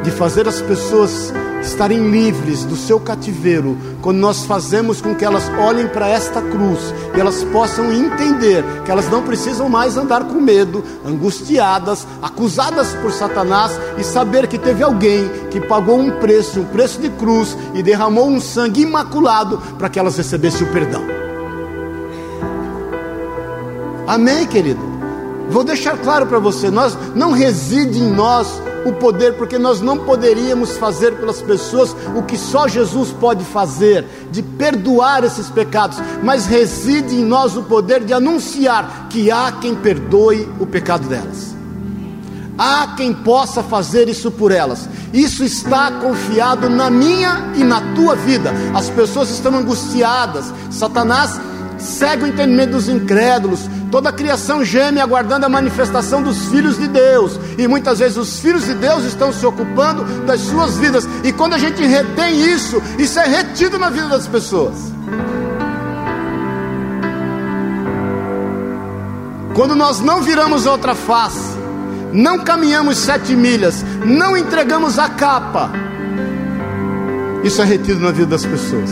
de 0.02 0.10
fazer 0.10 0.48
as 0.48 0.60
pessoas 0.60 1.32
estarem 1.62 2.10
livres 2.10 2.64
do 2.64 2.76
seu 2.76 2.98
cativeiro, 2.98 3.76
quando 4.00 4.18
nós 4.18 4.44
fazemos 4.44 5.00
com 5.00 5.14
que 5.14 5.24
elas 5.24 5.48
olhem 5.60 5.86
para 5.86 6.08
esta 6.08 6.42
cruz 6.42 6.92
e 7.14 7.20
elas 7.20 7.44
possam 7.44 7.92
entender 7.92 8.64
que 8.84 8.90
elas 8.90 9.08
não 9.08 9.22
precisam 9.22 9.68
mais 9.68 9.96
andar 9.96 10.24
com 10.24 10.40
medo, 10.40 10.82
angustiadas, 11.06 12.06
acusadas 12.20 12.94
por 12.94 13.12
Satanás 13.12 13.78
e 13.96 14.02
saber 14.04 14.48
que 14.48 14.58
teve 14.58 14.82
alguém 14.82 15.30
que 15.50 15.60
pagou 15.60 15.98
um 15.98 16.10
preço, 16.10 16.60
um 16.60 16.64
preço 16.64 17.00
de 17.00 17.08
cruz 17.10 17.56
e 17.74 17.82
derramou 17.82 18.28
um 18.28 18.40
sangue 18.40 18.82
imaculado 18.82 19.58
para 19.78 19.88
que 19.88 19.98
elas 19.98 20.16
recebessem 20.16 20.66
o 20.66 20.72
perdão. 20.72 21.02
Amém, 24.06 24.46
querido? 24.46 24.80
Vou 25.48 25.62
deixar 25.62 25.96
claro 25.98 26.26
para 26.26 26.38
você: 26.38 26.70
nós 26.70 26.96
não 27.14 27.30
reside 27.30 27.98
em 27.98 28.10
nós 28.10 28.60
o 28.84 28.92
poder, 28.94 29.34
porque 29.34 29.58
nós 29.58 29.80
não 29.80 29.98
poderíamos 29.98 30.76
fazer 30.76 31.12
pelas 31.12 31.40
pessoas 31.40 31.94
o 32.16 32.22
que 32.22 32.36
só 32.36 32.68
Jesus 32.68 33.10
pode 33.10 33.44
fazer, 33.44 34.04
de 34.30 34.42
perdoar 34.42 35.24
esses 35.24 35.48
pecados, 35.48 35.98
mas 36.22 36.46
reside 36.46 37.14
em 37.14 37.24
nós 37.24 37.56
o 37.56 37.62
poder 37.62 38.04
de 38.04 38.12
anunciar 38.12 39.08
que 39.08 39.30
há 39.30 39.52
quem 39.52 39.74
perdoe 39.74 40.48
o 40.58 40.66
pecado 40.66 41.08
delas. 41.08 41.52
Há 42.58 42.94
quem 42.96 43.14
possa 43.14 43.62
fazer 43.62 44.08
isso 44.08 44.30
por 44.30 44.52
elas. 44.52 44.88
Isso 45.12 45.42
está 45.42 45.90
confiado 45.92 46.68
na 46.68 46.90
minha 46.90 47.52
e 47.56 47.64
na 47.64 47.94
tua 47.94 48.14
vida. 48.14 48.52
As 48.74 48.90
pessoas 48.90 49.30
estão 49.30 49.54
angustiadas. 49.56 50.52
Satanás 50.70 51.40
cega 51.82 52.24
o 52.24 52.28
entendimento 52.28 52.72
dos 52.72 52.88
incrédulos, 52.88 53.68
Toda 53.92 54.08
a 54.08 54.12
criação 54.12 54.64
geme 54.64 55.02
aguardando 55.02 55.44
a 55.44 55.50
manifestação 55.50 56.22
dos 56.22 56.46
filhos 56.46 56.78
de 56.78 56.88
Deus. 56.88 57.38
E 57.58 57.68
muitas 57.68 57.98
vezes 57.98 58.16
os 58.16 58.40
filhos 58.40 58.64
de 58.64 58.72
Deus 58.72 59.04
estão 59.04 59.30
se 59.34 59.44
ocupando 59.44 60.02
das 60.24 60.40
suas 60.40 60.78
vidas. 60.78 61.06
E 61.22 61.30
quando 61.30 61.52
a 61.52 61.58
gente 61.58 61.84
retém 61.84 62.42
isso, 62.42 62.82
isso 62.98 63.20
é 63.20 63.26
retido 63.26 63.78
na 63.78 63.90
vida 63.90 64.08
das 64.08 64.26
pessoas. 64.26 64.90
Quando 69.54 69.76
nós 69.76 70.00
não 70.00 70.22
viramos 70.22 70.64
outra 70.64 70.94
face, 70.94 71.54
não 72.14 72.38
caminhamos 72.38 72.96
sete 72.96 73.36
milhas, 73.36 73.84
não 74.06 74.34
entregamos 74.34 74.98
a 74.98 75.10
capa, 75.10 75.70
isso 77.44 77.60
é 77.60 77.64
retido 77.66 78.00
na 78.00 78.10
vida 78.10 78.28
das 78.28 78.46
pessoas. 78.46 78.88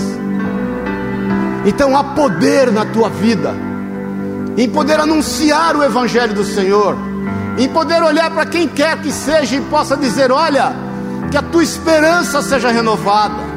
Então 1.64 1.96
há 1.96 2.02
poder 2.02 2.72
na 2.72 2.84
tua 2.84 3.08
vida, 3.08 3.54
em 4.56 4.68
poder 4.68 4.98
anunciar 4.98 5.76
o 5.76 5.84
Evangelho 5.84 6.34
do 6.34 6.44
Senhor, 6.44 6.96
em 7.58 7.68
poder 7.68 8.02
olhar 8.02 8.30
para 8.30 8.46
quem 8.46 8.66
quer 8.66 9.00
que 9.00 9.12
seja 9.12 9.56
e 9.56 9.60
possa 9.62 9.96
dizer: 9.96 10.32
Olha, 10.32 10.72
que 11.30 11.36
a 11.36 11.42
tua 11.42 11.62
esperança 11.62 12.42
seja 12.42 12.70
renovada 12.70 13.50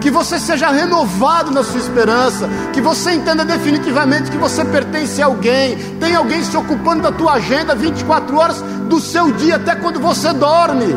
que 0.00 0.10
você 0.10 0.38
seja 0.38 0.70
renovado 0.70 1.50
na 1.50 1.62
sua 1.62 1.80
esperança, 1.80 2.48
que 2.72 2.80
você 2.80 3.12
entenda 3.12 3.44
definitivamente 3.44 4.30
que 4.30 4.38
você 4.38 4.64
pertence 4.64 5.20
a 5.20 5.26
alguém, 5.26 5.76
tem 6.00 6.14
alguém 6.14 6.42
se 6.42 6.56
ocupando 6.56 7.02
da 7.02 7.12
tua 7.12 7.34
agenda 7.34 7.74
24 7.74 8.36
horas 8.36 8.62
do 8.88 9.00
seu 9.00 9.32
dia, 9.32 9.56
até 9.56 9.74
quando 9.74 10.00
você 10.00 10.32
dorme. 10.32 10.96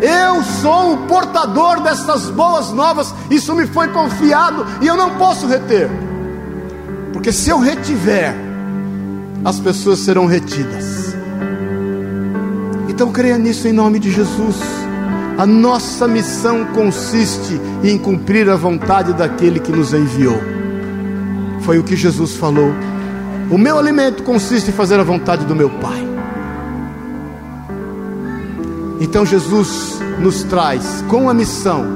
Eu 0.00 0.42
sou 0.42 0.94
o 0.94 0.96
portador 1.06 1.80
dessas 1.80 2.30
boas 2.30 2.72
novas, 2.72 3.12
isso 3.30 3.54
me 3.54 3.66
foi 3.66 3.88
confiado 3.88 4.64
e 4.80 4.86
eu 4.86 4.96
não 4.96 5.16
posso 5.16 5.46
reter, 5.46 5.90
porque 7.12 7.32
se 7.32 7.50
eu 7.50 7.58
retiver, 7.58 8.34
as 9.44 9.58
pessoas 9.58 10.00
serão 10.00 10.26
retidas. 10.26 11.16
Então 12.88 13.10
creia 13.12 13.38
nisso 13.38 13.66
em 13.66 13.72
nome 13.72 13.98
de 13.98 14.10
Jesus. 14.10 14.56
A 15.38 15.46
nossa 15.46 16.08
missão 16.08 16.64
consiste 16.74 17.60
em 17.84 17.96
cumprir 17.96 18.50
a 18.50 18.56
vontade 18.56 19.12
daquele 19.12 19.60
que 19.60 19.70
nos 19.70 19.94
enviou. 19.94 20.40
Foi 21.60 21.78
o 21.78 21.84
que 21.84 21.94
Jesus 21.94 22.34
falou. 22.34 22.72
O 23.50 23.56
meu 23.56 23.78
alimento 23.78 24.24
consiste 24.24 24.70
em 24.70 24.72
fazer 24.72 24.98
a 24.98 25.04
vontade 25.04 25.44
do 25.44 25.54
meu 25.54 25.70
Pai. 25.70 26.17
Então 29.00 29.24
Jesus 29.24 29.98
nos 30.20 30.42
traz 30.42 31.04
com 31.08 31.28
a 31.30 31.34
missão 31.34 31.86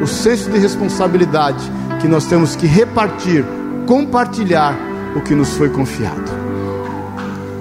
o 0.00 0.06
senso 0.06 0.50
de 0.50 0.58
responsabilidade 0.58 1.64
que 2.00 2.08
nós 2.08 2.26
temos 2.26 2.54
que 2.54 2.66
repartir, 2.66 3.44
compartilhar 3.86 4.76
o 5.16 5.20
que 5.20 5.34
nos 5.34 5.50
foi 5.50 5.68
confiado. 5.68 6.30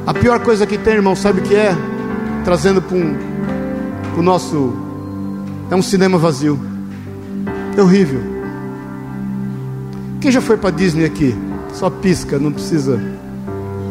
A 0.06 0.14
pior 0.14 0.40
coisa 0.40 0.66
que 0.66 0.78
tem, 0.78 0.94
irmão, 0.94 1.16
sabe 1.16 1.42
o 1.42 1.44
que 1.44 1.56
é? 1.56 1.76
Trazendo 2.46 2.82
para 2.82 2.96
um, 2.96 3.16
o 4.18 4.22
nosso 4.22 4.74
é 5.70 5.76
um 5.76 5.82
cinema 5.82 6.18
vazio. 6.18 6.60
É 7.76 7.82
horrível. 7.82 8.22
Quem 10.22 10.32
já 10.32 10.42
foi 10.42 10.58
para 10.58 10.72
Disney 10.72 11.06
aqui? 11.06 11.36
Só 11.74 11.90
pisca, 11.90 12.40
não 12.40 12.52
precisa. 12.52 13.00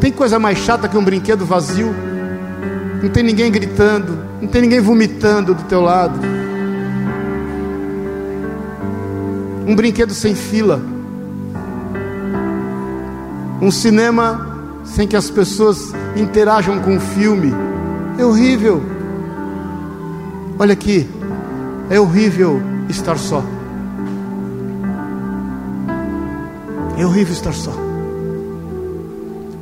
Tem 0.01 0.11
coisa 0.11 0.39
mais 0.39 0.59
chata 0.59 0.89
que 0.89 0.97
um 0.97 1.05
brinquedo 1.05 1.45
vazio? 1.45 1.95
Não 3.03 3.11
tem 3.11 3.23
ninguém 3.23 3.51
gritando, 3.51 4.19
não 4.41 4.49
tem 4.49 4.63
ninguém 4.63 4.81
vomitando 4.81 5.55
do 5.55 5.63
teu 5.65 5.81
lado. 5.81 6.19
Um 9.67 9.75
brinquedo 9.75 10.15
sem 10.15 10.35
fila. 10.35 10.81
Um 13.61 13.71
cinema 13.71 14.57
sem 14.85 15.07
que 15.07 15.17
as 15.17 15.29
pessoas 15.29 15.93
interajam 16.17 16.81
com 16.81 16.97
o 16.97 17.01
filme. 17.01 17.53
É 18.19 18.25
horrível. 18.25 18.83
Olha 20.59 20.73
aqui, 20.73 21.09
é 21.91 22.01
horrível 22.01 22.63
estar 22.89 23.19
só. 23.19 23.43
É 26.97 27.05
horrível 27.05 27.33
estar 27.33 27.53
só. 27.53 27.73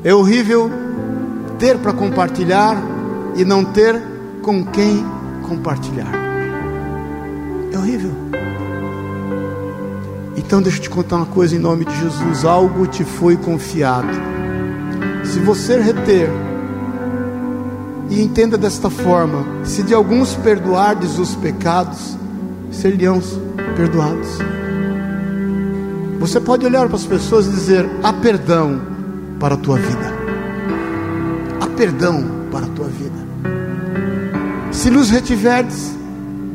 É 0.05 0.14
horrível 0.14 0.70
ter 1.59 1.78
para 1.78 1.93
compartilhar 1.93 2.93
e 3.37 3.45
não 3.45 3.64
ter 3.64 4.01
com 4.43 4.64
quem 4.64 5.05
compartilhar. 5.43 6.12
É 7.72 7.78
horrível. 7.78 8.12
Então 10.37 10.61
deixa 10.61 10.78
eu 10.78 10.82
te 10.82 10.91
contar 10.91 11.16
uma 11.16 11.26
coisa 11.26 11.57
em 11.57 11.59
nome 11.59 11.85
de 11.85 11.97
Jesus, 11.99 12.45
algo 12.45 12.87
te 12.87 13.05
foi 13.05 13.37
confiado. 13.37 14.09
Se 15.24 15.39
você 15.39 15.80
reter 15.80 16.28
e 18.11 18.20
entenda 18.20 18.59
desta 18.59 18.91
forma: 18.91 19.45
se 19.64 19.82
de 19.82 19.95
alguns 19.95 20.35
perdoardes 20.35 21.18
os 21.18 21.35
pecados, 21.35 22.16
seriam 22.70 23.20
perdoados. 23.76 24.39
Você 26.20 26.41
pode 26.41 26.64
olhar 26.64 26.87
para 26.87 26.97
as 26.97 27.07
pessoas 27.07 27.47
e 27.47 27.51
dizer: 27.51 27.89
há 28.03 28.12
perdão 28.12 28.80
para 29.41 29.55
a 29.55 29.59
tua 29.59 29.76
vida. 29.76 30.12
Há 31.61 31.66
perdão 31.68 32.34
Se 34.85 34.91
nos 34.91 35.09
retiverdes, 35.09 35.97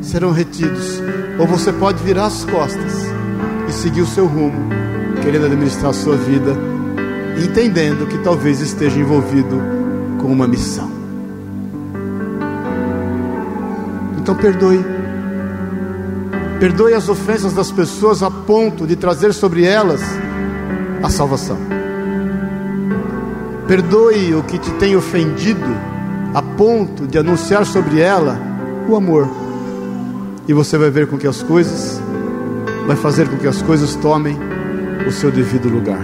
serão 0.00 0.30
retidos. 0.30 1.02
Ou 1.36 1.48
você 1.48 1.72
pode 1.72 2.00
virar 2.00 2.26
as 2.26 2.44
costas 2.44 2.92
e 3.68 3.72
seguir 3.72 4.02
o 4.02 4.06
seu 4.06 4.24
rumo, 4.24 4.68
querendo 5.20 5.46
administrar 5.46 5.90
a 5.90 5.92
sua 5.92 6.16
vida, 6.16 6.56
entendendo 7.44 8.06
que 8.06 8.18
talvez 8.18 8.60
esteja 8.60 9.00
envolvido 9.00 9.60
com 10.20 10.28
uma 10.28 10.46
missão. 10.46 10.88
Então 14.16 14.36
perdoe. 14.36 14.78
Perdoe 16.60 16.94
as 16.94 17.08
ofensas 17.08 17.52
das 17.52 17.72
pessoas 17.72 18.22
a 18.22 18.30
ponto 18.30 18.86
de 18.86 18.94
trazer 18.94 19.34
sobre 19.34 19.64
elas 19.64 20.02
a 21.02 21.10
salvação. 21.10 21.58
Perdoe 23.66 24.36
o 24.36 24.44
que 24.44 24.56
te 24.56 24.70
tem 24.74 24.94
ofendido 24.94 25.89
a 26.34 26.42
ponto 26.42 27.06
de 27.06 27.18
anunciar 27.18 27.66
sobre 27.66 28.00
ela 28.00 28.38
o 28.88 28.96
amor. 28.96 29.28
E 30.46 30.52
você 30.52 30.78
vai 30.78 30.90
ver 30.90 31.06
com 31.06 31.18
que 31.18 31.26
as 31.26 31.42
coisas 31.42 32.00
vai 32.86 32.96
fazer 32.96 33.28
com 33.28 33.36
que 33.36 33.46
as 33.46 33.62
coisas 33.62 33.94
tomem 33.96 34.36
o 35.06 35.12
seu 35.12 35.30
devido 35.30 35.68
lugar. 35.68 36.00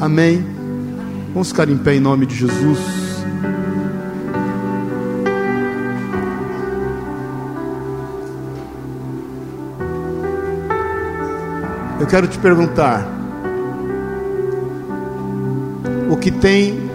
Amém. 0.00 0.44
Vamos 1.32 1.48
ficar 1.48 1.68
em 1.68 1.76
pé 1.76 1.94
em 1.94 2.00
nome 2.00 2.26
de 2.26 2.34
Jesus. 2.34 2.78
Eu 11.98 12.06
quero 12.06 12.28
te 12.28 12.38
perguntar: 12.38 13.04
o 16.08 16.16
que 16.16 16.30
tem 16.30 16.85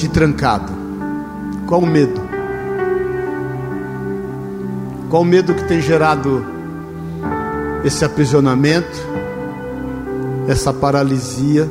te 0.00 0.08
trancado? 0.08 0.72
Qual 1.66 1.80
o 1.80 1.86
medo? 1.86 2.20
Qual 5.08 5.22
o 5.22 5.24
medo 5.24 5.54
que 5.54 5.64
tem 5.64 5.80
gerado 5.80 6.44
esse 7.84 8.04
aprisionamento, 8.04 8.98
essa 10.48 10.72
paralisia, 10.72 11.68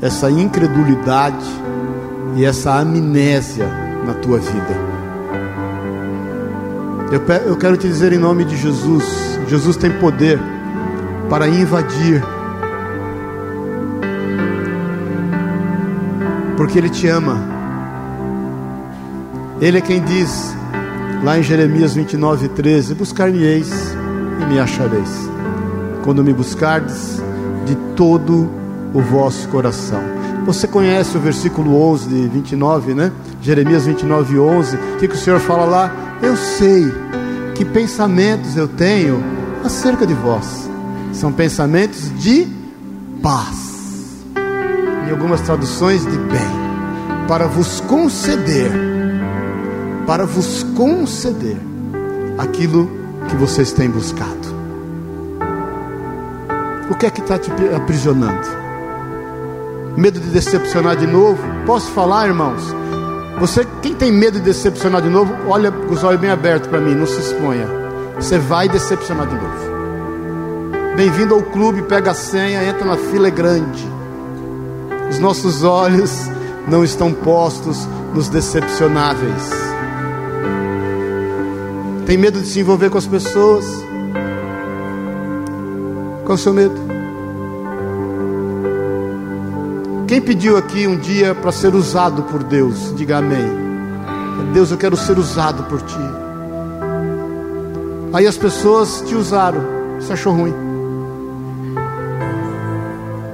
essa 0.00 0.30
incredulidade 0.30 1.46
e 2.36 2.44
essa 2.44 2.74
amnésia 2.74 3.66
na 4.06 4.14
tua 4.14 4.38
vida? 4.38 4.88
Eu, 7.10 7.20
eu 7.46 7.56
quero 7.56 7.76
te 7.76 7.86
dizer 7.86 8.12
em 8.12 8.18
nome 8.18 8.44
de 8.44 8.56
Jesus 8.56 9.28
Jesus 9.48 9.76
tem 9.76 9.90
poder 9.90 10.38
para 11.30 11.48
invadir, 11.48 12.22
porque 16.68 16.78
Ele 16.78 16.90
te 16.90 17.08
ama. 17.08 17.38
Ele 19.58 19.78
é 19.78 19.80
quem 19.80 20.02
diz, 20.02 20.54
lá 21.24 21.38
em 21.38 21.42
Jeremias 21.42 21.94
29, 21.94 22.48
13: 22.48 22.94
Buscar-me-eis 22.94 23.70
e 24.42 24.44
me 24.44 24.60
achareis, 24.60 25.30
quando 26.04 26.22
me 26.22 26.30
buscardes 26.30 27.22
de 27.64 27.74
todo 27.96 28.50
o 28.92 29.00
vosso 29.00 29.48
coração. 29.48 30.02
Você 30.44 30.68
conhece 30.68 31.16
o 31.16 31.20
versículo 31.20 31.74
11 31.90 32.08
de 32.08 32.28
29, 32.28 32.94
né? 32.94 33.12
Jeremias 33.40 33.86
29, 33.86 34.38
11. 34.38 34.76
O 34.76 34.96
que, 34.98 35.08
que 35.08 35.14
o 35.14 35.18
Senhor 35.18 35.40
fala 35.40 35.64
lá? 35.64 35.92
Eu 36.22 36.36
sei 36.36 36.84
que 37.54 37.64
pensamentos 37.64 38.58
eu 38.58 38.68
tenho 38.68 39.22
acerca 39.64 40.06
de 40.06 40.12
vós. 40.12 40.68
São 41.14 41.32
pensamentos 41.32 42.12
de 42.18 42.46
paz. 43.22 43.68
Em 45.08 45.10
algumas 45.10 45.40
traduções 45.40 46.04
de 46.04 46.18
bem. 46.18 46.57
Para 47.28 47.46
vos 47.46 47.80
conceder, 47.80 48.72
para 50.06 50.24
vos 50.24 50.62
conceder 50.74 51.58
aquilo 52.38 52.90
que 53.28 53.36
vocês 53.36 53.70
têm 53.70 53.90
buscado. 53.90 54.48
O 56.90 56.94
que 56.94 57.04
é 57.04 57.10
que 57.10 57.20
está 57.20 57.38
te 57.38 57.50
aprisionando? 57.76 58.48
Medo 59.94 60.18
de 60.18 60.30
decepcionar 60.30 60.96
de 60.96 61.06
novo? 61.06 61.38
Posso 61.66 61.90
falar, 61.90 62.28
irmãos? 62.28 62.62
Você, 63.40 63.66
quem 63.82 63.94
tem 63.94 64.10
medo 64.10 64.38
de 64.38 64.46
decepcionar 64.46 65.02
de 65.02 65.10
novo, 65.10 65.34
olha 65.46 65.70
com 65.70 65.92
os 65.92 66.02
olhos 66.02 66.18
bem 66.18 66.30
abertos 66.30 66.70
para 66.70 66.80
mim, 66.80 66.94
não 66.94 67.06
se 67.06 67.20
exponha. 67.20 67.68
Você 68.16 68.38
vai 68.38 68.70
decepcionar 68.70 69.26
de 69.26 69.34
novo. 69.34 70.96
Bem-vindo 70.96 71.34
ao 71.34 71.42
clube, 71.42 71.82
pega 71.82 72.12
a 72.12 72.14
senha, 72.14 72.64
entra 72.64 72.86
na 72.86 72.96
fila 72.96 73.28
é 73.28 73.30
grande. 73.30 73.86
Os 75.10 75.18
nossos 75.18 75.62
olhos 75.62 76.37
não 76.66 76.82
estão 76.82 77.12
postos 77.12 77.86
nos 78.14 78.28
decepcionáveis. 78.28 79.50
Tem 82.06 82.16
medo 82.16 82.40
de 82.40 82.46
se 82.46 82.60
envolver 82.60 82.88
com 82.90 82.98
as 82.98 83.06
pessoas? 83.06 83.64
Qual 86.24 86.30
é 86.30 86.34
o 86.34 86.38
seu 86.38 86.54
medo? 86.54 86.74
Quem 90.06 90.20
pediu 90.20 90.56
aqui 90.56 90.86
um 90.86 90.96
dia 90.96 91.34
para 91.34 91.52
ser 91.52 91.74
usado 91.74 92.22
por 92.22 92.42
Deus? 92.42 92.94
Diga 92.96 93.18
amém. 93.18 93.46
Deus, 94.54 94.70
eu 94.70 94.78
quero 94.78 94.96
ser 94.96 95.18
usado 95.18 95.64
por 95.64 95.82
ti. 95.82 95.98
Aí 98.12 98.26
as 98.26 98.38
pessoas 98.38 99.02
te 99.06 99.14
usaram. 99.14 99.60
Você 100.00 100.14
achou 100.14 100.32
ruim? 100.32 100.54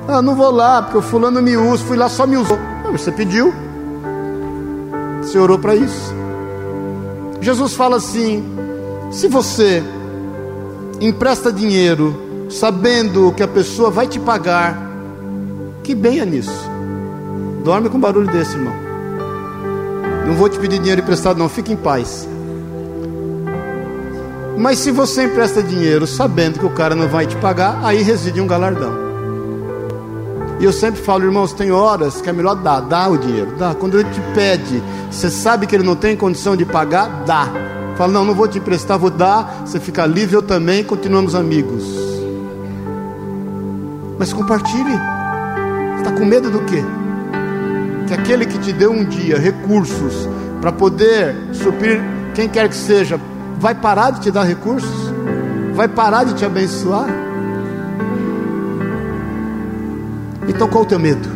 Ah, 0.09 0.21
não 0.21 0.35
vou 0.35 0.51
lá, 0.51 0.83
porque 0.83 0.99
o 0.99 1.03
fulano 1.03 1.41
me 1.41 1.57
usa, 1.57 1.85
fui 1.85 1.97
lá 1.97 2.09
só 2.09 2.27
me 2.27 2.37
usou. 2.37 2.59
Você 2.93 3.11
pediu. 3.11 3.53
Você 5.23 5.39
orou 5.39 5.59
para 5.59 5.75
isso. 5.75 6.15
Jesus 7.41 7.75
fala 7.75 7.97
assim: 7.97 8.45
se 9.11 9.29
você 9.29 9.83
empresta 11.01 11.53
dinheiro 11.53 12.47
sabendo 12.51 13.33
que 13.33 13.43
a 13.43 13.49
pessoa 13.49 13.91
vai 13.91 14.07
te 14.07 14.19
pagar, 14.19 14.79
que 15.83 15.95
bem 15.95 16.21
é 16.21 16.25
nisso. 16.25 16.71
Dorme 17.65 17.89
com 17.89 17.99
barulho 17.99 18.31
desse, 18.31 18.57
irmão. 18.57 18.75
Não 20.27 20.35
vou 20.35 20.49
te 20.49 20.59
pedir 20.59 20.79
dinheiro 20.79 21.01
emprestado, 21.01 21.39
não, 21.39 21.49
fique 21.49 21.73
em 21.73 21.77
paz. 21.77 22.29
Mas 24.57 24.79
se 24.79 24.91
você 24.91 25.25
empresta 25.25 25.63
dinheiro 25.63 26.07
sabendo 26.07 26.59
que 26.59 26.67
o 26.67 26.71
cara 26.71 26.95
não 26.95 27.09
vai 27.09 27.27
te 27.27 27.37
pagar, 27.37 27.81
aí 27.83 28.03
reside 28.03 28.41
um 28.41 28.47
galardão. 28.47 29.04
E 30.65 30.67
eu 30.67 30.73
sempre 30.73 31.03
falo, 31.03 31.25
irmãos, 31.25 31.53
tem 31.53 31.71
horas 31.71 32.23
que 32.23 32.31
é 32.31 32.33
melhor 32.33 32.55
dar, 32.55 32.81
dá 32.81 33.07
o 33.07 33.19
dinheiro, 33.19 33.55
dá. 33.59 33.75
Quando 33.75 34.01
ele 34.01 34.09
te 34.09 34.21
pede, 34.35 34.83
você 35.11 35.29
sabe 35.29 35.67
que 35.67 35.77
ele 35.77 35.85
não 35.85 35.95
tem 35.95 36.17
condição 36.17 36.57
de 36.57 36.65
pagar, 36.65 37.23
dá. 37.27 37.47
Fala, 37.99 38.11
não, 38.11 38.25
não 38.25 38.35
vou 38.35 38.49
te 38.49 38.57
emprestar, 38.57 38.99
vou 38.99 39.11
dar, 39.11 39.61
você 39.67 39.79
fica 39.79 40.07
livre, 40.07 40.37
eu 40.37 40.43
também, 40.43 40.83
continuamos 40.83 41.35
amigos. 41.35 41.85
Mas 44.19 44.33
compartilhe. 44.33 44.99
Está 45.99 46.13
com 46.13 46.25
medo 46.25 46.49
do 46.49 46.61
quê? 46.61 46.83
Que 48.07 48.15
aquele 48.15 48.47
que 48.47 48.59
te 48.59 48.73
deu 48.73 48.91
um 48.91 49.05
dia 49.05 49.39
recursos 49.39 50.27
para 50.63 50.73
poder 50.73 51.37
suprir 51.53 52.01
quem 52.35 52.49
quer 52.49 52.71
que 52.71 52.75
seja, 52.75 53.21
vai 53.59 53.75
parar 53.75 54.13
de 54.13 54.21
te 54.21 54.31
dar 54.31 54.45
recursos? 54.45 55.13
Vai 55.75 55.89
parar 55.89 56.25
de 56.25 56.33
te 56.33 56.47
abençoar? 56.47 57.24
Então 60.49 60.69
qual 60.69 60.85
o 60.85 60.87
teu 60.87 60.99
medo? 60.99 61.29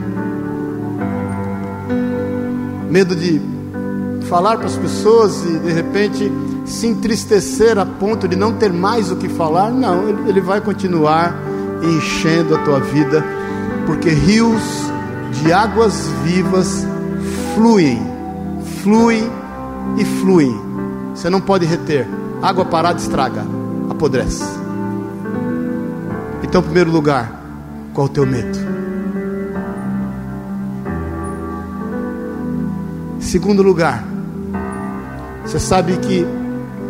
Medo 2.90 3.14
de 3.14 3.40
falar 4.28 4.56
para 4.56 4.66
as 4.66 4.76
pessoas 4.76 5.44
e 5.44 5.58
de 5.58 5.72
repente 5.72 6.30
se 6.64 6.86
entristecer 6.86 7.78
a 7.78 7.86
ponto 7.86 8.28
de 8.28 8.36
não 8.36 8.52
ter 8.52 8.72
mais 8.72 9.10
o 9.10 9.16
que 9.16 9.28
falar? 9.28 9.70
Não, 9.70 10.08
ele 10.28 10.40
vai 10.40 10.60
continuar 10.60 11.34
enchendo 11.82 12.54
a 12.54 12.58
tua 12.58 12.80
vida, 12.80 13.24
porque 13.86 14.10
rios 14.10 14.62
de 15.32 15.52
águas 15.52 16.08
vivas 16.24 16.86
fluem, 17.54 18.00
fluem 18.82 19.30
e 19.96 20.04
fluem. 20.04 20.60
Você 21.14 21.30
não 21.30 21.40
pode 21.40 21.66
reter. 21.66 22.06
Água 22.42 22.64
parada 22.64 22.98
estraga, 22.98 23.44
apodrece. 23.90 24.44
Então, 26.42 26.60
em 26.60 26.64
primeiro 26.64 26.90
lugar, 26.90 27.42
qual 27.92 28.06
o 28.06 28.10
teu 28.10 28.24
medo? 28.24 28.77
Segundo 33.28 33.62
lugar, 33.62 34.02
você 35.44 35.58
sabe 35.58 35.98
que 35.98 36.26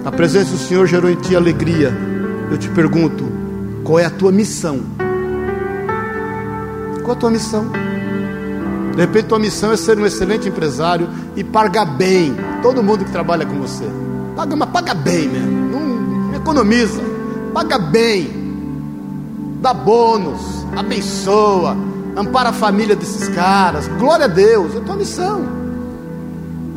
a 0.04 0.12
presença 0.12 0.52
do 0.52 0.58
Senhor 0.58 0.86
gerou 0.86 1.10
em 1.10 1.16
ti 1.16 1.34
alegria. 1.34 1.92
Eu 2.48 2.56
te 2.56 2.68
pergunto, 2.68 3.24
qual 3.82 3.98
é 3.98 4.04
a 4.04 4.10
tua 4.10 4.30
missão? 4.30 4.78
Qual 7.02 7.16
a 7.16 7.18
tua 7.18 7.32
missão? 7.32 7.66
De 8.94 9.00
repente, 9.00 9.24
tua 9.26 9.40
missão 9.40 9.72
é 9.72 9.76
ser 9.76 9.98
um 9.98 10.06
excelente 10.06 10.48
empresário 10.48 11.08
e 11.34 11.42
pagar 11.42 11.84
bem 11.84 12.36
todo 12.62 12.84
mundo 12.84 13.04
que 13.04 13.10
trabalha 13.10 13.44
com 13.44 13.58
você. 13.58 13.86
Paga, 14.36 14.54
mas 14.54 14.70
paga 14.70 14.94
bem 14.94 15.28
mesmo. 15.28 15.50
Não 15.50 16.36
economiza. 16.36 17.00
Paga 17.52 17.80
bem. 17.80 18.30
Dá 19.60 19.74
bônus. 19.74 20.64
Abençoa. 20.76 21.76
Ampara 22.16 22.50
a 22.50 22.52
família 22.52 22.94
desses 22.94 23.26
caras. 23.26 23.88
Glória 23.98 24.26
a 24.26 24.28
Deus. 24.28 24.76
É 24.76 24.78
tua 24.78 24.94
missão. 24.94 25.57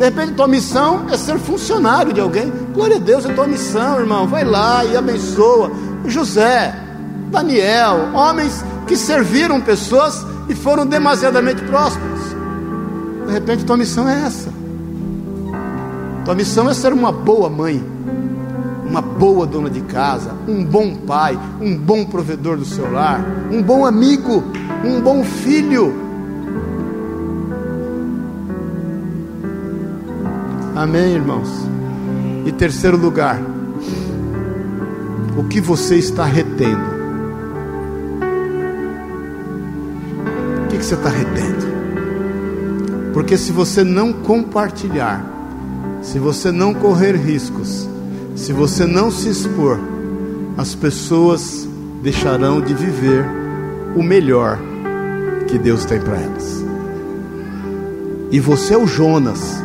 De 0.02 0.06
repente, 0.06 0.34
tua 0.34 0.48
missão 0.48 1.06
é 1.12 1.16
ser 1.16 1.38
funcionário 1.38 2.12
de 2.12 2.20
alguém. 2.20 2.52
Glória 2.74 2.96
a 2.96 3.00
Deus, 3.00 3.24
é 3.24 3.32
tua 3.34 3.46
missão, 3.46 4.00
irmão. 4.00 4.26
Vai 4.26 4.44
lá 4.44 4.84
e 4.84 4.98
abençoa. 4.98 5.72
José, 6.08 6.76
Daniel, 7.30 8.10
homens 8.12 8.66
que 8.88 8.98
serviram 8.98 9.62
pessoas 9.62 10.26
e 10.50 10.56
foram 10.56 10.88
demasiadamente 10.88 11.62
prósperos. 11.66 12.20
De 13.28 13.32
repente, 13.32 13.64
tua 13.64 13.78
missão 13.78 14.10
é 14.10 14.26
essa. 14.26 14.50
Tua 16.26 16.34
missão 16.34 16.68
é 16.68 16.74
ser 16.74 16.94
uma 16.94 17.12
boa 17.12 17.48
mãe, 17.48 17.80
uma 18.84 19.04
boa 19.04 19.46
dona 19.46 19.70
de 19.70 19.82
casa, 19.82 20.32
um 20.48 20.66
bom 20.66 20.96
pai, 20.96 21.38
um 21.62 21.78
bom 21.78 22.06
provedor 22.06 22.58
do 22.58 22.66
seu 22.66 22.92
lar, 22.92 23.24
um 23.52 23.62
bom 23.62 23.86
amigo, 23.86 24.44
um 24.84 25.00
bom 25.00 25.24
filho 25.24 26.11
Amém, 30.76 31.16
irmãos? 31.16 31.50
E 32.46 32.52
terceiro 32.52 32.96
lugar, 32.96 33.42
o 35.38 35.44
que 35.44 35.60
você 35.60 35.98
está 35.98 36.24
retendo? 36.24 37.02
O 40.64 40.68
que, 40.70 40.78
você 40.78 40.96
está 40.96 41.10
retendo? 41.10 41.72
Porque 43.14 43.38
se 43.38 43.52
você 43.52 43.84
não 43.84 44.14
compartilhar, 44.14 45.26
se 46.02 46.18
você 46.18 46.52
não 46.52 46.74
correr 46.74 47.18
riscos, 47.18 47.88
se 48.36 48.54
você 48.54 48.86
não 48.86 49.12
se 49.12 49.28
expor, 49.28 49.78
as 50.58 50.74
pessoas 50.74 51.68
deixarão 52.02 52.62
de 52.62 52.74
viver 52.74 53.26
o 53.94 54.02
melhor 54.02 54.58
que 55.48 55.60
Deus 55.60 55.84
tem 55.84 56.00
para 56.00 56.16
elas. 56.16 56.64
E 58.32 58.40
você 58.40 58.74
é 58.74 58.78
o 58.78 58.88
Jonas 58.88 59.61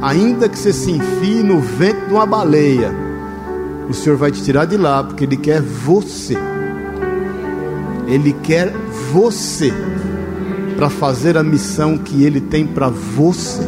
ainda 0.00 0.48
que 0.48 0.58
você 0.58 0.72
se 0.72 0.90
enfie 0.90 1.42
no 1.42 1.60
vento 1.60 2.06
de 2.06 2.14
uma 2.14 2.26
baleia, 2.26 2.92
o 3.88 3.94
Senhor 3.94 4.16
vai 4.16 4.30
te 4.30 4.42
tirar 4.42 4.64
de 4.64 4.76
lá, 4.76 5.02
porque 5.02 5.24
Ele 5.24 5.36
quer 5.36 5.60
você. 5.60 6.36
Ele 8.06 8.32
quer 8.42 8.72
você 9.12 9.72
para 10.76 10.88
fazer 10.88 11.36
a 11.36 11.42
missão 11.42 11.98
que 11.98 12.24
Ele 12.24 12.40
tem 12.40 12.66
para 12.66 12.88
você. 12.88 13.62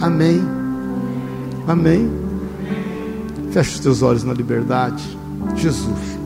Amém. 0.00 0.42
Amém. 1.66 2.10
Feche 3.50 3.74
os 3.74 3.80
teus 3.80 4.02
olhos 4.02 4.24
na 4.24 4.32
liberdade. 4.32 5.16
Jesus. 5.56 6.16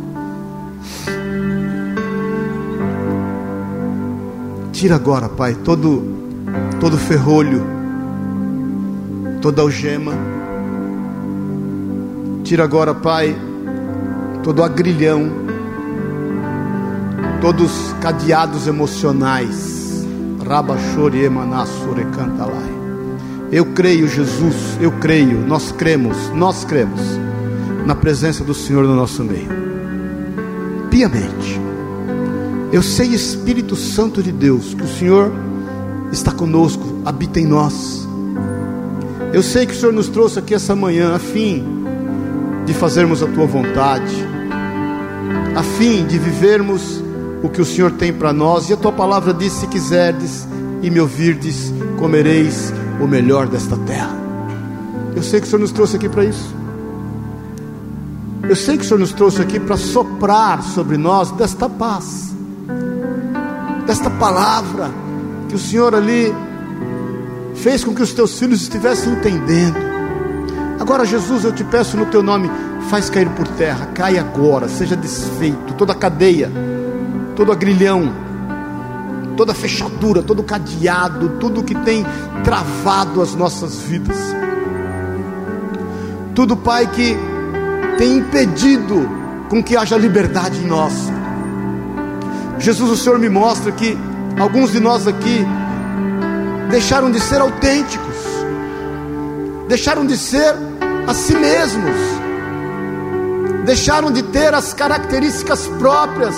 Tira 4.72 4.96
agora, 4.96 5.28
Pai, 5.28 5.54
todo 5.54 6.18
todo 6.80 6.96
ferrolho 6.96 7.79
toda 9.40 9.62
algema. 9.62 10.12
Tira 12.44 12.64
agora, 12.64 12.94
Pai, 12.94 13.36
todo 14.42 14.62
agrilhão, 14.62 15.30
todos 17.40 17.86
os 17.86 17.92
cadeados 17.94 18.66
emocionais. 18.66 20.04
Eu 23.52 23.66
creio, 23.66 24.08
Jesus, 24.08 24.78
eu 24.80 24.92
creio, 24.92 25.38
nós 25.46 25.72
cremos, 25.72 26.16
nós 26.34 26.64
cremos 26.64 27.00
na 27.86 27.94
presença 27.94 28.44
do 28.44 28.54
Senhor 28.54 28.84
no 28.84 28.94
nosso 28.94 29.24
meio. 29.24 29.48
Piamente. 30.90 31.60
Eu 32.72 32.82
sei, 32.82 33.08
Espírito 33.08 33.74
Santo 33.74 34.22
de 34.22 34.30
Deus, 34.30 34.74
que 34.74 34.82
o 34.82 34.88
Senhor 34.88 35.32
está 36.12 36.30
conosco, 36.30 37.00
habita 37.04 37.40
em 37.40 37.46
nós 37.46 37.99
eu 39.32 39.42
sei 39.42 39.64
que 39.64 39.72
o 39.72 39.76
Senhor 39.76 39.92
nos 39.92 40.08
trouxe 40.08 40.38
aqui 40.40 40.54
essa 40.54 40.74
manhã 40.74 41.14
a 41.14 41.18
fim 41.18 41.64
de 42.66 42.74
fazermos 42.74 43.22
a 43.22 43.26
tua 43.26 43.46
vontade, 43.46 44.14
a 45.54 45.62
fim 45.62 46.04
de 46.04 46.18
vivermos 46.18 47.02
o 47.42 47.48
que 47.48 47.60
o 47.60 47.64
Senhor 47.64 47.92
tem 47.92 48.12
para 48.12 48.32
nós. 48.32 48.68
E 48.68 48.72
a 48.72 48.76
tua 48.76 48.92
palavra 48.92 49.32
diz: 49.32 49.52
se 49.52 49.66
quiserdes 49.68 50.48
e 50.82 50.90
me 50.90 51.00
ouvirdes, 51.00 51.72
comereis 51.98 52.72
o 53.00 53.06
melhor 53.06 53.46
desta 53.46 53.76
terra. 53.78 54.16
Eu 55.14 55.22
sei 55.22 55.40
que 55.40 55.46
o 55.46 55.50
Senhor 55.50 55.60
nos 55.60 55.72
trouxe 55.72 55.96
aqui 55.96 56.08
para 56.08 56.24
isso. 56.24 56.54
Eu 58.48 58.56
sei 58.56 58.76
que 58.76 58.84
o 58.84 58.86
Senhor 58.86 58.98
nos 58.98 59.12
trouxe 59.12 59.40
aqui 59.40 59.60
para 59.60 59.76
soprar 59.76 60.62
sobre 60.62 60.96
nós 60.96 61.30
desta 61.30 61.68
paz, 61.68 62.34
desta 63.86 64.10
palavra 64.10 64.90
que 65.48 65.54
o 65.54 65.58
Senhor 65.58 65.94
ali 65.94 66.34
fez 67.62 67.84
com 67.84 67.94
que 67.94 68.02
os 68.02 68.12
teus 68.12 68.38
filhos 68.38 68.62
estivessem 68.62 69.12
entendendo. 69.12 69.76
Agora, 70.78 71.04
Jesus, 71.04 71.44
eu 71.44 71.52
te 71.52 71.62
peço 71.62 71.96
no 71.96 72.06
teu 72.06 72.22
nome, 72.22 72.50
faz 72.88 73.10
cair 73.10 73.28
por 73.30 73.46
terra, 73.46 73.86
cai 73.94 74.18
agora, 74.18 74.68
seja 74.68 74.96
desfeito 74.96 75.74
toda 75.74 75.92
a 75.92 75.94
cadeia, 75.94 76.50
todo 77.36 77.52
agrilhão, 77.52 78.10
toda 79.36 79.52
fechadura, 79.52 80.22
todo 80.22 80.42
cadeado, 80.42 81.36
tudo 81.38 81.62
que 81.62 81.74
tem 81.74 82.04
travado 82.42 83.20
as 83.20 83.34
nossas 83.34 83.78
vidas. 83.80 84.16
Tudo, 86.34 86.56
Pai, 86.56 86.86
que 86.86 87.16
tem 87.98 88.18
impedido 88.18 89.08
com 89.50 89.62
que 89.62 89.76
haja 89.76 89.98
liberdade 89.98 90.58
em 90.60 90.66
nós. 90.66 90.92
Jesus, 92.58 92.90
o 92.90 92.96
Senhor 92.96 93.18
me 93.18 93.28
mostra 93.28 93.70
que 93.70 93.98
alguns 94.38 94.72
de 94.72 94.80
nós 94.80 95.06
aqui 95.06 95.46
deixaram 96.70 97.10
de 97.10 97.20
ser 97.20 97.40
autênticos, 97.40 98.16
deixaram 99.68 100.06
de 100.06 100.16
ser 100.16 100.54
a 101.06 101.14
si 101.14 101.34
mesmos, 101.34 101.96
deixaram 103.64 104.10
de 104.10 104.22
ter 104.22 104.54
as 104.54 104.72
características 104.72 105.66
próprias 105.78 106.36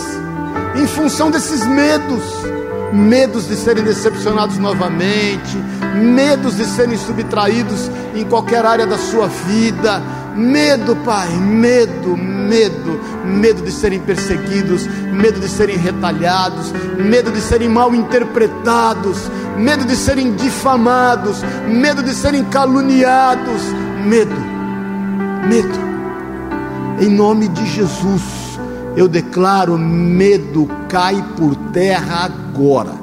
em 0.74 0.86
função 0.86 1.30
desses 1.30 1.66
medos 1.66 2.22
medos 2.92 3.48
de 3.48 3.56
serem 3.56 3.82
decepcionados 3.82 4.58
novamente, 4.58 5.56
medos 5.96 6.56
de 6.56 6.66
serem 6.66 6.98
subtraídos 6.98 7.90
em 8.14 8.24
qualquer 8.24 8.66
área 8.66 8.86
da 8.86 8.98
sua 8.98 9.28
vida, 9.28 10.02
medo, 10.36 10.96
Pai, 10.96 11.28
medo, 11.28 12.16
medo, 12.16 13.00
medo 13.24 13.62
de 13.62 13.72
serem 13.72 14.00
perseguidos, 14.00 14.86
medo 14.86 15.40
de 15.40 15.48
serem 15.48 15.76
retalhados, 15.76 16.72
medo 16.98 17.30
de 17.30 17.40
serem 17.40 17.68
mal 17.68 17.94
interpretados, 17.94 19.30
medo 19.56 19.84
de 19.84 19.96
serem 19.96 20.34
difamados, 20.34 21.42
medo 21.68 22.02
de 22.02 22.14
serem 22.14 22.44
caluniados, 22.44 23.62
medo, 24.04 24.36
medo. 25.48 25.92
Em 27.00 27.08
nome 27.08 27.48
de 27.48 27.66
Jesus, 27.66 28.22
eu 28.96 29.08
declaro: 29.08 29.78
medo 29.78 30.68
cai 30.88 31.24
por 31.36 31.54
terra 31.72 32.26
agora. 32.26 33.02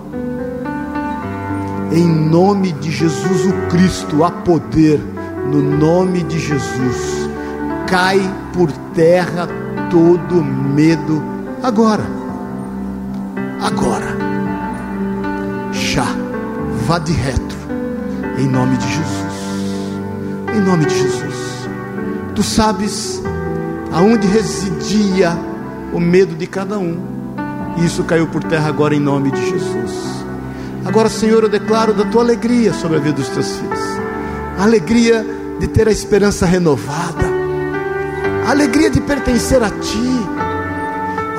Em 1.91 2.07
nome 2.07 2.71
de 2.73 2.91
Jesus 2.91 3.45
o 3.45 3.67
Cristo, 3.69 4.23
há 4.23 4.29
poder, 4.29 4.99
no 5.51 5.59
nome 5.59 6.21
de 6.21 6.37
Jesus, 6.37 7.18
cai 7.89 8.19
por 8.53 8.71
terra 8.93 9.47
todo 9.89 10.43
medo 10.43 11.21
agora. 11.63 12.05
Agora. 13.59 14.15
Já, 15.71 16.05
vá 16.85 16.99
de 16.99 17.13
retro, 17.13 17.57
em 18.37 18.47
nome 18.47 18.77
de 18.77 18.87
Jesus. 18.87 20.55
Em 20.55 20.61
nome 20.61 20.85
de 20.85 20.95
Jesus. 20.95 21.67
Tu 22.35 22.43
sabes 22.43 23.21
aonde 23.91 24.27
residia 24.27 25.37
o 25.91 25.99
medo 25.99 26.35
de 26.35 26.45
cada 26.45 26.77
um. 26.77 26.97
Isso 27.83 28.03
caiu 28.03 28.27
por 28.27 28.43
terra 28.43 28.67
agora 28.69 28.95
em 28.95 28.99
nome 28.99 29.31
de 29.31 29.49
Jesus. 29.49 30.23
Agora, 30.85 31.09
Senhor, 31.09 31.43
eu 31.43 31.49
declaro 31.49 31.93
da 31.93 32.05
tua 32.05 32.21
alegria 32.21 32.73
sobre 32.73 32.97
a 32.97 32.99
vida 32.99 33.17
dos 33.17 33.29
teus 33.29 33.57
filhos. 33.57 33.79
A 34.57 34.63
alegria 34.63 35.25
de 35.59 35.67
ter 35.67 35.87
a 35.87 35.91
esperança 35.91 36.45
renovada. 36.45 37.28
Alegria 38.49 38.89
de 38.89 38.99
pertencer 38.99 39.61
a 39.61 39.69
ti. 39.69 40.27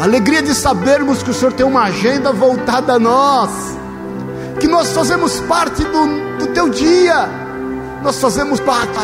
Alegria 0.00 0.40
de 0.40 0.54
sabermos 0.54 1.24
que 1.24 1.30
o 1.30 1.34
Senhor 1.34 1.52
tem 1.52 1.66
uma 1.66 1.82
agenda 1.82 2.30
voltada 2.30 2.92
a 2.92 2.98
nós. 3.00 3.50
Que 4.60 4.68
nós 4.68 4.92
fazemos 4.92 5.40
parte 5.40 5.82
do, 5.82 6.38
do 6.38 6.46
teu 6.54 6.68
dia. 6.68 7.28
Nós 8.00 8.20
fazemos 8.20 8.60
parte, 8.60 8.96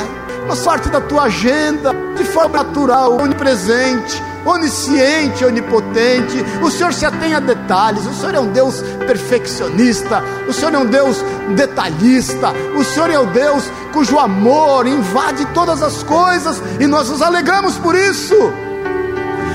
nós 0.47 0.61
parte 0.61 0.89
da 0.89 1.01
tua 1.01 1.25
agenda 1.25 1.93
de 2.17 2.23
forma 2.23 2.63
natural, 2.63 3.17
onipresente 3.17 4.23
onisciente, 4.47 5.45
onipotente. 5.45 6.45
O 6.63 6.71
Senhor 6.71 6.93
se 6.93 7.05
atém 7.05 7.35
a 7.35 7.41
detalhes. 7.41 8.07
O 8.07 8.15
Senhor 8.15 8.35
é 8.35 8.41
um 8.41 8.53
Deus 8.53 8.81
perfeccionista. 9.07 10.23
O 10.49 10.53
Senhor 10.53 10.75
é 10.75 10.79
um 10.79 10.87
Deus 10.87 11.17
detalhista. 11.55 12.53
O 12.77 12.85
Senhor 12.85 13.11
é 13.11 13.19
o 13.19 13.27
Deus 13.27 13.65
cujo 13.93 14.19
amor 14.19 14.87
invade 14.87 15.45
todas 15.55 15.83
as 15.83 16.03
coisas 16.03 16.63
e 16.79 16.87
nós 16.87 17.09
nos 17.09 17.23
alegramos 17.23 17.77
por 17.79 17.95
isso. 17.95 18.35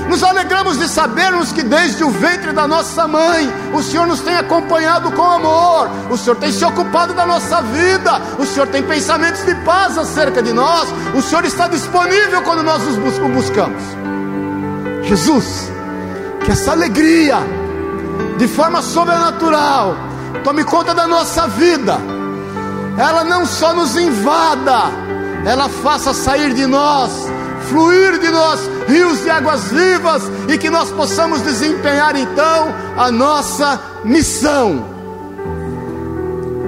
Nos 0.08 0.22
alegramos 0.22 0.78
de 0.78 0.88
sabermos 0.88 1.52
que 1.52 1.62
desde 1.62 2.04
o 2.04 2.10
ventre 2.10 2.52
da 2.52 2.66
nossa 2.68 3.08
mãe, 3.08 3.50
o 3.72 3.82
Senhor 3.82 4.06
nos 4.06 4.20
tem 4.20 4.36
acompanhado 4.36 5.10
com 5.12 5.22
amor, 5.22 5.88
o 6.10 6.18
Senhor 6.18 6.36
tem 6.36 6.52
se 6.52 6.62
ocupado 6.64 7.14
da 7.14 7.24
nossa 7.24 7.62
vida, 7.62 8.20
o 8.38 8.44
Senhor 8.44 8.66
tem 8.66 8.82
pensamentos 8.82 9.42
de 9.46 9.54
paz 9.64 9.96
acerca 9.96 10.42
de 10.42 10.52
nós, 10.52 10.88
o 11.14 11.22
Senhor 11.22 11.46
está 11.46 11.66
disponível 11.66 12.42
quando 12.42 12.62
nós 12.62 12.82
os 12.86 12.96
buscamos. 12.96 14.01
Jesus, 15.04 15.70
que 16.44 16.50
essa 16.50 16.72
alegria, 16.72 17.38
de 18.38 18.48
forma 18.48 18.82
sobrenatural, 18.82 19.96
tome 20.44 20.64
conta 20.64 20.94
da 20.94 21.06
nossa 21.06 21.46
vida, 21.48 21.98
ela 22.96 23.24
não 23.24 23.46
só 23.46 23.72
nos 23.72 23.96
invada, 23.96 24.90
ela 25.44 25.68
faça 25.68 26.14
sair 26.14 26.54
de 26.54 26.66
nós, 26.66 27.10
fluir 27.68 28.18
de 28.18 28.30
nós 28.30 28.60
rios 28.88 29.22
de 29.22 29.30
águas 29.30 29.64
vivas 29.70 30.22
e 30.48 30.58
que 30.58 30.68
nós 30.68 30.90
possamos 30.90 31.40
desempenhar 31.40 32.16
então 32.16 32.68
a 32.96 33.10
nossa 33.10 33.80
missão. 34.04 34.84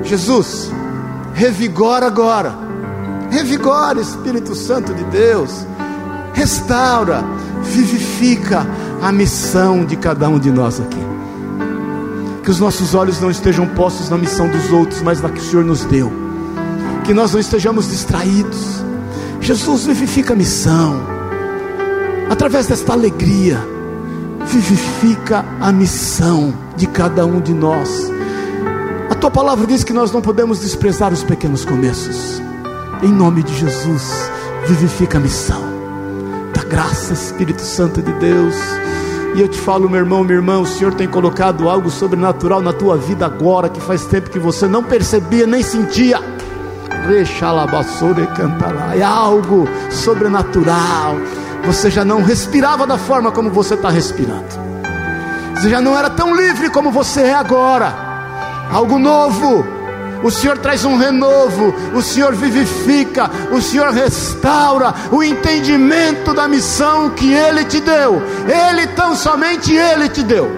Jesus, 0.02 0.70
revigora 1.34 2.06
agora, 2.06 2.54
revigora 3.30 4.00
Espírito 4.00 4.54
Santo 4.54 4.94
de 4.94 5.04
Deus, 5.04 5.66
restaura, 6.34 7.24
vivifica 7.62 8.66
a 9.00 9.10
missão 9.10 9.84
de 9.84 9.96
cada 9.96 10.28
um 10.28 10.38
de 10.38 10.50
nós 10.50 10.80
aqui. 10.80 11.02
Que 12.42 12.50
os 12.50 12.60
nossos 12.60 12.94
olhos 12.94 13.20
não 13.20 13.30
estejam 13.30 13.66
postos 13.68 14.10
na 14.10 14.18
missão 14.18 14.48
dos 14.48 14.70
outros, 14.70 15.00
mas 15.00 15.22
na 15.22 15.30
que 15.30 15.40
o 15.40 15.42
Senhor 15.42 15.64
nos 15.64 15.84
deu. 15.84 16.12
Que 17.04 17.14
nós 17.14 17.32
não 17.32 17.40
estejamos 17.40 17.88
distraídos. 17.88 18.84
Jesus 19.40 19.86
vivifica 19.86 20.34
a 20.34 20.36
missão. 20.36 21.00
Através 22.28 22.66
desta 22.66 22.92
alegria, 22.92 23.58
vivifica 24.46 25.44
a 25.60 25.72
missão 25.72 26.52
de 26.76 26.86
cada 26.86 27.24
um 27.24 27.40
de 27.40 27.54
nós. 27.54 28.10
A 29.08 29.14
tua 29.14 29.30
palavra 29.30 29.66
diz 29.66 29.84
que 29.84 29.92
nós 29.92 30.12
não 30.12 30.20
podemos 30.20 30.60
desprezar 30.60 31.12
os 31.12 31.22
pequenos 31.22 31.64
começos. 31.64 32.42
Em 33.02 33.12
nome 33.12 33.42
de 33.42 33.54
Jesus, 33.54 34.30
vivifica 34.66 35.18
a 35.18 35.20
missão 35.20 35.63
graça, 36.64 37.12
Espírito 37.12 37.62
Santo 37.62 38.02
de 38.02 38.12
Deus. 38.14 38.54
E 39.34 39.40
eu 39.40 39.48
te 39.48 39.58
falo, 39.58 39.88
meu 39.88 40.00
irmão, 40.00 40.22
minha 40.22 40.36
irmã, 40.36 40.58
o 40.60 40.66
Senhor 40.66 40.94
tem 40.94 41.08
colocado 41.08 41.68
algo 41.68 41.90
sobrenatural 41.90 42.60
na 42.60 42.72
tua 42.72 42.96
vida 42.96 43.26
agora, 43.26 43.68
que 43.68 43.80
faz 43.80 44.06
tempo 44.06 44.30
que 44.30 44.38
você 44.38 44.68
não 44.68 44.82
percebia 44.82 45.46
nem 45.46 45.62
sentia. 45.62 46.20
É 48.96 49.02
algo 49.02 49.68
sobrenatural. 49.90 51.16
Você 51.66 51.90
já 51.90 52.04
não 52.04 52.22
respirava 52.22 52.86
da 52.86 52.96
forma 52.96 53.32
como 53.32 53.50
você 53.50 53.74
está 53.74 53.90
respirando. 53.90 54.44
Você 55.56 55.68
já 55.68 55.80
não 55.80 55.98
era 55.98 56.10
tão 56.10 56.34
livre 56.34 56.70
como 56.70 56.90
você 56.90 57.22
é 57.22 57.34
agora. 57.34 57.92
Algo 58.70 58.98
novo 58.98 59.73
o 60.24 60.30
Senhor 60.30 60.56
traz 60.56 60.86
um 60.86 60.96
renovo, 60.96 61.74
o 61.94 62.00
Senhor 62.00 62.34
vivifica, 62.34 63.30
o 63.52 63.60
Senhor 63.60 63.90
restaura 63.90 64.94
o 65.12 65.22
entendimento 65.22 66.32
da 66.32 66.48
missão 66.48 67.10
que 67.10 67.30
Ele 67.30 67.62
te 67.66 67.78
deu. 67.78 68.22
Ele, 68.48 68.86
tão 68.86 69.14
somente 69.14 69.74
Ele 69.74 70.08
te 70.08 70.22
deu. 70.22 70.50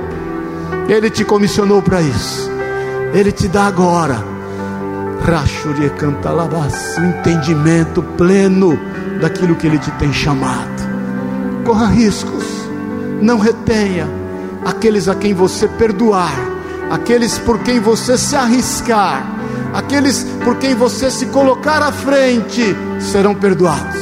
Ele 0.88 1.10
te 1.10 1.24
comissionou 1.24 1.82
para 1.82 2.00
isso. 2.00 2.48
Ele 3.12 3.32
te 3.32 3.48
dá 3.48 3.66
agora. 3.66 4.22
Rachurie 5.24 5.90
canta 5.90 6.32
o 6.32 7.04
entendimento 7.04 8.04
pleno 8.16 8.78
daquilo 9.20 9.56
que 9.56 9.66
Ele 9.66 9.80
te 9.80 9.90
tem 9.92 10.12
chamado. 10.12 10.86
Corra 11.64 11.86
riscos, 11.86 12.44
não 13.20 13.40
retenha 13.40 14.08
aqueles 14.64 15.08
a 15.08 15.16
quem 15.16 15.34
você 15.34 15.66
perdoar, 15.66 16.30
aqueles 16.88 17.36
por 17.38 17.58
quem 17.58 17.80
você 17.80 18.16
se 18.16 18.36
arriscar 18.36 19.34
aqueles 19.76 20.24
por 20.42 20.56
quem 20.56 20.74
você 20.74 21.10
se 21.10 21.26
colocar 21.26 21.82
à 21.82 21.92
frente 21.92 22.74
serão 22.98 23.34
perdoados. 23.34 24.00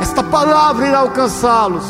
Esta 0.00 0.22
palavra 0.22 0.86
irá 0.86 0.98
alcançá-los. 0.98 1.84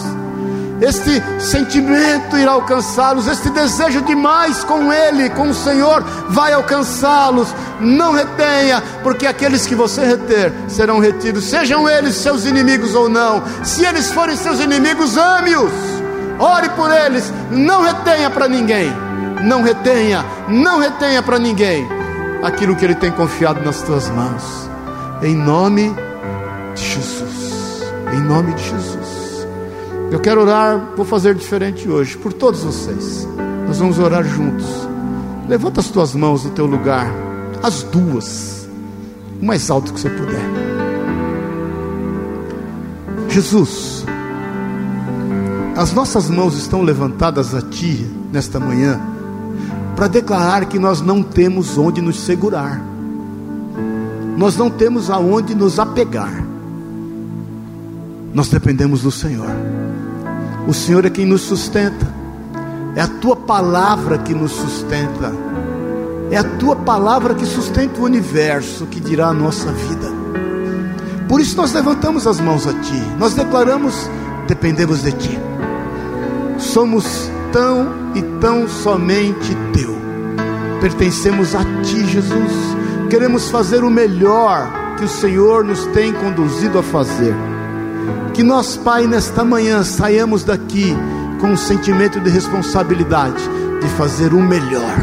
este 0.81 1.23
sentimento 1.41 2.37
irá 2.37 2.53
alcançá-los, 2.53 3.27
este 3.27 3.51
desejo 3.51 4.03
de 4.03 4.15
mais 4.15 4.63
com 4.63 4.93
Ele, 4.93 5.31
com 5.31 5.49
o 5.49 5.55
Senhor, 5.55 6.05
vai 6.29 6.53
alcançá-los. 6.53 7.49
Não 7.81 8.13
retenha, 8.13 8.83
porque 9.03 9.27
aqueles 9.27 9.67
que 9.67 9.75
você 9.75 10.05
reter 10.05 10.53
serão 10.69 11.01
retidos, 11.01 11.45
sejam 11.45 11.89
eles 11.89 12.15
seus 12.15 12.45
inimigos 12.45 12.95
ou 12.95 13.09
não. 13.09 13.43
Se 13.65 13.85
eles 13.85 14.13
forem 14.13 14.37
seus 14.37 14.61
inimigos, 14.61 15.17
ame-os, 15.17 15.73
ore 16.39 16.69
por 16.71 16.93
eles, 16.93 17.33
não 17.51 17.83
retenha 17.83 18.31
para 18.31 18.47
ninguém, 18.47 18.93
não 19.43 19.63
retenha, 19.63 20.25
não 20.49 20.79
retenha 20.79 21.23
para 21.23 21.39
ninguém 21.41 22.04
aquilo 22.45 22.77
que 22.77 22.85
Ele 22.85 22.95
tem 22.95 23.11
confiado 23.11 23.65
nas 23.65 23.81
tuas 23.83 24.09
mãos, 24.11 24.69
em 25.23 25.35
nome 25.35 25.91
de 26.75 26.83
Jesus, 26.83 27.83
em 28.15 28.21
nome 28.21 28.53
de 28.53 28.63
Jesus. 28.63 29.49
Eu 30.11 30.21
quero 30.21 30.43
orar, 30.43 30.93
vou 30.95 31.07
fazer 31.07 31.35
diferente 31.35 31.89
hoje, 31.89 32.19
por 32.19 32.35
todos 32.35 32.63
vocês. 32.63 33.27
Nós 33.67 33.79
vamos 33.79 33.99
orar 33.99 34.23
juntos. 34.23 34.67
Levanta 35.49 35.81
as 35.81 35.89
tuas 35.89 36.15
mãos 36.15 36.45
no 36.45 36.51
teu 36.51 36.67
lugar, 36.67 37.11
as 37.63 37.83
duas, 37.83 38.69
o 39.41 39.45
mais 39.45 39.71
alto 39.71 39.95
que 39.95 40.01
você 40.01 40.11
puder. 40.11 40.45
Jesus, 43.31 44.05
as 45.75 45.93
nossas 45.93 46.29
mãos 46.29 46.57
estão 46.57 46.83
levantadas 46.83 47.55
a 47.55 47.63
Ti 47.63 48.07
nesta 48.31 48.61
manhã, 48.61 49.01
para 49.95 50.09
declarar 50.09 50.67
que 50.67 50.79
nós 50.79 51.01
não 51.01 51.23
temos 51.23 51.79
onde 51.79 52.01
nos 52.01 52.21
segurar, 52.21 52.83
nós 54.37 54.57
não 54.57 54.69
temos 54.69 55.11
aonde 55.11 55.55
nos 55.55 55.79
apegar, 55.79 56.45
nós 58.35 58.49
dependemos 58.49 59.03
do 59.03 59.11
Senhor. 59.11 59.51
O 60.67 60.75
Senhor 60.75 61.05
é 61.05 61.11
quem 61.11 61.25
nos 61.25 61.43
sustenta. 61.43 62.07
É 62.97 63.01
a 63.01 63.07
tua 63.07 63.37
palavra 63.37 64.19
que 64.19 64.35
nos 64.35 64.51
sustenta. 64.51 65.33
É 66.31 66.37
a 66.37 66.45
tua 66.45 66.75
palavra 66.75 67.35
que 67.35 67.47
sustenta 67.47 68.01
o 68.01 68.05
universo, 68.05 68.87
que 68.87 68.99
dirá 68.99 69.29
a 69.29 69.35
nossa 69.35 69.71
vida. 69.71 70.13
Por 71.29 71.41
isso 71.41 71.57
nós 71.57 71.73
levantamos 71.73 72.27
as 72.27 72.41
mãos 72.41 72.67
a 72.67 72.73
ti. 72.73 73.03
Nós 73.19 73.35
declaramos: 73.35 74.11
dependemos 74.49 75.03
de 75.03 75.13
ti. 75.13 75.39
Somos 76.59 77.31
tão 77.55 77.87
e 78.17 78.23
tão 78.41 78.69
somente 78.69 79.57
teu. 79.73 79.95
Pertencemos 80.81 81.55
a 81.55 81.61
ti, 81.85 82.05
Jesus. 82.05 82.53
Queremos 83.09 83.49
fazer 83.49 83.85
o 83.85 83.91
melhor 83.91 84.97
que 84.99 85.05
o 85.05 85.09
Senhor 85.09 85.63
nos 85.63 85.87
tem 85.87 86.13
conduzido 86.13 86.81
a 86.81 86.83
fazer. 86.83 87.33
Que 88.33 88.43
nós, 88.43 88.77
Pai, 88.77 89.07
nesta 89.07 89.45
manhã 89.45 89.85
saiamos 89.85 90.43
daqui 90.43 90.97
com 91.41 91.51
um 91.51 91.57
sentimento 91.57 92.19
de 92.19 92.29
responsabilidade 92.29 93.41
de 93.81 93.87
fazer 93.91 94.35
o 94.35 94.41
melhor. 94.41 94.97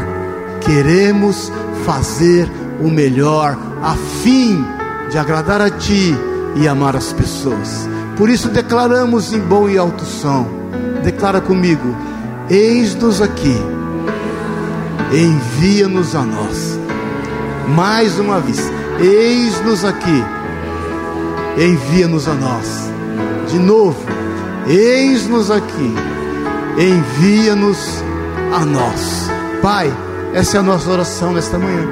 Queremos 0.60 1.50
fazer 1.86 2.50
o 2.82 2.88
melhor 2.88 3.56
a 3.82 3.94
fim 4.22 4.62
de 5.10 5.16
agradar 5.16 5.62
a 5.62 5.70
Ti 5.70 6.14
e 6.56 6.68
amar 6.68 6.96
as 6.96 7.14
pessoas. 7.14 7.88
Por 8.14 8.28
isso 8.28 8.50
declaramos 8.50 9.32
em 9.32 9.40
bom 9.40 9.70
e 9.70 9.78
alto 9.78 10.04
som. 10.04 10.46
Declara 11.02 11.40
comigo: 11.40 12.11
Eis-nos 12.52 13.20
aqui. 13.20 13.56
Envia-nos 15.12 16.14
a 16.14 16.22
nós. 16.22 16.78
Mais 17.74 18.18
uma 18.18 18.38
vez, 18.38 18.60
eis-nos 19.00 19.84
aqui. 19.84 20.24
Envia-nos 21.58 22.28
a 22.28 22.34
nós 22.34 22.92
de 23.52 23.58
novo, 23.58 23.98
eis-nos 24.66 25.50
aqui, 25.50 25.94
envia-nos 26.78 28.02
a 28.50 28.64
nós. 28.64 29.30
Pai, 29.60 29.92
essa 30.32 30.56
é 30.56 30.60
a 30.60 30.62
nossa 30.62 30.90
oração 30.90 31.34
nesta 31.34 31.58
manhã. 31.58 31.86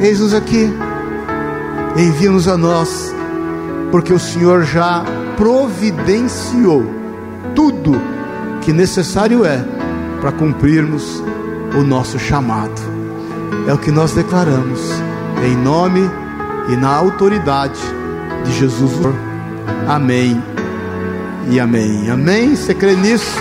Eis-nos 0.00 0.34
aqui, 0.34 0.70
envia-nos 1.96 2.46
a 2.46 2.58
nós, 2.58 3.14
porque 3.90 4.12
o 4.12 4.18
Senhor 4.18 4.64
já 4.64 5.02
providenciou 5.38 6.84
tudo 7.54 7.98
que 8.68 8.72
necessário 8.74 9.46
é 9.46 9.64
para 10.20 10.30
cumprirmos 10.30 11.22
o 11.74 11.82
nosso 11.82 12.18
chamado. 12.18 12.78
É 13.66 13.72
o 13.72 13.78
que 13.78 13.90
nós 13.90 14.12
declaramos, 14.12 14.90
em 15.42 15.56
nome 15.56 16.02
e 16.68 16.76
na 16.76 16.94
autoridade 16.94 17.80
de 18.44 18.52
Jesus. 18.52 18.92
Amém 19.88 20.42
e 21.50 21.58
amém. 21.58 22.10
Amém? 22.10 22.54
Você 22.54 22.74
crê 22.74 22.94
nisso? 22.94 23.38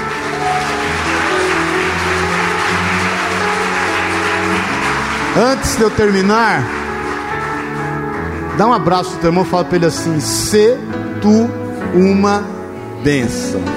Antes 5.35 5.75
de 5.75 5.81
eu 5.81 5.89
terminar, 5.89 6.63
dá 8.57 8.65
um 8.65 8.71
abraço 8.71 9.15
ao 9.15 9.17
teu 9.17 9.29
irmão, 9.31 9.43
fala 9.43 9.65
para 9.65 9.75
ele 9.75 9.87
assim: 9.87 10.21
"Se 10.21 10.77
tu 11.21 11.49
uma 11.93 12.41
bênção". 13.03 13.76